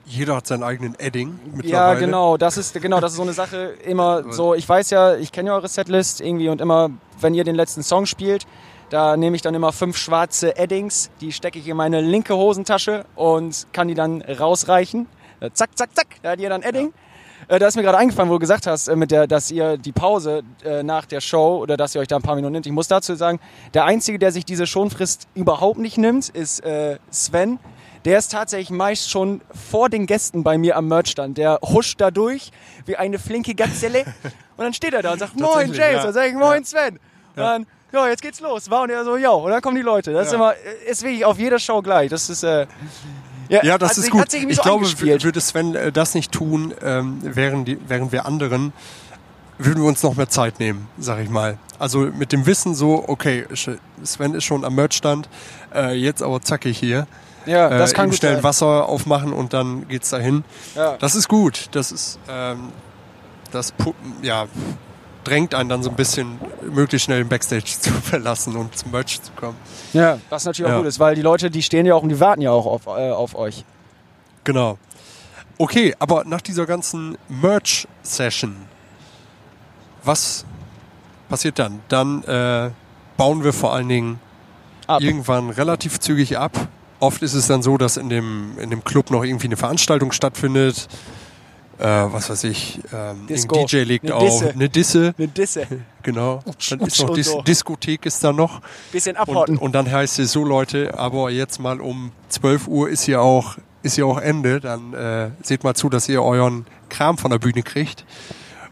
Jeder 0.06 0.36
hat 0.36 0.46
seinen 0.46 0.62
eigenen 0.62 0.98
Edding 0.98 1.38
ja, 1.64 1.92
genau, 1.94 2.38
das 2.38 2.56
ist 2.56 2.80
genau, 2.80 3.00
das 3.00 3.12
ist 3.12 3.16
so 3.16 3.22
eine 3.22 3.34
Sache 3.34 3.74
immer 3.84 4.24
so, 4.32 4.54
ich 4.54 4.66
weiß 4.66 4.90
ja, 4.90 5.16
ich 5.16 5.32
kenne 5.32 5.50
ja 5.50 5.54
eure 5.54 5.68
Setlist 5.68 6.20
irgendwie 6.20 6.48
und 6.48 6.60
immer 6.62 6.90
wenn 7.20 7.34
ihr 7.34 7.44
den 7.44 7.56
letzten 7.56 7.82
Song 7.82 8.06
spielt, 8.06 8.46
da 8.88 9.16
nehme 9.16 9.36
ich 9.36 9.42
dann 9.42 9.54
immer 9.54 9.72
fünf 9.72 9.98
schwarze 9.98 10.56
Eddings, 10.56 11.10
die 11.20 11.32
stecke 11.32 11.58
ich 11.58 11.68
in 11.68 11.76
meine 11.76 12.00
linke 12.00 12.36
Hosentasche 12.36 13.04
und 13.16 13.66
kann 13.72 13.88
die 13.88 13.94
dann 13.94 14.22
rausreichen. 14.22 15.08
Zack, 15.52 15.76
zack, 15.76 15.90
zack, 15.94 16.06
da 16.22 16.30
hat 16.30 16.40
ihr 16.40 16.48
dann 16.48 16.62
Edding. 16.62 16.94
Äh, 17.48 17.58
Da 17.58 17.66
ist 17.68 17.76
mir 17.76 17.82
gerade 17.82 17.98
eingefallen, 17.98 18.28
wo 18.28 18.34
du 18.34 18.38
gesagt 18.40 18.66
hast, 18.66 18.88
äh, 18.88 18.96
mit 18.96 19.10
der, 19.10 19.26
dass 19.26 19.50
ihr 19.50 19.76
die 19.76 19.92
Pause 19.92 20.42
äh, 20.64 20.82
nach 20.82 21.06
der 21.06 21.20
Show 21.20 21.58
oder 21.58 21.76
dass 21.76 21.94
ihr 21.94 22.00
euch 22.00 22.08
da 22.08 22.16
ein 22.16 22.22
paar 22.22 22.34
Minuten 22.34 22.52
nimmt. 22.54 22.66
Ich 22.66 22.72
muss 22.72 22.88
dazu 22.88 23.14
sagen, 23.14 23.38
der 23.74 23.84
Einzige, 23.84 24.18
der 24.18 24.32
sich 24.32 24.44
diese 24.44 24.66
Schonfrist 24.66 25.28
überhaupt 25.34 25.78
nicht 25.78 25.98
nimmt, 25.98 26.28
ist 26.28 26.60
äh, 26.64 26.98
Sven. 27.10 27.58
Der 28.04 28.18
ist 28.18 28.30
tatsächlich 28.30 28.70
meist 28.70 29.10
schon 29.10 29.40
vor 29.68 29.88
den 29.88 30.06
Gästen 30.06 30.44
bei 30.44 30.58
mir 30.58 30.76
am 30.76 30.86
Merchstand. 30.88 31.38
Der 31.38 31.58
huscht 31.62 32.00
da 32.00 32.10
durch 32.12 32.52
wie 32.84 32.96
eine 32.96 33.18
flinke 33.18 33.54
Gazelle 33.54 34.04
und 34.56 34.64
dann 34.64 34.72
steht 34.72 34.94
er 34.94 35.02
da 35.02 35.12
und 35.12 35.18
sagt, 35.18 35.38
moin 35.40 35.72
James, 35.72 35.78
ja. 35.96 36.02
dann 36.04 36.12
sag 36.12 36.28
ich, 36.28 36.34
moin 36.34 36.64
Sven. 36.64 36.94
Und 37.34 37.42
dann, 37.42 37.66
ja, 37.92 38.08
jetzt 38.08 38.22
geht's 38.22 38.40
los. 38.40 38.70
War 38.70 38.82
und 38.82 38.90
er 38.90 39.04
so, 39.04 39.16
ja, 39.16 39.30
und 39.30 39.50
dann 39.50 39.60
kommen 39.60 39.76
die 39.76 39.82
Leute. 39.82 40.12
Das 40.12 40.26
ist 40.28 40.32
Ja. 40.32 40.38
immer, 40.38 40.52
äh, 40.54 40.90
ist 40.90 41.02
wirklich 41.02 41.24
auf 41.24 41.38
jeder 41.38 41.58
Show 41.58 41.82
gleich. 41.82 42.08
Das 42.10 42.30
ist, 42.30 42.44
äh, 42.44 42.66
Ja, 43.48 43.78
das 43.78 43.90
hat 43.90 43.96
ist 43.98 44.04
sich- 44.04 44.12
gut. 44.12 44.32
Ich 44.32 44.56
so 44.56 44.62
glaube, 44.62 44.86
würde 45.00 45.40
Sven 45.40 45.74
äh, 45.74 45.92
das 45.92 46.14
nicht 46.14 46.32
tun, 46.32 46.74
ähm, 46.82 47.18
wären, 47.22 47.64
die, 47.64 47.78
wären 47.88 48.12
wir 48.12 48.26
anderen, 48.26 48.72
würden 49.58 49.82
wir 49.82 49.88
uns 49.88 50.02
noch 50.02 50.16
mehr 50.16 50.28
Zeit 50.28 50.58
nehmen, 50.60 50.88
sag 50.98 51.20
ich 51.20 51.30
mal. 51.30 51.58
Also 51.78 52.00
mit 52.00 52.32
dem 52.32 52.46
Wissen 52.46 52.74
so, 52.74 53.04
okay, 53.08 53.46
Sven 54.02 54.34
ist 54.34 54.44
schon 54.44 54.64
am 54.64 54.74
Merchstand, 54.74 55.28
äh, 55.74 55.94
jetzt 55.94 56.22
aber 56.22 56.40
zackig 56.40 56.78
hier. 56.78 57.06
ja, 57.46 57.68
das 57.68 57.92
äh, 57.92 57.94
kann 57.94 58.10
gut 58.10 58.18
schnell 58.18 58.34
sein. 58.34 58.42
Wasser 58.42 58.88
aufmachen 58.88 59.32
und 59.32 59.52
dann 59.52 59.86
geht's 59.88 60.10
dahin. 60.10 60.44
Ja. 60.74 60.96
Das 60.98 61.14
ist 61.14 61.28
gut. 61.28 61.68
Das 61.72 61.92
ist, 61.92 62.18
ähm, 62.28 62.70
das 63.52 63.72
ja, 64.22 64.46
drängt 65.26 65.54
einen 65.54 65.68
dann 65.68 65.82
so 65.82 65.90
ein 65.90 65.96
bisschen, 65.96 66.38
möglichst 66.70 67.06
schnell 67.06 67.18
den 67.22 67.28
Backstage 67.28 67.64
zu 67.80 67.90
verlassen 67.92 68.56
und 68.56 68.76
zum 68.76 68.90
Merch 68.92 69.20
zu 69.20 69.32
kommen. 69.32 69.56
Ja, 69.92 70.18
was 70.30 70.44
natürlich 70.44 70.66
auch 70.70 70.74
Ja. 70.74 70.78
gut 70.78 70.86
ist, 70.86 70.98
weil 71.00 71.14
die 71.14 71.22
Leute, 71.22 71.50
die 71.50 71.62
stehen 71.62 71.86
ja 71.86 71.94
auch 71.94 72.02
und 72.02 72.08
die 72.10 72.20
warten 72.20 72.42
ja 72.42 72.50
auch 72.50 72.66
auf, 72.66 72.86
äh, 72.86 73.10
auf 73.10 73.34
euch. 73.34 73.64
Genau. 74.44 74.78
Okay, 75.58 75.94
aber 75.98 76.24
nach 76.24 76.40
dieser 76.42 76.66
ganzen 76.66 77.16
Merch-Session, 77.28 78.54
was 80.04 80.44
passiert 81.28 81.58
dann? 81.58 81.80
Dann 81.88 82.22
äh, 82.24 82.70
bauen 83.16 83.42
wir 83.42 83.52
vor 83.52 83.72
allen 83.72 83.88
Dingen 83.88 84.20
Ab. 84.86 85.00
irgendwann 85.00 85.50
relativ 85.50 85.98
zügig 85.98 86.38
ab. 86.38 86.68
Oft 87.00 87.22
ist 87.22 87.34
es 87.34 87.46
dann 87.46 87.62
so, 87.62 87.76
dass 87.78 87.96
in 87.96 88.08
dem, 88.08 88.58
in 88.58 88.70
dem 88.70 88.84
Club 88.84 89.10
noch 89.10 89.24
irgendwie 89.24 89.46
eine 89.46 89.56
Veranstaltung 89.56 90.12
stattfindet. 90.12 90.88
Äh, 91.78 91.84
was 91.84 92.30
weiß 92.30 92.44
ich, 92.44 92.80
ähm, 92.92 93.26
DJ 93.26 93.82
legt 93.82 94.10
auf, 94.10 94.22
Disse. 94.22 94.50
eine 94.50 94.68
Disse, 94.70 95.14
Eine 95.18 95.28
Disse. 95.28 95.66
genau. 96.02 96.40
Dann 96.70 96.80
ist 96.80 97.00
noch 97.02 97.10
und 97.10 97.16
Dis 97.18 97.26
so. 97.30 97.42
Diskothek 97.42 98.06
ist 98.06 98.24
da 98.24 98.32
noch. 98.32 98.62
Bisschen 98.92 99.16
Und, 99.16 99.20
abhotten. 99.22 99.58
und 99.58 99.72
dann 99.74 99.90
heißt 99.90 100.18
es 100.18 100.32
so, 100.32 100.42
Leute, 100.44 100.98
aber 100.98 101.30
jetzt 101.30 101.58
mal 101.60 101.80
um 101.82 102.12
12 102.30 102.66
Uhr 102.68 102.88
ist 102.88 103.02
hier 103.02 103.20
auch, 103.20 103.58
ist 103.82 103.96
hier 103.96 104.06
auch 104.06 104.18
Ende. 104.18 104.60
Dann 104.60 104.94
äh, 104.94 105.30
seht 105.42 105.64
mal 105.64 105.74
zu, 105.74 105.90
dass 105.90 106.08
ihr 106.08 106.22
euren 106.22 106.66
Kram 106.88 107.18
von 107.18 107.30
der 107.30 107.38
Bühne 107.38 107.62
kriegt. 107.62 108.06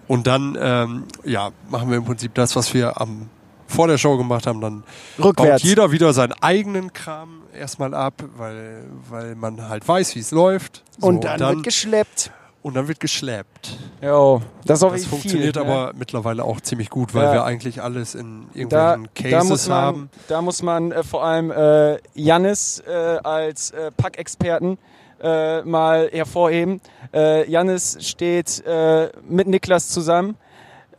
Und 0.08 0.26
dann 0.26 0.56
ähm, 0.60 1.04
ja, 1.24 1.50
machen 1.68 1.90
wir 1.90 1.98
im 1.98 2.04
Prinzip 2.04 2.34
das, 2.34 2.56
was 2.56 2.72
wir 2.72 3.00
am, 3.00 3.28
vor 3.66 3.86
der 3.86 3.98
Show 3.98 4.16
gemacht 4.16 4.46
haben. 4.46 4.60
Dann 4.62 4.82
Rückwärts. 5.18 5.62
baut 5.62 5.68
jeder 5.68 5.92
wieder 5.92 6.12
seinen 6.14 6.32
eigenen 6.40 6.92
Kram 6.94 7.42
erstmal 7.54 7.92
ab, 7.94 8.22
weil, 8.36 8.84
weil 9.10 9.34
man 9.34 9.68
halt 9.68 9.86
weiß, 9.86 10.14
wie 10.14 10.20
es 10.20 10.30
läuft. 10.30 10.82
So, 10.98 11.06
und 11.06 11.24
dann, 11.24 11.40
wird 11.40 11.62
geschleppt. 11.64 12.30
Und 12.64 12.74
dann 12.74 12.88
wird 12.88 12.98
geschleppt. 12.98 13.76
Jo, 14.02 14.40
das 14.64 14.80
Das 14.80 15.04
funktioniert 15.04 15.56
viel, 15.56 15.64
ne? 15.66 15.70
aber 15.70 15.92
mittlerweile 15.94 16.42
auch 16.44 16.62
ziemlich 16.62 16.88
gut, 16.88 17.14
weil 17.14 17.24
Ja. 17.24 17.32
wir 17.34 17.44
eigentlich 17.44 17.82
alles 17.82 18.14
in 18.14 18.46
da, 18.70 18.94
irgendwelchen 18.94 19.08
da 19.14 19.30
Cases 19.38 19.48
muss 19.50 19.68
man, 19.68 19.78
haben. 19.78 20.10
Da 20.28 20.42
muss 20.42 20.62
man 20.62 20.90
äh, 20.92 21.02
vor 21.04 21.22
allem 21.24 21.50
äh, 21.50 21.98
Jannis 22.14 22.82
äh, 22.88 22.90
als 23.22 23.70
äh, 23.72 23.90
Packexperten 23.94 24.78
äh, 25.22 25.60
mal 25.62 26.08
hervorheben. 26.10 26.80
Äh, 27.12 27.48
Jannis 27.50 27.98
steht 28.00 28.64
äh, 28.66 29.10
mit 29.28 29.46
Niklas 29.46 29.90
zusammen 29.90 30.36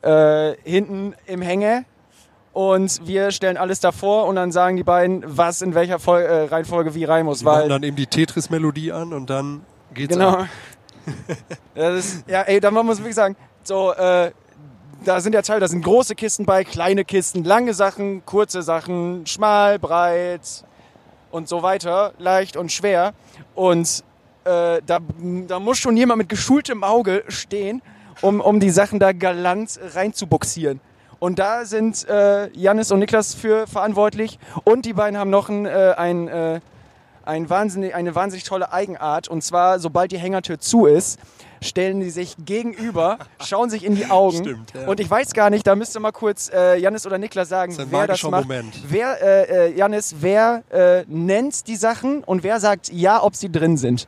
äh, 0.03 0.53
hinten 0.63 1.15
im 1.25 1.41
Hänger 1.41 1.83
und 2.53 3.07
wir 3.07 3.31
stellen 3.31 3.57
alles 3.57 3.79
davor 3.79 4.27
und 4.27 4.35
dann 4.35 4.51
sagen 4.51 4.77
die 4.77 4.83
beiden, 4.83 5.23
was 5.25 5.63
in 5.63 5.73
welcher 5.73 5.97
Fol 5.97 6.21
Reihenfolge 6.21 6.93
wie 6.93 7.05
rein 7.05 7.25
muss. 7.25 7.39
Die 7.39 7.45
machen 7.45 7.61
Weil, 7.63 7.69
dann 7.69 7.81
eben 7.81 7.95
die 7.95 8.05
Tetris-Melodie 8.05 8.91
an 8.91 9.13
und 9.13 9.31
dann 9.31 9.61
geht's 9.95 10.13
genau. 10.13 10.29
ab. 10.29 10.47
das 11.75 12.05
ist, 12.05 12.29
ja, 12.29 12.41
ey, 12.41 12.59
da 12.59 12.71
muss 12.71 12.83
man 12.83 12.97
wirklich 12.97 13.15
sagen, 13.15 13.35
so, 13.63 13.93
äh, 13.93 14.31
da 15.03 15.19
sind 15.19 15.33
ja 15.33 15.41
Teile, 15.41 15.59
da 15.59 15.67
sind 15.67 15.83
große 15.83 16.15
Kisten 16.15 16.45
bei, 16.45 16.63
kleine 16.63 17.05
Kisten, 17.05 17.43
lange 17.43 17.73
Sachen, 17.73 18.25
kurze 18.25 18.61
Sachen, 18.61 19.25
schmal, 19.25 19.79
breit 19.79 20.63
und 21.31 21.47
so 21.47 21.61
weiter, 21.61 22.13
leicht 22.17 22.57
und 22.57 22.71
schwer. 22.71 23.13
Und 23.53 24.03
äh, 24.45 24.81
da, 24.85 24.99
da 25.47 25.59
muss 25.59 25.77
schon 25.77 25.97
jemand 25.97 26.19
mit 26.19 26.29
geschultem 26.29 26.83
Auge 26.83 27.23
stehen, 27.27 27.81
um, 28.21 28.39
um 28.39 28.59
die 28.59 28.69
Sachen 28.69 28.99
da 28.99 29.11
galant 29.11 29.79
reinzubuxieren. 29.93 30.79
Und 31.19 31.39
da 31.39 31.65
sind 31.65 32.07
äh, 32.07 32.49
Jannis 32.51 32.91
und 32.91 32.99
Niklas 32.99 33.33
für 33.33 33.67
verantwortlich. 33.67 34.37
Und 34.63 34.85
die 34.85 34.93
beiden 34.93 35.17
haben 35.17 35.29
noch 35.29 35.49
ein, 35.49 35.65
äh, 35.65 35.93
ein, 35.97 36.27
äh, 36.27 36.59
ein 37.25 37.49
wahnsinnig, 37.49 37.95
eine 37.95 38.15
wahnsinnig 38.15 38.43
tolle 38.43 38.71
Eigenart. 38.71 39.27
Und 39.27 39.43
zwar, 39.43 39.79
sobald 39.79 40.11
die 40.11 40.17
Hängertür 40.17 40.59
zu 40.59 40.85
ist, 40.85 41.19
stellen 41.61 41.99
die 41.99 42.09
sich 42.09 42.35
gegenüber, 42.45 43.17
schauen 43.43 43.69
sich 43.69 43.83
in 43.83 43.95
die 43.95 44.07
Augen. 44.07 44.37
Stimmt, 44.37 44.73
ja. 44.73 44.87
Und 44.87 44.99
ich 44.99 45.09
weiß 45.09 45.33
gar 45.33 45.49
nicht, 45.49 45.65
da 45.65 45.75
müsste 45.75 45.99
mal 45.99 46.11
kurz 46.11 46.51
äh, 46.53 46.77
Janis 46.77 47.05
oder 47.05 47.17
Niklas 47.17 47.49
sagen, 47.49 47.75
Das 47.75 47.87
wer 47.89 48.07
das 48.07 48.23
macht. 48.23 48.43
Moment. 48.43 48.75
Wer, 48.87 49.21
äh, 49.21 49.69
äh, 49.69 49.77
Janis, 49.77 50.15
wer 50.19 50.63
äh, 50.69 51.03
nennt 51.07 51.67
die 51.67 51.75
Sachen 51.75 52.23
und 52.23 52.43
wer 52.43 52.59
sagt 52.59 52.91
ja, 52.91 53.23
ob 53.23 53.35
sie 53.35 53.51
drin 53.51 53.77
sind? 53.77 54.07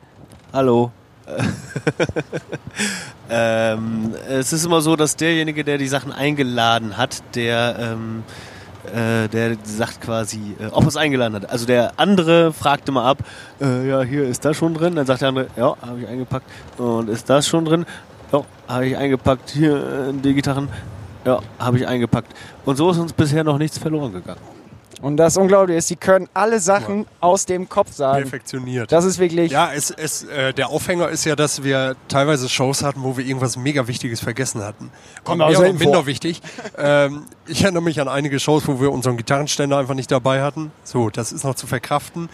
Hallo. 0.52 0.92
ähm, 3.30 4.14
es 4.28 4.52
ist 4.52 4.64
immer 4.64 4.80
so, 4.80 4.96
dass 4.96 5.16
derjenige, 5.16 5.62
der 5.62 5.76
die 5.76 5.88
Sachen 5.88 6.10
eingeladen 6.10 6.96
hat, 6.96 7.22
der, 7.34 7.76
ähm, 7.78 8.22
äh, 8.94 9.28
der 9.28 9.56
sagt 9.64 10.00
quasi, 10.00 10.56
äh, 10.58 10.66
ob 10.66 10.82
er 10.82 10.88
es 10.88 10.96
eingeladen 10.96 11.34
hat. 11.34 11.50
Also 11.50 11.66
der 11.66 11.92
andere 11.96 12.52
fragt 12.52 12.88
immer 12.88 13.04
ab, 13.04 13.18
äh, 13.60 13.88
ja, 13.88 14.02
hier 14.02 14.24
ist 14.24 14.44
das 14.44 14.56
schon 14.56 14.74
drin. 14.74 14.96
Dann 14.96 15.06
sagt 15.06 15.22
der 15.22 15.28
andere, 15.28 15.46
ja, 15.56 15.76
habe 15.80 16.00
ich 16.00 16.08
eingepackt. 16.08 16.46
Und 16.78 17.08
ist 17.08 17.28
das 17.30 17.46
schon 17.46 17.64
drin? 17.64 17.86
Ja, 18.32 18.42
habe 18.68 18.86
ich 18.86 18.96
eingepackt. 18.96 19.50
Hier 19.50 19.76
äh, 19.76 20.12
die 20.12 20.34
Gitarren. 20.34 20.68
Ja, 21.24 21.40
habe 21.58 21.78
ich 21.78 21.86
eingepackt. 21.86 22.32
Und 22.64 22.76
so 22.76 22.90
ist 22.90 22.98
uns 22.98 23.12
bisher 23.12 23.44
noch 23.44 23.58
nichts 23.58 23.78
verloren 23.78 24.12
gegangen. 24.12 24.57
Und 25.00 25.16
das 25.16 25.36
Unglaubliche 25.36 25.78
ist, 25.78 25.88
sie 25.88 25.96
können 25.96 26.28
alle 26.34 26.58
Sachen 26.58 27.06
aus 27.20 27.46
dem 27.46 27.68
Kopf 27.68 27.92
sagen. 27.92 28.22
Perfektioniert. 28.22 28.90
Das 28.90 29.04
ist 29.04 29.18
wirklich. 29.18 29.52
Ja, 29.52 29.72
es, 29.72 29.90
es, 29.90 30.24
äh, 30.24 30.52
der 30.52 30.70
Aufhänger 30.70 31.08
ist 31.08 31.24
ja, 31.24 31.36
dass 31.36 31.62
wir 31.62 31.94
teilweise 32.08 32.48
Shows 32.48 32.82
hatten, 32.82 33.02
wo 33.02 33.16
wir 33.16 33.24
irgendwas 33.24 33.56
mega 33.56 33.86
Wichtiges 33.86 34.20
vergessen 34.20 34.62
hatten. 34.62 34.90
Kommt 35.22 35.40
Und 35.42 35.56
auch 35.56 35.72
minder 35.72 36.06
wichtig. 36.06 36.42
ähm, 36.76 37.26
ich 37.46 37.62
erinnere 37.62 37.82
mich 37.82 38.00
an 38.00 38.08
einige 38.08 38.40
Shows, 38.40 38.66
wo 38.66 38.80
wir 38.80 38.90
unseren 38.90 39.16
Gitarrenständer 39.16 39.78
einfach 39.78 39.94
nicht 39.94 40.10
dabei 40.10 40.42
hatten. 40.42 40.72
So, 40.82 41.10
das 41.10 41.30
ist 41.32 41.44
noch 41.44 41.54
zu 41.54 41.66
verkraften. 41.66 42.28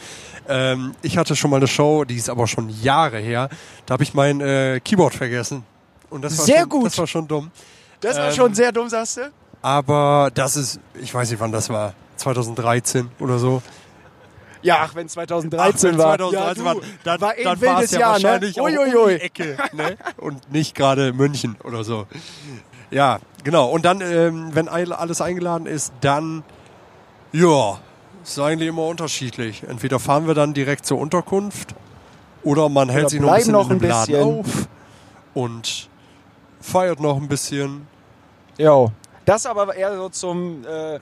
Ähm, 0.49 0.95
ich 1.03 1.19
hatte 1.19 1.37
schon 1.37 1.51
mal 1.51 1.59
eine 1.59 1.67
Show, 1.67 2.05
die 2.05 2.17
ist 2.17 2.31
aber 2.31 2.47
schon 2.47 2.71
Jahre 2.71 3.19
her. 3.19 3.51
Da 3.85 3.93
habe 3.93 4.03
ich 4.03 4.15
mein 4.15 4.41
äh, 4.41 4.81
Keyboard 4.83 5.15
vergessen. 5.15 5.65
Und 6.09 6.23
das 6.23 6.39
war 6.39 6.45
Sehr 6.47 6.61
schon, 6.61 6.69
gut. 6.69 6.87
Das 6.87 6.99
war 6.99 7.07
schon 7.07 7.29
dumm. 7.29 7.51
das 8.01 8.17
war 8.17 8.29
ähm, 8.29 8.35
schon 8.35 8.55
sehr 8.55 8.73
dumm, 8.73 8.89
sagst 8.89 9.19
du? 9.19 9.33
Aber 9.61 10.31
das 10.35 10.57
ist, 10.57 10.79
ich 11.01 11.13
weiß 11.15 11.31
nicht, 11.31 11.41
wann 11.41 11.53
das 11.53 11.69
war. 11.71 11.95
2013 12.17 13.11
oder 13.21 13.39
so. 13.39 13.63
Ja, 14.63 14.79
ach, 14.81 14.95
wenn 14.95 15.09
2013 15.09 15.91
wenn 15.93 15.99
war. 15.99 16.17
2013 16.17 16.65
ja, 16.65 16.65
war, 16.65 16.77
dann, 17.05 17.21
war 17.21 17.31
ein 17.33 17.45
dann 17.45 17.61
war 17.61 17.83
es 17.83 17.91
ja 17.91 18.01
Jahr, 18.01 18.13
wahrscheinlich 18.13 18.57
ne? 18.57 18.63
auch 18.63 18.67
um 18.67 19.09
die 19.09 19.21
Ecke 19.21 19.59
ne? 19.73 19.97
und 20.17 20.51
nicht 20.51 20.75
gerade 20.75 21.13
München 21.13 21.57
oder 21.65 21.85
so. 21.85 22.07
Ja, 22.91 23.19
genau. 23.43 23.69
Und 23.69 23.85
dann, 23.85 24.01
ähm, 24.01 24.51
wenn 24.55 24.69
all- 24.69 24.93
alles 24.95 25.21
eingeladen 25.21 25.67
ist, 25.67 25.93
dann, 26.01 26.45
ja, 27.33 27.79
ist 28.23 28.39
eigentlich 28.39 28.69
immer 28.71 28.87
unterschiedlich. 28.87 29.65
Entweder 29.69 29.99
fahren 29.99 30.27
wir 30.27 30.35
dann 30.35 30.55
direkt 30.55 30.87
zur 30.87 30.99
Unterkunft 30.99 31.75
oder 32.43 32.71
man 32.71 32.89
hält 32.89 33.05
Oder 33.05 33.11
sich 33.11 33.21
noch 33.21 33.33
ein 33.33 33.37
bisschen 33.37 33.53
noch 33.53 33.71
in 33.71 33.79
dem 33.79 33.85
ein 33.85 33.89
Laden 33.91 34.23
auf 34.41 34.69
und 35.35 35.89
feiert 36.61 37.01
noch 37.01 37.17
ein 37.17 37.29
bisschen. 37.29 37.87
Jo. 38.57 38.93
Das 39.27 39.45
aber 39.45 39.75
eher 39.75 39.95
so 39.97 40.09
zum. 40.09 40.65
Äh, 40.67 41.01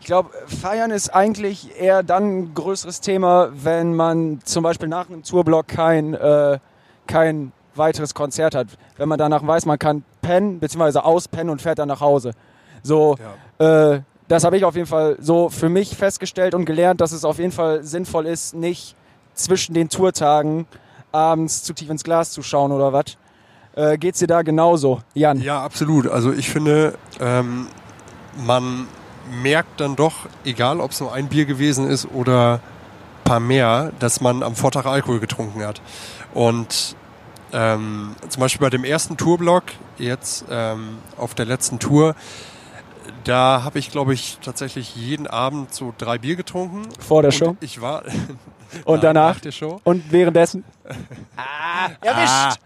ich 0.00 0.06
glaube, 0.06 0.30
Feiern 0.46 0.90
ist 0.90 1.10
eigentlich 1.10 1.80
eher 1.80 2.02
dann 2.02 2.38
ein 2.38 2.54
größeres 2.54 3.00
Thema, 3.00 3.48
wenn 3.52 3.94
man 3.94 4.40
zum 4.44 4.62
Beispiel 4.62 4.88
nach 4.88 5.08
einem 5.08 5.22
Tourblock 5.22 5.66
kein, 5.68 6.14
äh, 6.14 6.58
kein 7.06 7.52
weiteres 7.74 8.14
Konzert 8.14 8.54
hat. 8.54 8.68
Wenn 8.96 9.08
man 9.08 9.18
danach 9.18 9.46
weiß, 9.46 9.66
man 9.66 9.78
kann 9.78 10.04
pennen, 10.22 10.60
beziehungsweise 10.60 11.04
auspennen 11.04 11.50
und 11.50 11.62
fährt 11.62 11.78
dann 11.78 11.88
nach 11.88 12.00
Hause. 12.00 12.32
So, 12.82 13.16
äh, 13.58 14.00
das 14.28 14.44
habe 14.44 14.56
ich 14.56 14.64
auf 14.64 14.74
jeden 14.74 14.86
Fall 14.86 15.16
so 15.20 15.48
für 15.48 15.68
mich 15.68 15.96
festgestellt 15.96 16.54
und 16.54 16.64
gelernt, 16.64 17.00
dass 17.00 17.12
es 17.12 17.24
auf 17.24 17.38
jeden 17.38 17.52
Fall 17.52 17.82
sinnvoll 17.84 18.26
ist, 18.26 18.54
nicht 18.54 18.96
zwischen 19.34 19.74
den 19.74 19.88
Tourtagen 19.88 20.66
abends 21.12 21.62
zu 21.62 21.72
tief 21.72 21.90
ins 21.90 22.04
Glas 22.04 22.30
zu 22.30 22.42
schauen 22.42 22.72
oder 22.72 22.92
was. 22.92 23.16
Äh, 23.74 23.98
geht's 23.98 24.18
dir 24.18 24.26
da 24.26 24.42
genauso, 24.42 25.00
Jan? 25.14 25.40
Ja, 25.40 25.62
absolut. 25.62 26.08
Also 26.08 26.32
ich 26.32 26.50
finde, 26.50 26.94
ähm, 27.20 27.66
man 28.44 28.88
merkt 29.42 29.80
dann 29.80 29.96
doch, 29.96 30.26
egal 30.44 30.80
ob 30.80 30.90
es 30.92 31.00
nur 31.00 31.12
ein 31.12 31.28
Bier 31.28 31.46
gewesen 31.46 31.88
ist 31.88 32.06
oder 32.12 32.54
ein 32.54 33.24
paar 33.24 33.40
mehr, 33.40 33.92
dass 33.98 34.20
man 34.20 34.42
am 34.42 34.54
Vortag 34.54 34.86
Alkohol 34.86 35.20
getrunken 35.20 35.64
hat. 35.64 35.80
Und 36.34 36.96
ähm, 37.52 38.14
zum 38.28 38.40
Beispiel 38.40 38.60
bei 38.60 38.70
dem 38.70 38.84
ersten 38.84 39.16
Tourblock, 39.16 39.64
jetzt 39.98 40.44
ähm, 40.50 40.98
auf 41.16 41.34
der 41.34 41.46
letzten 41.46 41.78
Tour, 41.78 42.14
da 43.24 43.62
habe 43.64 43.78
ich, 43.78 43.90
glaube 43.90 44.14
ich, 44.14 44.38
tatsächlich 44.42 44.94
jeden 44.94 45.26
Abend 45.26 45.74
so 45.74 45.92
drei 45.96 46.18
Bier 46.18 46.36
getrunken. 46.36 46.82
Vor 47.00 47.22
der 47.22 47.30
Und 47.30 47.34
Show? 47.34 47.56
Ich 47.60 47.80
war. 47.80 48.02
Und 48.84 49.02
Nein, 49.02 49.14
danach? 49.14 49.38
Und 49.84 50.12
währenddessen? 50.12 50.64
Ah, 51.36 51.90
erwischt! 52.00 52.60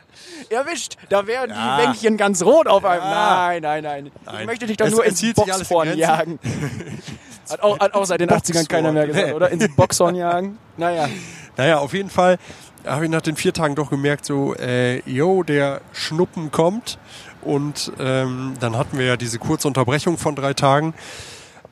Erwischt! 0.50 0.96
Da 1.08 1.26
wären 1.26 1.50
Ja. 1.50 1.76
die 1.78 1.84
Bänkchen 1.84 2.16
ganz 2.16 2.42
rot 2.42 2.66
auf 2.66 2.84
einem. 2.84 3.02
Ja. 3.02 3.46
Nein, 3.46 3.62
nein, 3.62 3.82
nein, 3.84 4.06
Ich 4.06 4.12
Nein. 4.32 4.46
möchte 4.46 4.66
dich 4.66 4.76
doch 4.76 4.86
Es 4.86 4.92
nur 4.92 5.04
ins 5.04 5.22
Boxhorn 5.34 5.96
jagen. 5.96 6.38
Hat 7.50 7.62
auch, 7.64 7.78
hat 7.80 7.94
auch 7.94 8.04
seit 8.04 8.20
den 8.20 8.30
80ern 8.30 8.68
keiner 8.68 8.92
mehr 8.92 9.08
gesagt, 9.08 9.26
Nee. 9.26 9.32
oder? 9.32 9.50
Ins 9.50 9.74
Boxhorn 9.74 10.14
jagen? 10.14 10.56
Naja. 10.76 11.08
Naja, 11.56 11.78
auf 11.78 11.92
jeden 11.94 12.08
Fall 12.10 12.38
habe 12.86 13.04
ich 13.06 13.10
nach 13.10 13.22
den 13.22 13.34
vier 13.34 13.52
Tagen 13.52 13.74
doch 13.74 13.90
gemerkt, 13.90 14.24
so, 14.24 14.54
äh, 14.54 15.00
yo, 15.00 15.42
der 15.42 15.80
Schnuppen 15.92 16.52
kommt. 16.52 16.96
Und 17.42 17.90
ähm, 17.98 18.54
dann 18.60 18.76
hatten 18.78 18.98
wir 18.98 19.06
ja 19.06 19.16
diese 19.16 19.38
kurze 19.40 19.66
Unterbrechung 19.66 20.16
von 20.16 20.36
drei 20.36 20.54
Tagen. 20.54 20.94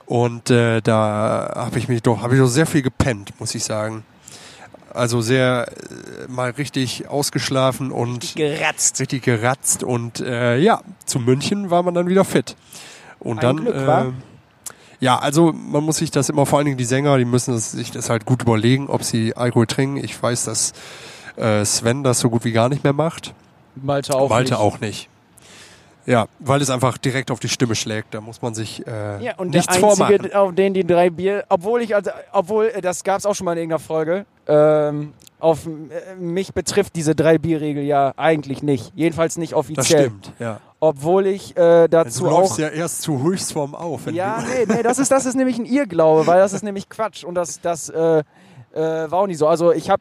Und 0.07 0.51
äh, 0.51 0.81
da 0.81 1.53
habe 1.55 1.79
ich 1.79 1.87
mich 1.89 2.03
doch, 2.03 2.23
habe 2.23 2.35
ich 2.35 2.41
doch 2.41 2.49
sehr 2.49 2.67
viel 2.67 2.83
gepennt, 2.83 3.39
muss 3.39 3.55
ich 3.55 3.63
sagen. 3.63 4.05
Also 4.93 5.21
sehr 5.21 5.69
äh, 5.69 6.31
mal 6.31 6.51
richtig 6.51 7.09
ausgeschlafen 7.09 7.91
und 7.93 8.35
Geratzt. 8.37 9.01
richtig 9.01 9.23
geratzt. 9.23 9.83
Und 9.83 10.21
äh, 10.21 10.59
ja, 10.59 10.81
zu 11.05 11.19
München 11.21 11.71
war 11.71 11.83
man 11.83 11.95
dann 11.95 12.09
wieder 12.09 12.25
fit. 12.25 12.57
Und 13.21 13.39
Ein 13.39 13.43
dann, 13.43 13.57
Glück, 13.65 13.75
äh, 13.75 14.05
ja, 15.01 15.19
also 15.19 15.53
man 15.53 15.85
muss 15.85 15.99
sich 15.99 16.11
das 16.11 16.29
immer, 16.29 16.47
vor 16.47 16.59
allen 16.59 16.67
Dingen 16.67 16.79
die 16.79 16.85
Sänger, 16.85 17.19
die 17.19 17.25
müssen 17.25 17.53
das, 17.55 17.73
sich 17.73 17.91
das 17.91 18.11
halt 18.11 18.25
gut 18.25 18.43
überlegen, 18.43 18.89
ob 18.89 19.05
sie 19.05 19.37
Alkohol 19.37 19.67
trinken. 19.67 19.97
Ich 20.03 20.21
weiß, 20.21 20.45
dass 20.45 20.73
äh, 21.37 21.65
Sven 21.65 22.03
das 22.03 22.21
so 22.21 22.31
gut 22.31 22.45
wie 22.45 22.53
gar 22.53 22.69
nicht 22.69 22.83
mehr 22.83 22.93
macht. 22.93 23.35
Malte 23.77 24.15
auch 24.15 24.31
Malte 24.31 24.53
nicht. 24.53 24.61
auch 24.61 24.81
nicht. 24.81 25.09
Ja, 26.09 26.27
weil 26.39 26.63
es 26.63 26.71
einfach 26.71 26.97
direkt 26.97 27.31
auf 27.31 27.39
die 27.39 27.51
Stimme 27.51 27.75
schlägt. 27.75 28.15
Da 28.15 28.23
muss 28.23 28.41
man 28.41 28.55
sich 28.55 28.87
äh, 28.87 29.23
Ja, 29.23 29.37
und 29.37 29.51
nichts 29.51 29.67
der 29.67 29.81
vormachen. 29.81 30.15
Einzige, 30.15 30.39
auf 30.39 30.55
den 30.55 30.73
die 30.73 30.87
drei 30.87 31.11
Bier, 31.11 31.45
obwohl 31.51 31.83
ich, 31.83 31.95
also, 31.95 32.11
obwohl, 32.33 32.69
äh, 32.75 32.81
das 32.81 33.05
gab 33.05 33.19
es 33.19 33.27
auch 33.27 33.35
schon 33.35 33.45
mal 33.45 33.53
in 33.53 33.59
irgendeiner 33.59 33.79
Folge, 33.81 34.25
ähm, 34.47 35.13
auf 35.39 35.67
äh, 35.67 36.15
mich 36.19 36.55
betrifft 36.55 36.97
diese 36.97 37.15
drei 37.15 37.37
Bierregel 37.37 37.85
ja 37.85 38.15
eigentlich 38.17 38.63
nicht. 38.63 38.91
Jedenfalls 38.95 39.37
nicht 39.37 39.53
Das 39.53 39.59
offiziell. 39.59 40.07
stimmt, 40.07 40.33
ja. 40.39 40.61
Obwohl 40.81 41.27
ich 41.27 41.55
äh, 41.59 41.89
dazu 41.89 42.25
du 42.25 42.31
auch. 42.31 42.41
läufst 42.41 42.59
ja 42.59 42.69
erst 42.69 43.03
zu 43.03 43.23
Höchstform 43.23 43.75
auf. 43.75 44.07
Wenn 44.07 44.15
Ja, 44.15 44.41
du, 44.41 44.47
nee, 44.67 44.77
nee, 44.77 44.83
das 44.83 44.99
ist, 44.99 45.13
das 45.13 45.27
ist 45.27 45.35
nämlich 45.35 45.59
ein 45.59 45.67
Irrglaube, 45.67 46.27
weil 46.27 46.39
das 46.39 46.55
ist 46.55 46.63
nämlich 46.65 46.89
Quatsch 46.89 47.23
und 47.23 47.35
das, 47.35 47.61
das 47.61 47.91
äh, 47.91 48.21
äh, 48.21 48.25
war 48.75 49.13
auch 49.15 49.27
nicht 49.27 49.39
so. 49.39 49.47
Also 49.47 49.73
ich 49.73 49.91
habe 49.91 50.01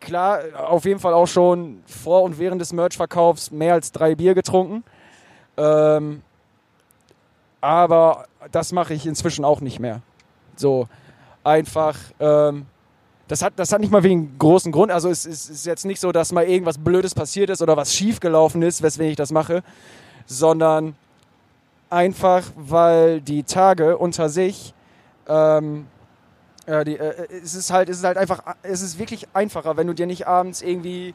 klar 0.00 0.40
auf 0.56 0.84
jeden 0.84 1.00
Fall 1.00 1.14
auch 1.14 1.26
schon 1.26 1.82
vor 1.86 2.22
und 2.22 2.38
während 2.38 2.60
des 2.60 2.72
Merch-Verkaufs 2.72 3.50
mehr 3.50 3.74
als 3.74 3.92
drei 3.92 4.14
Bier 4.14 4.34
getrunken. 4.34 4.84
Ähm, 5.56 6.22
aber 7.60 8.26
das 8.50 8.72
mache 8.72 8.94
ich 8.94 9.06
inzwischen 9.06 9.44
auch 9.44 9.60
nicht 9.60 9.80
mehr. 9.80 10.00
So 10.56 10.88
einfach. 11.44 11.96
Ähm, 12.18 12.66
das 13.28 13.42
hat, 13.42 13.52
das 13.56 13.72
hat 13.72 13.80
nicht 13.80 13.92
mal 13.92 14.02
wegen 14.02 14.36
großen 14.38 14.72
Grund. 14.72 14.90
Also 14.90 15.08
es 15.08 15.24
ist, 15.24 15.48
ist 15.50 15.64
jetzt 15.64 15.84
nicht 15.84 16.00
so, 16.00 16.10
dass 16.10 16.32
mal 16.32 16.46
irgendwas 16.46 16.78
Blödes 16.78 17.14
passiert 17.14 17.48
ist 17.48 17.62
oder 17.62 17.76
was 17.76 17.94
schief 17.94 18.18
gelaufen 18.18 18.60
ist, 18.62 18.82
weswegen 18.82 19.10
ich 19.12 19.16
das 19.16 19.30
mache, 19.30 19.62
sondern 20.26 20.96
einfach, 21.90 22.42
weil 22.56 23.20
die 23.20 23.44
Tage 23.44 23.98
unter 23.98 24.28
sich, 24.28 24.74
ähm, 25.28 25.86
ja, 26.70 26.84
die, 26.84 26.96
äh, 26.96 27.26
es 27.42 27.54
ist 27.54 27.72
halt, 27.72 27.88
es 27.88 27.98
ist 27.98 28.04
halt 28.04 28.16
einfach, 28.16 28.42
es 28.62 28.80
ist 28.80 28.98
wirklich 28.98 29.26
einfacher, 29.34 29.76
wenn 29.76 29.88
du 29.88 29.92
dir 29.92 30.06
nicht 30.06 30.28
abends 30.28 30.62
irgendwie 30.62 31.14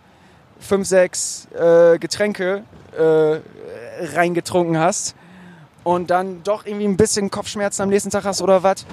fünf, 0.60 0.86
sechs 0.86 1.48
äh, 1.54 1.98
Getränke 1.98 2.64
äh, 2.98 3.40
reingetrunken 4.14 4.78
hast 4.78 5.16
und 5.86 6.10
dann 6.10 6.44
doch 6.44 6.66
irgendwie 6.66 6.86
ein 6.86 6.98
bisschen 6.98 7.32
Kopfschmerzen 7.32 7.84
am 7.84 7.90
nächsten 7.90 8.10
Tag 8.10 8.26
hast 8.26 8.42
oder 8.42 8.64
was. 8.64 8.86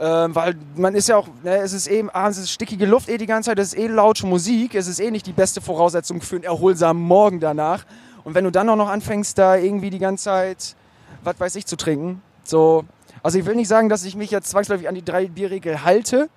Ähm, 0.00 0.34
weil 0.34 0.56
man 0.76 0.94
ist 0.94 1.08
ja 1.08 1.16
auch, 1.16 1.28
ne, 1.44 1.58
es 1.58 1.74
ist 1.74 1.86
eben 1.86 2.10
abends 2.10 2.38
ist 2.38 2.50
stickige 2.50 2.86
Luft 2.86 3.08
eh 3.08 3.18
die 3.18 3.26
ganze 3.26 3.50
Zeit, 3.50 3.58
es 3.58 3.74
ist 3.74 3.78
eh 3.78 3.86
laute 3.86 4.26
Musik, 4.26 4.74
es 4.74 4.88
ist 4.88 4.98
eh 4.98 5.10
nicht 5.10 5.26
die 5.26 5.32
beste 5.32 5.60
Voraussetzung 5.60 6.22
für 6.22 6.36
einen 6.36 6.44
erholsamen 6.44 7.02
Morgen 7.02 7.38
danach. 7.38 7.84
Und 8.24 8.34
wenn 8.34 8.44
du 8.44 8.50
dann 8.50 8.68
auch 8.68 8.76
noch 8.76 8.88
anfängst, 8.88 9.38
da 9.38 9.56
irgendwie 9.56 9.90
die 9.90 9.98
ganze 9.98 10.24
Zeit, 10.24 10.74
was 11.22 11.38
weiß 11.38 11.54
ich, 11.54 11.66
zu 11.66 11.76
trinken, 11.76 12.20
so. 12.42 12.84
Also 13.22 13.38
ich 13.38 13.44
will 13.46 13.54
nicht 13.54 13.68
sagen, 13.68 13.88
dass 13.88 14.04
ich 14.04 14.16
mich 14.16 14.30
jetzt 14.30 14.48
zwangsläufig 14.50 14.88
an 14.88 14.94
die 14.94 15.04
drei 15.04 15.26
Bierregel 15.26 15.84
halte, 15.84 16.28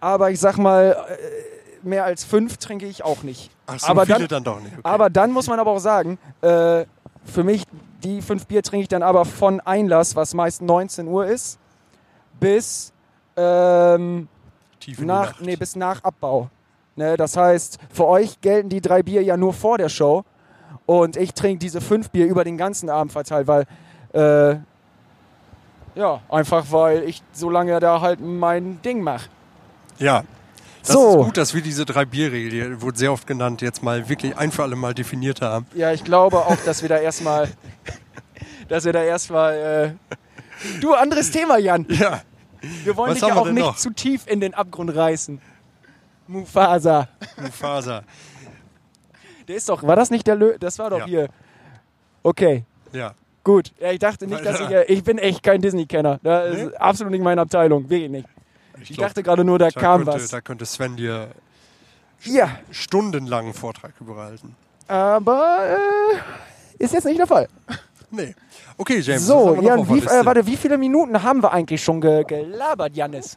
aber 0.00 0.30
ich 0.30 0.40
sag 0.40 0.58
mal, 0.58 0.96
äh, 1.08 1.86
mehr 1.86 2.04
als 2.04 2.24
fünf 2.24 2.56
trinke 2.58 2.86
ich 2.86 3.04
auch 3.04 3.22
nicht. 3.22 3.50
Ach 3.66 3.78
so, 3.78 3.86
aber 3.88 4.06
viele 4.06 4.18
dann- 4.28 4.28
dann 4.28 4.44
doch 4.44 4.60
nicht. 4.60 4.72
Okay. 4.72 4.80
Aber 4.84 5.10
dann 5.10 5.30
muss 5.32 5.46
man 5.48 5.58
aber 5.58 5.70
auch 5.72 5.78
sagen, 5.78 6.18
äh, 6.42 6.84
für 7.24 7.44
mich, 7.44 7.64
die 8.02 8.22
fünf 8.22 8.46
Bier 8.46 8.62
trinke 8.62 8.82
ich 8.82 8.88
dann 8.88 9.02
aber 9.02 9.24
von 9.24 9.60
Einlass, 9.60 10.14
was 10.16 10.34
meist 10.34 10.62
19 10.62 11.08
Uhr 11.08 11.26
ist, 11.26 11.58
bis 12.40 12.92
ähm, 13.36 14.28
nach, 14.98 15.40
nee, 15.40 15.56
bis 15.56 15.76
nach 15.76 16.02
Abbau. 16.04 16.48
Ne, 16.96 17.16
das 17.16 17.36
heißt, 17.36 17.78
für 17.92 18.06
euch 18.06 18.40
gelten 18.40 18.68
die 18.68 18.80
drei 18.80 19.02
Bier 19.04 19.22
ja 19.22 19.36
nur 19.36 19.52
vor 19.52 19.78
der 19.78 19.88
Show. 19.88 20.24
Und 20.86 21.16
ich 21.16 21.32
trinke 21.34 21.58
diese 21.60 21.80
fünf 21.80 22.10
Bier 22.10 22.26
über 22.26 22.42
den 22.44 22.56
ganzen 22.56 22.90
Abend 22.90 23.12
verteilt, 23.12 23.46
weil, 23.46 23.66
äh, 24.12 24.56
ja, 25.98 26.20
einfach 26.28 26.66
weil 26.70 27.02
ich 27.04 27.22
so 27.32 27.50
lange 27.50 27.78
da 27.80 28.00
halt 28.00 28.20
mein 28.20 28.80
Ding 28.82 29.02
mache. 29.02 29.28
Ja. 29.98 30.22
Das 30.82 30.92
So. 30.92 31.10
ist 31.20 31.24
gut, 31.26 31.36
dass 31.36 31.54
wir 31.54 31.60
diese 31.60 31.84
drei 31.84 32.04
Bierregel, 32.04 32.50
die 32.50 32.80
wurde 32.82 32.96
sehr 32.96 33.12
oft 33.12 33.26
genannt, 33.26 33.60
jetzt 33.62 33.82
mal 33.82 34.08
wirklich 34.08 34.36
ein 34.38 34.52
für 34.52 34.62
alle 34.62 34.76
Mal 34.76 34.94
definiert 34.94 35.42
haben. 35.42 35.66
Ja, 35.74 35.92
ich 35.92 36.04
glaube 36.04 36.38
auch, 36.38 36.56
dass 36.64 36.82
wir 36.82 36.88
da 36.88 36.98
erstmal, 36.98 37.48
dass 38.68 38.84
wir 38.84 38.92
da 38.92 39.02
erstmal, 39.02 39.96
äh, 39.98 40.16
du, 40.80 40.94
anderes 40.94 41.30
Thema, 41.32 41.58
Jan. 41.58 41.84
Ja. 41.88 42.22
Wir 42.84 42.96
wollen 42.96 43.10
Was 43.12 43.18
dich 43.20 43.28
ja 43.28 43.34
auch 43.36 43.46
nicht 43.50 43.64
noch? 43.64 43.76
zu 43.76 43.90
tief 43.90 44.26
in 44.26 44.40
den 44.40 44.54
Abgrund 44.54 44.94
reißen. 44.94 45.40
Mufasa. 46.26 47.08
Mufasa. 47.40 48.02
Der 49.46 49.56
ist 49.56 49.68
doch, 49.68 49.82
war 49.82 49.96
das 49.96 50.10
nicht 50.10 50.26
der 50.26 50.34
Lö? 50.36 50.56
Das 50.58 50.78
war 50.78 50.90
doch 50.90 50.98
Ja. 51.00 51.06
hier. 51.06 51.28
Okay, 52.22 52.64
Ja. 52.92 53.14
Gut. 53.44 53.72
Ja, 53.80 53.92
ich 53.92 53.98
dachte 53.98 54.26
nicht, 54.26 54.44
dass 54.44 54.60
ich, 54.60 54.70
ich 54.88 55.04
bin 55.04 55.18
echt 55.18 55.42
kein 55.42 55.60
Disney-Kenner. 55.60 56.20
Das 56.22 56.56
ist 56.56 56.64
Nee? 56.66 56.76
absolut 56.76 57.10
nicht 57.12 57.22
meine 57.22 57.40
Abteilung, 57.40 57.88
wirklich 57.88 58.10
nicht. 58.10 58.28
Ich, 58.80 58.90
glaub, 58.90 59.08
dachte 59.08 59.22
gerade 59.22 59.44
nur, 59.44 59.58
da, 59.58 59.70
da 59.70 59.80
kam 59.80 60.04
könnte, 60.04 60.20
was. 60.20 60.30
Da 60.30 60.40
könnte 60.40 60.64
Sven 60.66 60.96
dir 60.96 61.28
ja, 62.24 62.58
stundenlangen 62.70 63.54
Vortrag 63.54 63.92
überhalten. 64.00 64.54
aber 64.86 65.76
äh, 66.78 66.82
ist 66.84 66.94
jetzt 66.94 67.04
nicht 67.04 67.18
der 67.18 67.26
Fall. 67.26 67.48
Nee. 68.10 68.34
Okay, 68.76 69.00
James. 69.00 69.26
so, 69.26 69.60
Jan, 69.60 69.88
wie, 69.88 69.98
äh, 69.98 70.24
warte, 70.24 70.46
wie 70.46 70.56
viele 70.56 70.78
Minuten 70.78 71.22
haben 71.22 71.42
wir 71.42 71.52
eigentlich 71.52 71.82
schon 71.82 72.00
ge 72.00 72.24
gelabert, 72.24 72.96
Janis? 72.96 73.36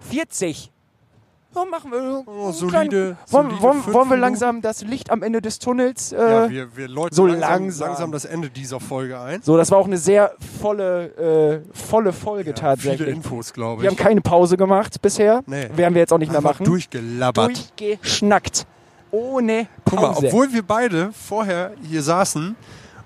40. 0.00 0.70
Warum 1.52 1.70
machen 1.70 1.90
wir 1.90 2.22
Oh, 2.26 2.52
solide- 2.52 2.70
kleinen- 2.70 2.92
wollen, 2.92 3.16
solide 3.50 3.62
wollen, 3.62 3.92
wollen 3.94 4.10
wir 4.10 4.16
langsam 4.16 4.60
das 4.62 4.82
Licht 4.82 5.10
am 5.10 5.22
Ende 5.24 5.42
des 5.42 5.58
Tunnels? 5.58 6.12
Äh, 6.12 6.16
ja, 6.18 6.48
wir, 6.50 6.76
wir 6.76 6.86
läuten 6.88 7.14
so 7.16 7.26
langsam, 7.26 7.50
langsam. 7.50 7.88
langsam 7.88 8.12
das 8.12 8.24
Ende 8.24 8.50
dieser 8.50 8.78
Folge 8.78 9.18
ein. 9.18 9.42
so, 9.42 9.56
das 9.56 9.70
war 9.72 9.78
auch 9.78 9.86
eine 9.86 9.98
sehr 9.98 10.32
volle, 10.60 11.62
äh, 11.72 11.76
volle 11.76 12.12
Folge 12.12 12.50
Viele 12.50 12.54
tatsächlich. 12.54 13.08
Infos, 13.08 13.52
glaube 13.52 13.82
Wir 13.82 13.90
ich. 13.90 13.96
haben 13.98 14.02
keine 14.04 14.20
Pause 14.20 14.56
gemacht 14.56 15.02
bisher. 15.02 15.42
Nee. 15.46 15.68
Werden 15.74 15.94
wir 15.94 16.00
jetzt 16.00 16.12
auch 16.12 16.18
nicht 16.18 16.28
mehr 16.30 16.38
Einfach 16.38 16.52
machen. 16.60 16.66
durchgelabbert. 16.66 17.48
Durchgeschnackt. 17.80 18.66
Ohne 19.10 19.66
Guck 19.84 20.00
mal, 20.00 20.12
Pause. 20.12 20.26
obwohl 20.28 20.52
wir 20.52 20.62
beide 20.62 21.10
vorher 21.12 21.72
hier 21.82 22.02
saßen 22.02 22.54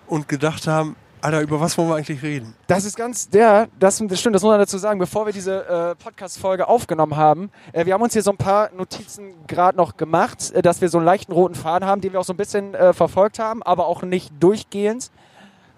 und 0.07 0.29
gedacht 0.29 0.67
haben, 0.67 0.97
Alter, 1.25 1.41
über 1.41 1.59
was 1.59 1.79
wollen 1.79 1.89
wir 1.89 1.97
eigentlich 1.97 2.23
reden? 2.23 2.55
Das 2.67 2.85
ist 2.85 2.99
ganz, 2.99 3.31
der, 3.31 3.69
das, 3.79 3.97
das 3.97 4.21
stimmt, 4.21 4.35
das 4.35 4.43
muss 4.43 4.51
man 4.51 4.59
dazu 4.59 4.77
sagen, 4.77 4.99
bevor 4.99 5.25
wir 5.25 5.33
diese 5.33 5.67
äh, 5.67 5.95
Podcast-Folge 5.95 6.69
aufgenommen 6.69 7.17
haben. 7.17 7.51
Äh, 7.73 7.87
wir 7.87 7.95
haben 7.95 8.03
uns 8.03 8.13
hier 8.13 8.21
so 8.21 8.31
ein 8.31 8.37
paar 8.37 8.71
Notizen 8.73 9.33
gerade 9.47 9.75
noch 9.75 9.97
gemacht, 9.97 10.51
äh, 10.51 10.61
dass 10.61 10.83
wir 10.83 10.91
so 10.91 10.99
einen 10.99 11.07
leichten 11.07 11.33
roten 11.33 11.55
Faden 11.55 11.89
haben, 11.89 12.03
den 12.03 12.13
wir 12.13 12.21
auch 12.21 12.27
so 12.27 12.35
ein 12.35 12.37
bisschen 12.37 12.75
äh, 12.75 12.93
verfolgt 12.93 13.39
haben, 13.39 13.63
aber 13.63 13.87
auch 13.87 14.03
nicht 14.03 14.35
durchgehend. 14.39 15.11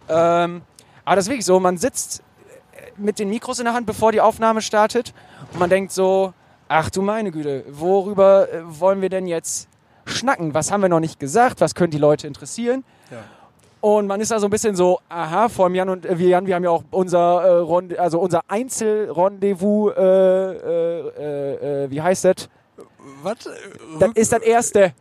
Ähm, 0.09 0.62
aber 1.05 1.14
das 1.14 1.26
ist 1.26 1.30
wirklich 1.30 1.47
so, 1.47 1.61
man 1.61 1.76
sitzt 1.76 2.24
äh, 2.74 2.90
mit 2.97 3.20
den 3.20 3.28
Mikros 3.28 3.61
in 3.61 3.66
der 3.66 3.74
Hand, 3.74 3.86
bevor 3.86 4.11
die 4.11 4.20
Aufnahme 4.20 4.62
startet 4.62 5.14
und 5.53 5.61
man 5.61 5.70
denkt 5.70 5.92
so, 5.92 6.34
ach 6.66 6.90
du 6.90 7.03
meine 7.03 7.30
Güte, 7.30 7.64
worüber 7.70 8.53
äh, 8.53 8.62
wollen 8.64 9.01
wir 9.01 9.11
denn 9.11 9.28
jetzt 9.28 9.68
schnacken? 10.07 10.55
Was 10.55 10.72
haben 10.72 10.82
wir 10.82 10.88
noch 10.88 10.99
nicht 10.99 11.20
gesagt? 11.20 11.61
Was 11.61 11.76
können 11.76 11.92
die 11.92 11.99
Leute 11.99 12.26
interessieren? 12.26 12.82
Ja. 13.12 13.18
Und 13.81 14.07
man 14.07 14.20
ist 14.20 14.31
da 14.31 14.41
so 14.41 14.47
ein 14.47 14.51
bisschen 14.51 14.74
so, 14.74 15.01
aha, 15.09 15.49
vor 15.49 15.66
allem 15.66 15.74
Jan 15.74 15.89
und 15.89 16.07
äh, 16.07 16.18
wir 16.18 16.29
Jan, 16.29 16.47
wir 16.47 16.55
haben 16.55 16.64
ja 16.64 16.70
auch 16.70 16.83
unser 16.91 17.43
äh, 17.43 17.49
Rond 17.59 17.99
also 17.99 18.18
unser 18.18 18.41
Einzelrendezvous, 18.49 19.93
äh, 19.97 20.01
äh, 20.03 21.01
äh, 21.18 21.85
äh, 21.85 21.91
wie 21.91 22.01
heißt 22.03 22.24
das? 22.24 22.49
Was? 23.22 23.37
Das 24.01 24.11
ist 24.14 24.33
das 24.33 24.43
erste. 24.43 24.93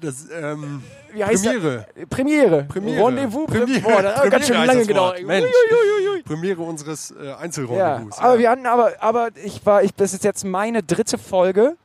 Das, 0.00 0.26
ähm, 0.32 0.82
Wie 1.12 1.24
heißt 1.24 1.44
Premiere. 1.44 1.86
Das? 1.96 2.08
Premiere. 2.08 2.62
Premiere. 2.64 3.06
Rendezvous. 3.06 3.46
Premiere. 3.46 3.80
Boah, 3.80 4.02
das 4.02 4.16
hat 4.16 4.30
ganz 4.30 4.46
schön 4.46 4.64
lange 4.64 4.86
gedauert. 4.86 5.22
Mensch. 5.24 5.46
Uiuiuiui. 5.72 6.22
Premiere 6.22 6.62
unseres 6.62 7.10
äh, 7.10 7.26
Ja, 7.26 7.36
Einzelrendezvous. 7.38 8.18
aber 8.18 8.38
wir 8.38 8.50
hatten 8.50 8.66
aber, 8.66 8.92
aber 9.00 9.28
ich 9.42 9.64
war, 9.66 9.82
ich, 9.82 9.92
das 9.94 10.12
ist 10.14 10.22
jetzt 10.22 10.44
meine 10.44 10.82
dritte 10.84 11.18
Folge 11.18 11.76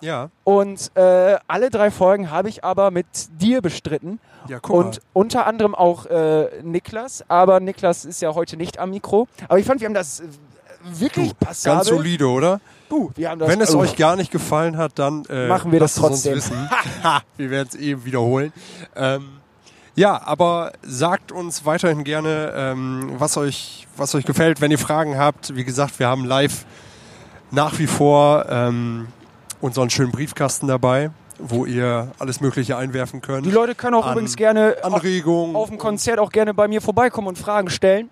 ja. 0.00 0.30
und 0.44 0.90
äh, 0.94 1.36
alle 1.46 1.70
drei 1.70 1.90
Folgen 1.90 2.30
habe 2.30 2.48
ich 2.48 2.64
aber 2.64 2.90
mit 2.90 3.06
dir 3.40 3.62
bestritten 3.62 4.18
ja, 4.48 4.58
guck 4.60 4.76
und 4.76 5.00
unter 5.12 5.46
anderem 5.46 5.74
auch 5.74 6.06
äh, 6.06 6.48
Niklas, 6.62 7.24
aber 7.28 7.60
Niklas 7.60 8.04
ist 8.04 8.22
ja 8.22 8.34
heute 8.34 8.56
nicht 8.56 8.78
am 8.78 8.90
Mikro. 8.90 9.28
Aber 9.48 9.58
ich 9.58 9.66
fand, 9.66 9.80
wir 9.80 9.86
haben 9.86 9.94
das 9.94 10.20
äh, 10.20 10.24
wirklich 10.84 11.28
mal. 11.28 11.46
passabel. 11.46 11.78
Ganz 11.78 11.88
solide, 11.88 12.28
oder? 12.28 12.60
Du, 12.88 13.10
wir 13.16 13.30
haben 13.30 13.38
das, 13.40 13.48
Wenn 13.48 13.60
es 13.60 13.74
oh, 13.74 13.80
euch 13.80 13.96
gar 13.96 14.16
nicht 14.16 14.30
gefallen 14.30 14.76
hat, 14.76 14.98
dann 14.98 15.24
äh, 15.28 15.48
Machen 15.48 15.72
wir 15.72 15.80
das 15.80 15.96
trotzdem. 15.96 16.34
Uns 16.34 16.50
wissen. 16.50 16.70
Wir 17.36 17.50
werden 17.50 17.68
es 17.68 17.74
eben 17.74 18.04
wiederholen. 18.04 18.52
Ähm, 18.94 19.40
ja, 19.96 20.20
aber 20.22 20.72
sagt 20.82 21.32
uns 21.32 21.64
weiterhin 21.64 22.04
gerne, 22.04 22.52
ähm, 22.54 23.14
was, 23.18 23.36
euch, 23.36 23.88
was 23.96 24.14
euch 24.14 24.24
gefällt, 24.24 24.60
wenn 24.60 24.70
ihr 24.70 24.78
Fragen 24.78 25.18
habt. 25.18 25.56
Wie 25.56 25.64
gesagt, 25.64 25.98
wir 25.98 26.06
haben 26.06 26.24
live 26.26 26.66
nach 27.50 27.78
wie 27.78 27.86
vor 27.86 28.46
ähm, 28.48 29.08
unseren 29.60 29.90
schönen 29.90 30.12
Briefkasten 30.12 30.66
dabei, 30.68 31.10
wo 31.38 31.64
ihr 31.66 32.12
alles 32.18 32.40
Mögliche 32.40 32.76
einwerfen 32.76 33.20
könnt. 33.20 33.46
Die 33.46 33.50
Leute 33.50 33.74
können 33.74 33.94
auch 33.94 34.06
An- 34.06 34.12
übrigens 34.12 34.36
gerne 34.36 34.76
auf, 34.82 34.94
Anregungen. 34.94 35.56
auf 35.56 35.68
dem 35.68 35.78
Konzert 35.78 36.18
auch 36.18 36.30
gerne 36.30 36.54
bei 36.54 36.68
mir 36.68 36.80
vorbeikommen 36.80 37.28
und 37.28 37.38
Fragen 37.38 37.68
stellen. 37.70 38.08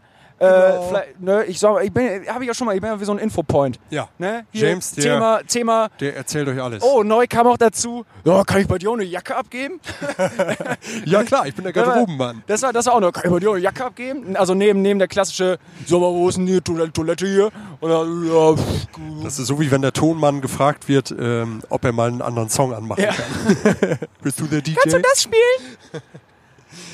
Genau. 0.49 0.97
Äh, 0.97 1.03
ne, 1.19 1.45
ich 1.45 1.59
sag, 1.59 1.83
ich 1.85 1.93
bin, 1.93 2.27
habe 2.29 2.45
ich 2.45 2.49
ja 2.49 2.55
schon 2.55 2.67
mal, 2.67 2.75
ich 2.75 2.81
bin 2.81 2.91
ja 2.91 3.01
wie 3.01 3.05
so 3.05 3.13
ein 3.13 3.19
Infopoint. 3.19 3.79
ja, 3.91 4.09
Ne? 4.19 4.45
Hier, 4.53 4.69
James, 4.71 4.93
der- 4.93 5.05
Thema, 5.05 5.41
Thema. 5.47 5.89
der 6.01 6.17
erzählt 6.17 6.49
euch 6.49 6.61
alles. 6.63 6.83
Oh, 6.83 7.03
neu 7.03 7.27
kam 7.29 7.47
auch 7.47 7.57
dazu. 7.57 8.05
Ja, 8.25 8.43
kann 8.45 8.61
ich 8.61 8.69
bei 8.69 8.79
dir 8.79 8.91
auch 8.91 8.95
eine 8.95 9.05
Jacke 9.05 9.37
abgeben? 9.37 9.81
Ja 11.07 11.23
klar, 11.23 11.47
ich 11.47 11.55
bin 11.55 11.65
der 11.65 11.73
Garderobenmann. 11.73 12.43
Das 12.47 12.63
war, 12.63 12.73
das 12.73 12.87
war 12.87 12.95
auch 12.95 13.01
noch. 13.01 13.13
Kann 13.13 13.25
ich 13.27 13.31
bei 13.31 13.39
dir 13.41 13.51
auch 13.51 13.55
eine 13.55 13.63
Jacke 13.63 13.85
abgeben? 13.85 14.37
Also 14.37 14.55
neben, 14.55 14.83
neben 14.83 14.99
der 14.99 15.09
klassische, 15.09 15.59
so, 15.87 15.97
aber 15.99 16.13
wo 16.13 16.29
ist 16.29 16.37
denn 16.39 16.47
die 16.47 16.61
Toilette, 16.61 16.93
Toilette 16.93 17.27
hier? 17.27 17.51
Oder, 17.81 18.05
ja, 18.05 18.57
pff, 18.57 18.87
Das 19.23 19.39
ist 19.39 19.47
so 19.47 19.61
wie 19.61 19.71
wenn 19.71 19.83
der 19.83 19.93
Tonmann 19.93 20.41
gefragt 20.41 20.89
wird, 20.89 21.15
ähm, 21.19 21.63
ob 21.69 21.85
er 21.85 21.93
mal 21.93 22.09
einen 22.09 22.23
anderen 22.23 22.49
Song 22.49 22.73
anmachen 22.75 23.03
Ja. 23.05 23.13
kann. 23.13 23.99
Bist 24.23 24.41
du 24.41 24.47
der 24.47 24.61
DJ? 24.63 24.75
kannst 24.75 24.95
du 24.97 25.01
das 25.03 25.23
spielen? 25.23 26.03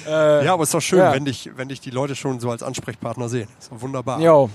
Äh, 0.07 0.45
Ja, 0.45 0.55
aber 0.55 0.63
ist 0.65 0.75
doch 0.75 0.81
schön, 0.81 0.99
Ja. 0.99 1.13
wenn, 1.13 1.25
dich, 1.25 1.51
wenn 1.57 1.69
dich 1.69 1.81
die 1.81 1.91
Leute 1.91 2.15
schon 2.17 2.41
so 2.41 2.51
als 2.51 2.63
Ansprechpartner 2.63 3.29
sehen. 3.29 3.49
Ist 3.59 3.71
doch 3.73 3.81
wunderbar. 3.81 4.21
Jo. 4.21 4.51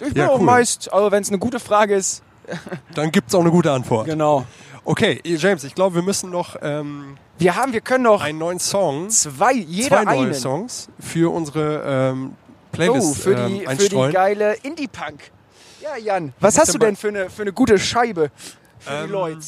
Ich 0.00 0.12
bin 0.12 0.22
Ja, 0.22 0.28
auch 0.30 0.38
cool. 0.38 0.44
meist, 0.44 0.92
also 0.92 1.10
wenn 1.12 1.22
es 1.22 1.28
eine 1.28 1.38
gute 1.38 1.60
Frage 1.60 1.94
ist, 1.94 2.22
Dann 2.94 3.10
gibt's 3.10 3.34
auch 3.34 3.40
eine 3.40 3.50
gute 3.50 3.72
Antwort. 3.72 4.04
genau. 4.06 4.44
Okay, 4.84 5.18
James, 5.24 5.64
ich 5.64 5.74
glaube, 5.74 5.94
wir 5.94 6.02
müssen 6.02 6.28
noch 6.30 6.56
ähm, 6.60 7.16
Wir 7.38 7.56
haben, 7.56 7.72
wir 7.72 7.80
können 7.80 8.04
noch 8.04 8.20
einen 8.22 8.38
neuen 8.38 8.58
Song, 8.58 9.08
zwei, 9.08 9.52
jeder 9.54 10.02
zwei 10.02 10.04
neue 10.04 10.24
einen. 10.26 10.34
Songs 10.34 10.88
für 11.00 11.32
unsere 11.32 11.82
ähm, 12.12 12.32
Oh, 12.34 12.76
Playlist 12.76 13.16
für 13.22 13.34
die, 13.34 13.64
ähm, 13.64 13.78
für 13.78 13.88
die 13.88 14.12
geile 14.12 14.54
Indie-Punk. 14.62 15.20
Ja, 15.80 15.96
Jan, 15.96 16.34
was 16.40 16.54
ist 16.54 16.60
hast 16.60 16.74
denn 16.74 16.80
du 16.80 16.86
denn 16.86 16.96
für 16.96 17.08
eine, 17.08 17.30
für 17.30 17.42
eine 17.42 17.52
gute 17.54 17.78
Scheibe 17.78 18.30
für 18.80 18.90
die 18.90 19.04
Ähm, 19.04 19.10
Leute? 19.10 19.38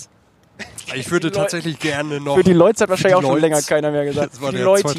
ich 0.94 1.11
würde 1.11 1.30
tatsächlich 1.30 1.78
gerne 1.78 2.20
noch... 2.20 2.36
Für 2.36 2.44
die 2.44 2.52
Leute 2.52 2.82
hat 2.82 2.90
wahrscheinlich 2.90 3.16
auch 3.16 3.22
schon 3.22 3.40
länger 3.40 3.62
keiner 3.62 3.90
mehr 3.90 4.04
gesagt. 4.04 4.34
Das 4.34 4.40
war 4.40 4.52
der 4.52 4.64
Leutis. 4.64 4.92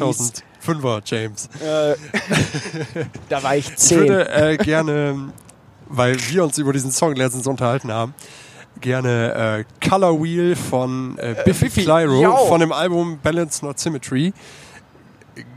2005er 0.64 1.02
James. 1.04 1.48
Äh, 1.60 1.94
da 3.28 3.42
war 3.42 3.56
ich 3.56 3.68
Ich 3.68 3.76
zehn. 3.76 4.00
würde 4.00 4.28
äh, 4.28 4.56
gerne, 4.56 5.32
weil 5.88 6.16
wir 6.28 6.44
uns 6.44 6.58
über 6.58 6.72
diesen 6.72 6.90
Song 6.90 7.14
letztens 7.14 7.46
unterhalten 7.46 7.92
haben, 7.92 8.14
gerne 8.80 9.64
äh, 9.82 9.88
Color 9.88 10.22
Wheel 10.22 10.56
von 10.56 11.18
äh, 11.18 11.34
Biffy, 11.44 11.64
Biffy, 11.64 11.84
Clyro 11.84 12.22
jau. 12.22 12.46
von 12.46 12.60
dem 12.60 12.72
Album 12.72 13.18
Balance 13.22 13.64
Not 13.64 13.78
Symmetry. 13.78 14.32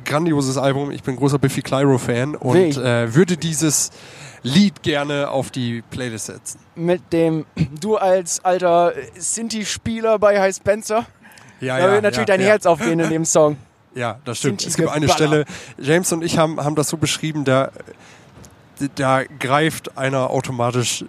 Grandioses 0.05 0.57
Album, 0.57 0.91
ich 0.91 1.01
bin 1.01 1.15
großer 1.15 1.39
Biffy 1.39 1.61
Clyro-Fan 1.61 2.35
und 2.35 2.75
Wie? 2.75 2.79
äh, 2.79 3.13
würde 3.15 3.37
dieses 3.37 3.91
Lied 4.43 4.81
gerne 4.83 5.29
auf 5.29 5.51
die 5.51 5.83
Playlist 5.89 6.27
setzen. 6.27 6.59
Mit 6.75 7.13
dem, 7.13 7.45
du 7.79 7.97
als 7.97 8.43
alter 8.43 8.93
Sinti-Spieler 9.17 10.17
bei 10.19 10.39
High 10.39 10.55
Spencer, 10.55 11.05
Ja, 11.59 11.77
da 11.77 11.91
wird 11.91 12.03
natürlich 12.03 12.27
dein 12.27 12.41
ja. 12.41 12.47
Herz 12.47 12.65
aufgehen 12.65 12.99
in 12.99 13.09
dem 13.09 13.25
Song. 13.25 13.57
Ja, 13.93 14.19
das 14.25 14.39
stimmt. 14.39 14.61
Sind 14.61 14.65
die 14.65 14.71
Es 14.71 14.77
gibt 14.77 14.89
eine. 14.89 15.09
Stelle, 15.09 15.45
James 15.77 16.11
und 16.11 16.23
ich 16.23 16.37
haben, 16.37 16.63
haben 16.63 16.75
das 16.75 16.89
so 16.89 16.97
beschrieben, 16.97 17.43
da, 17.43 17.71
da 18.95 19.23
greift 19.23 19.97
einer 19.97 20.29
automatisch 20.29 21.05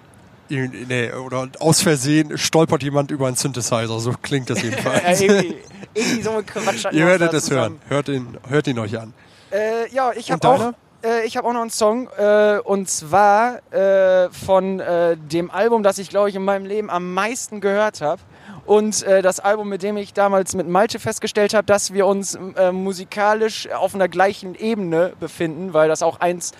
nee, 0.49 1.13
oder 1.13 1.49
aus 1.61 1.81
Versehen 1.81 2.37
stolpert 2.37 2.83
jemand 2.83 3.11
über 3.11 3.27
einen 3.27 3.37
Synthesizer. 3.37 3.99
So 3.99 4.13
klingt 4.21 4.51
das 4.51 4.63
jedenfalls. 4.63 5.21
irgendwie, 5.21 5.57
irgendwie 5.95 6.23
so 6.23 6.31
ein 6.31 6.47
Quatsch. 6.47 6.87
Ihr 6.93 7.07
werdet 7.07 7.33
es 7.33 7.51
hören. 7.51 7.81
Hört 7.89 8.09
ihn, 8.09 8.39
hört 8.49 8.67
ihn 8.67 8.79
euch 8.79 8.99
an. 8.99 9.15
Äh, 9.51 9.93
ja, 9.95 10.13
ich 10.15 10.31
habe 10.31 10.49
auch? 10.49 10.73
Äh, 11.05 11.25
ich 11.25 11.37
hab 11.37 11.45
auch 11.45 11.53
noch 11.53 11.61
einen 11.61 11.71
Song 11.71 12.09
äh, 12.17 12.59
und 12.59 12.89
zwar 12.89 13.61
äh, 13.73 14.31
von 14.31 14.81
äh, 14.81 15.17
dem 15.17 15.51
Album, 15.51 15.83
das 15.83 15.99
ich 15.99 16.09
glaube 16.09 16.29
ich 16.29 16.35
in 16.35 16.45
meinem 16.45 16.67
Leben 16.67 16.91
am 16.91 17.13
meisten 17.15 17.61
gehört 17.61 18.01
habe. 18.01 18.21
und 18.67 19.03
äh, 19.03 19.23
das 19.23 19.41
Album, 19.41 19.69
mit 19.69 19.83
dem 19.83 19.97
ich 19.97 20.13
damals 20.13 20.55
mit 20.55 20.69
Malte 20.69 20.99
festgestellt 20.99 21.55
habe, 21.55 21.65
dass 21.65 21.93
wir 21.93 22.07
uns 22.07 22.39
äh, 22.57 22.71
musikalisch 22.73 23.69
auf 23.71 23.95
einer 23.95 24.09
gleichen 24.09 24.55
Ebene 24.55 25.13
befinden, 25.19 25.73
weil 25.75 25.89
das 25.89 26.03
auch 26.03 26.21
eins 26.21 26.53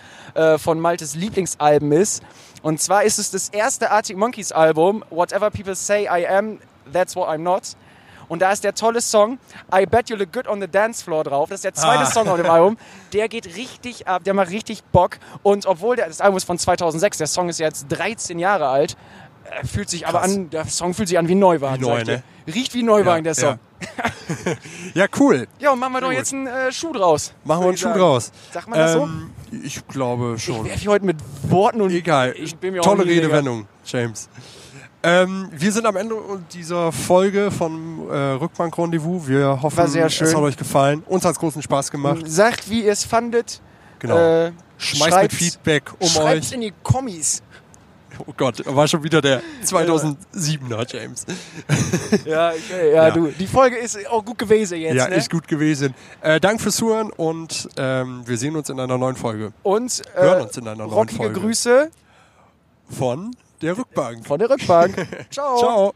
von 0.57 0.79
Maltes 0.79 1.13
Lieblingsalben 1.13 1.91
ist. 1.91 2.23
Und 2.63 2.81
zwar 2.81 3.03
ist 3.03 3.19
es 3.19 3.29
das 3.29 3.49
erste 3.49 3.91
Arctic 3.91 4.17
Monkeys 4.17 4.51
Album, 4.51 5.05
Whatever 5.11 5.51
People 5.51 5.75
Say 5.75 6.05
I 6.05 6.25
Am, 6.27 6.57
That's 6.91 7.15
What 7.15 7.29
I'm 7.29 7.37
Not. 7.37 7.75
Und 8.27 8.41
da 8.41 8.51
ist 8.51 8.63
der 8.63 8.73
tolle 8.75 9.01
Song 9.01 9.37
I 9.73 9.85
Bet 9.85 10.09
You 10.09 10.15
Look 10.15 10.31
Good 10.33 10.47
on 10.47 10.61
the 10.61 10.67
Dance 10.67 11.03
Floor 11.03 11.23
drauf. 11.23 11.49
Das 11.49 11.57
ist 11.59 11.65
der 11.65 11.73
zweite 11.73 12.03
Ah. 12.03 12.05
Song 12.11 12.27
auf 12.27 12.37
dem 12.37 12.49
Album. 12.49 12.77
Der 13.13 13.27
geht 13.29 13.55
richtig 13.55 14.07
ab, 14.07 14.23
der 14.23 14.33
macht 14.33 14.49
richtig 14.49 14.83
Bock. 14.85 15.17
Und 15.43 15.65
obwohl 15.65 15.95
der, 15.95 16.07
das 16.07 16.21
Album 16.21 16.37
ist 16.37 16.45
von 16.45 16.57
2006, 16.57 17.17
der 17.17 17.27
Song 17.27 17.49
ist 17.49 17.59
jetzt 17.59 17.85
13 17.89 18.39
Jahre 18.39 18.67
alt, 18.67 18.95
äh, 19.61 19.65
fühlt 19.65 19.89
sich 19.89 20.07
aber 20.07 20.19
Krass. 20.21 20.33
an, 20.35 20.49
der 20.49 20.65
Song 20.65 20.93
fühlt 20.93 21.07
sich 21.09 21.17
an 21.17 21.27
wie 21.27 21.35
Neuwagen. 21.35 21.81
Wie 21.81 21.87
neu, 21.87 22.01
ich 22.01 22.07
ne? 22.07 22.23
Riecht 22.47 22.73
wie 22.73 22.83
Neuwagen, 22.83 23.23
der 23.23 23.33
Ja, 23.33 23.39
Song. 23.41 23.59
Ja, 24.93 25.05
cool. 25.19 25.47
Ja, 25.59 25.71
und 25.71 25.79
machen 25.79 25.93
wir 25.93 26.01
doch 26.01 26.07
Gut. 26.09 26.17
jetzt 26.17 26.33
einen 26.33 26.47
äh, 26.47 26.71
Schuh 26.71 26.93
draus. 26.93 27.33
Machen 27.43 27.61
wir 27.61 27.65
einen 27.67 27.73
ich 27.75 27.79
Schuh 27.81 27.87
sagen. 27.89 27.99
draus. 27.99 28.31
Sagt 28.51 28.67
man 28.69 28.79
das 28.79 28.93
so? 28.93 29.03
Ähm, 29.03 29.31
Ich 29.63 29.85
glaube 29.87 30.33
Ich 30.37 30.43
schon. 30.45 30.65
werfe 30.65 30.79
hier 30.79 30.91
heute 30.91 31.05
mit 31.05 31.17
Worten 31.43 31.81
und 31.81 31.91
Egal. 31.91 32.33
Ich 32.37 32.55
bin 32.55 32.73
mir 32.73 32.81
Tolle. 32.81 33.05
Redewendung, 33.05 33.67
James. 33.85 34.29
Ähm, 35.05 35.49
wir 35.51 35.71
sind 35.71 35.85
am 35.85 35.97
Ende 35.97 36.15
dieser 36.53 36.93
Folge 36.93 37.51
von 37.51 38.09
äh, 38.09 38.15
Rückbank 38.15 38.77
Rendezvous. 38.77 39.27
Wir 39.27 39.61
hoffen, 39.61 39.79
es 39.85 40.21
hat 40.21 40.35
euch 40.35 40.55
gefallen. 40.55 41.03
Uns 41.07 41.25
hat 41.25 41.33
es 41.33 41.39
großen 41.39 41.61
Spaß 41.61 41.91
gemacht. 41.91 42.21
Sagt, 42.25 42.69
wie 42.69 42.85
ihr 42.85 42.93
es 42.93 43.03
fandet. 43.03 43.61
Genau. 43.99 44.17
Äh, 44.17 44.51
Schmeißt 44.77 45.21
mit 45.23 45.33
Feedback 45.33 45.91
um 45.99 46.07
Schreibt's 46.07 46.49
euch. 46.49 46.53
in 46.55 46.61
die 46.61 46.73
Kommis. 46.83 47.43
Oh 48.27 48.33
Gott, 48.37 48.63
war 48.65 48.87
schon 48.87 49.03
wieder 49.03 49.21
der 49.21 49.41
2007er 49.65 50.85
James. 50.87 51.25
Ja, 52.25 52.53
ich, 52.53 52.69
ja, 52.69 53.07
Ja. 53.07 53.11
du. 53.11 53.27
Die 53.27 53.47
Folge 53.47 53.75
ist 53.77 54.07
auch 54.07 54.23
gut 54.23 54.37
gewesen 54.37 54.77
jetzt. 54.79 54.95
ja, 54.95 55.07
ne? 55.07 55.15
ist 55.15 55.29
gut 55.31 55.47
gewesen. 55.47 55.95
Äh, 56.21 56.39
Dank 56.39 56.61
fürs 56.61 56.75
Zuhören 56.75 57.09
und 57.11 57.67
ähm, 57.75 58.21
wir 58.25 58.37
sehen 58.37 58.55
uns 58.55 58.69
in 58.69 58.79
einer 58.79 58.97
neuen 58.97 59.15
Folge. 59.15 59.51
Und 59.63 60.01
äh, 60.15 60.21
Hören 60.21 60.43
uns 60.43 60.55
in 60.57 60.67
einer 60.67 60.87
neuen 60.87 61.09
Folge. 61.09 61.39
Grüße 61.39 61.89
Von 62.89 63.35
der 63.63 63.77
Rückbank. 63.77 64.25
von 64.27 64.39
der 64.39 64.49
Rückbank. 64.49 65.07
Ciao. 65.31 65.57
Ciao. 65.57 65.93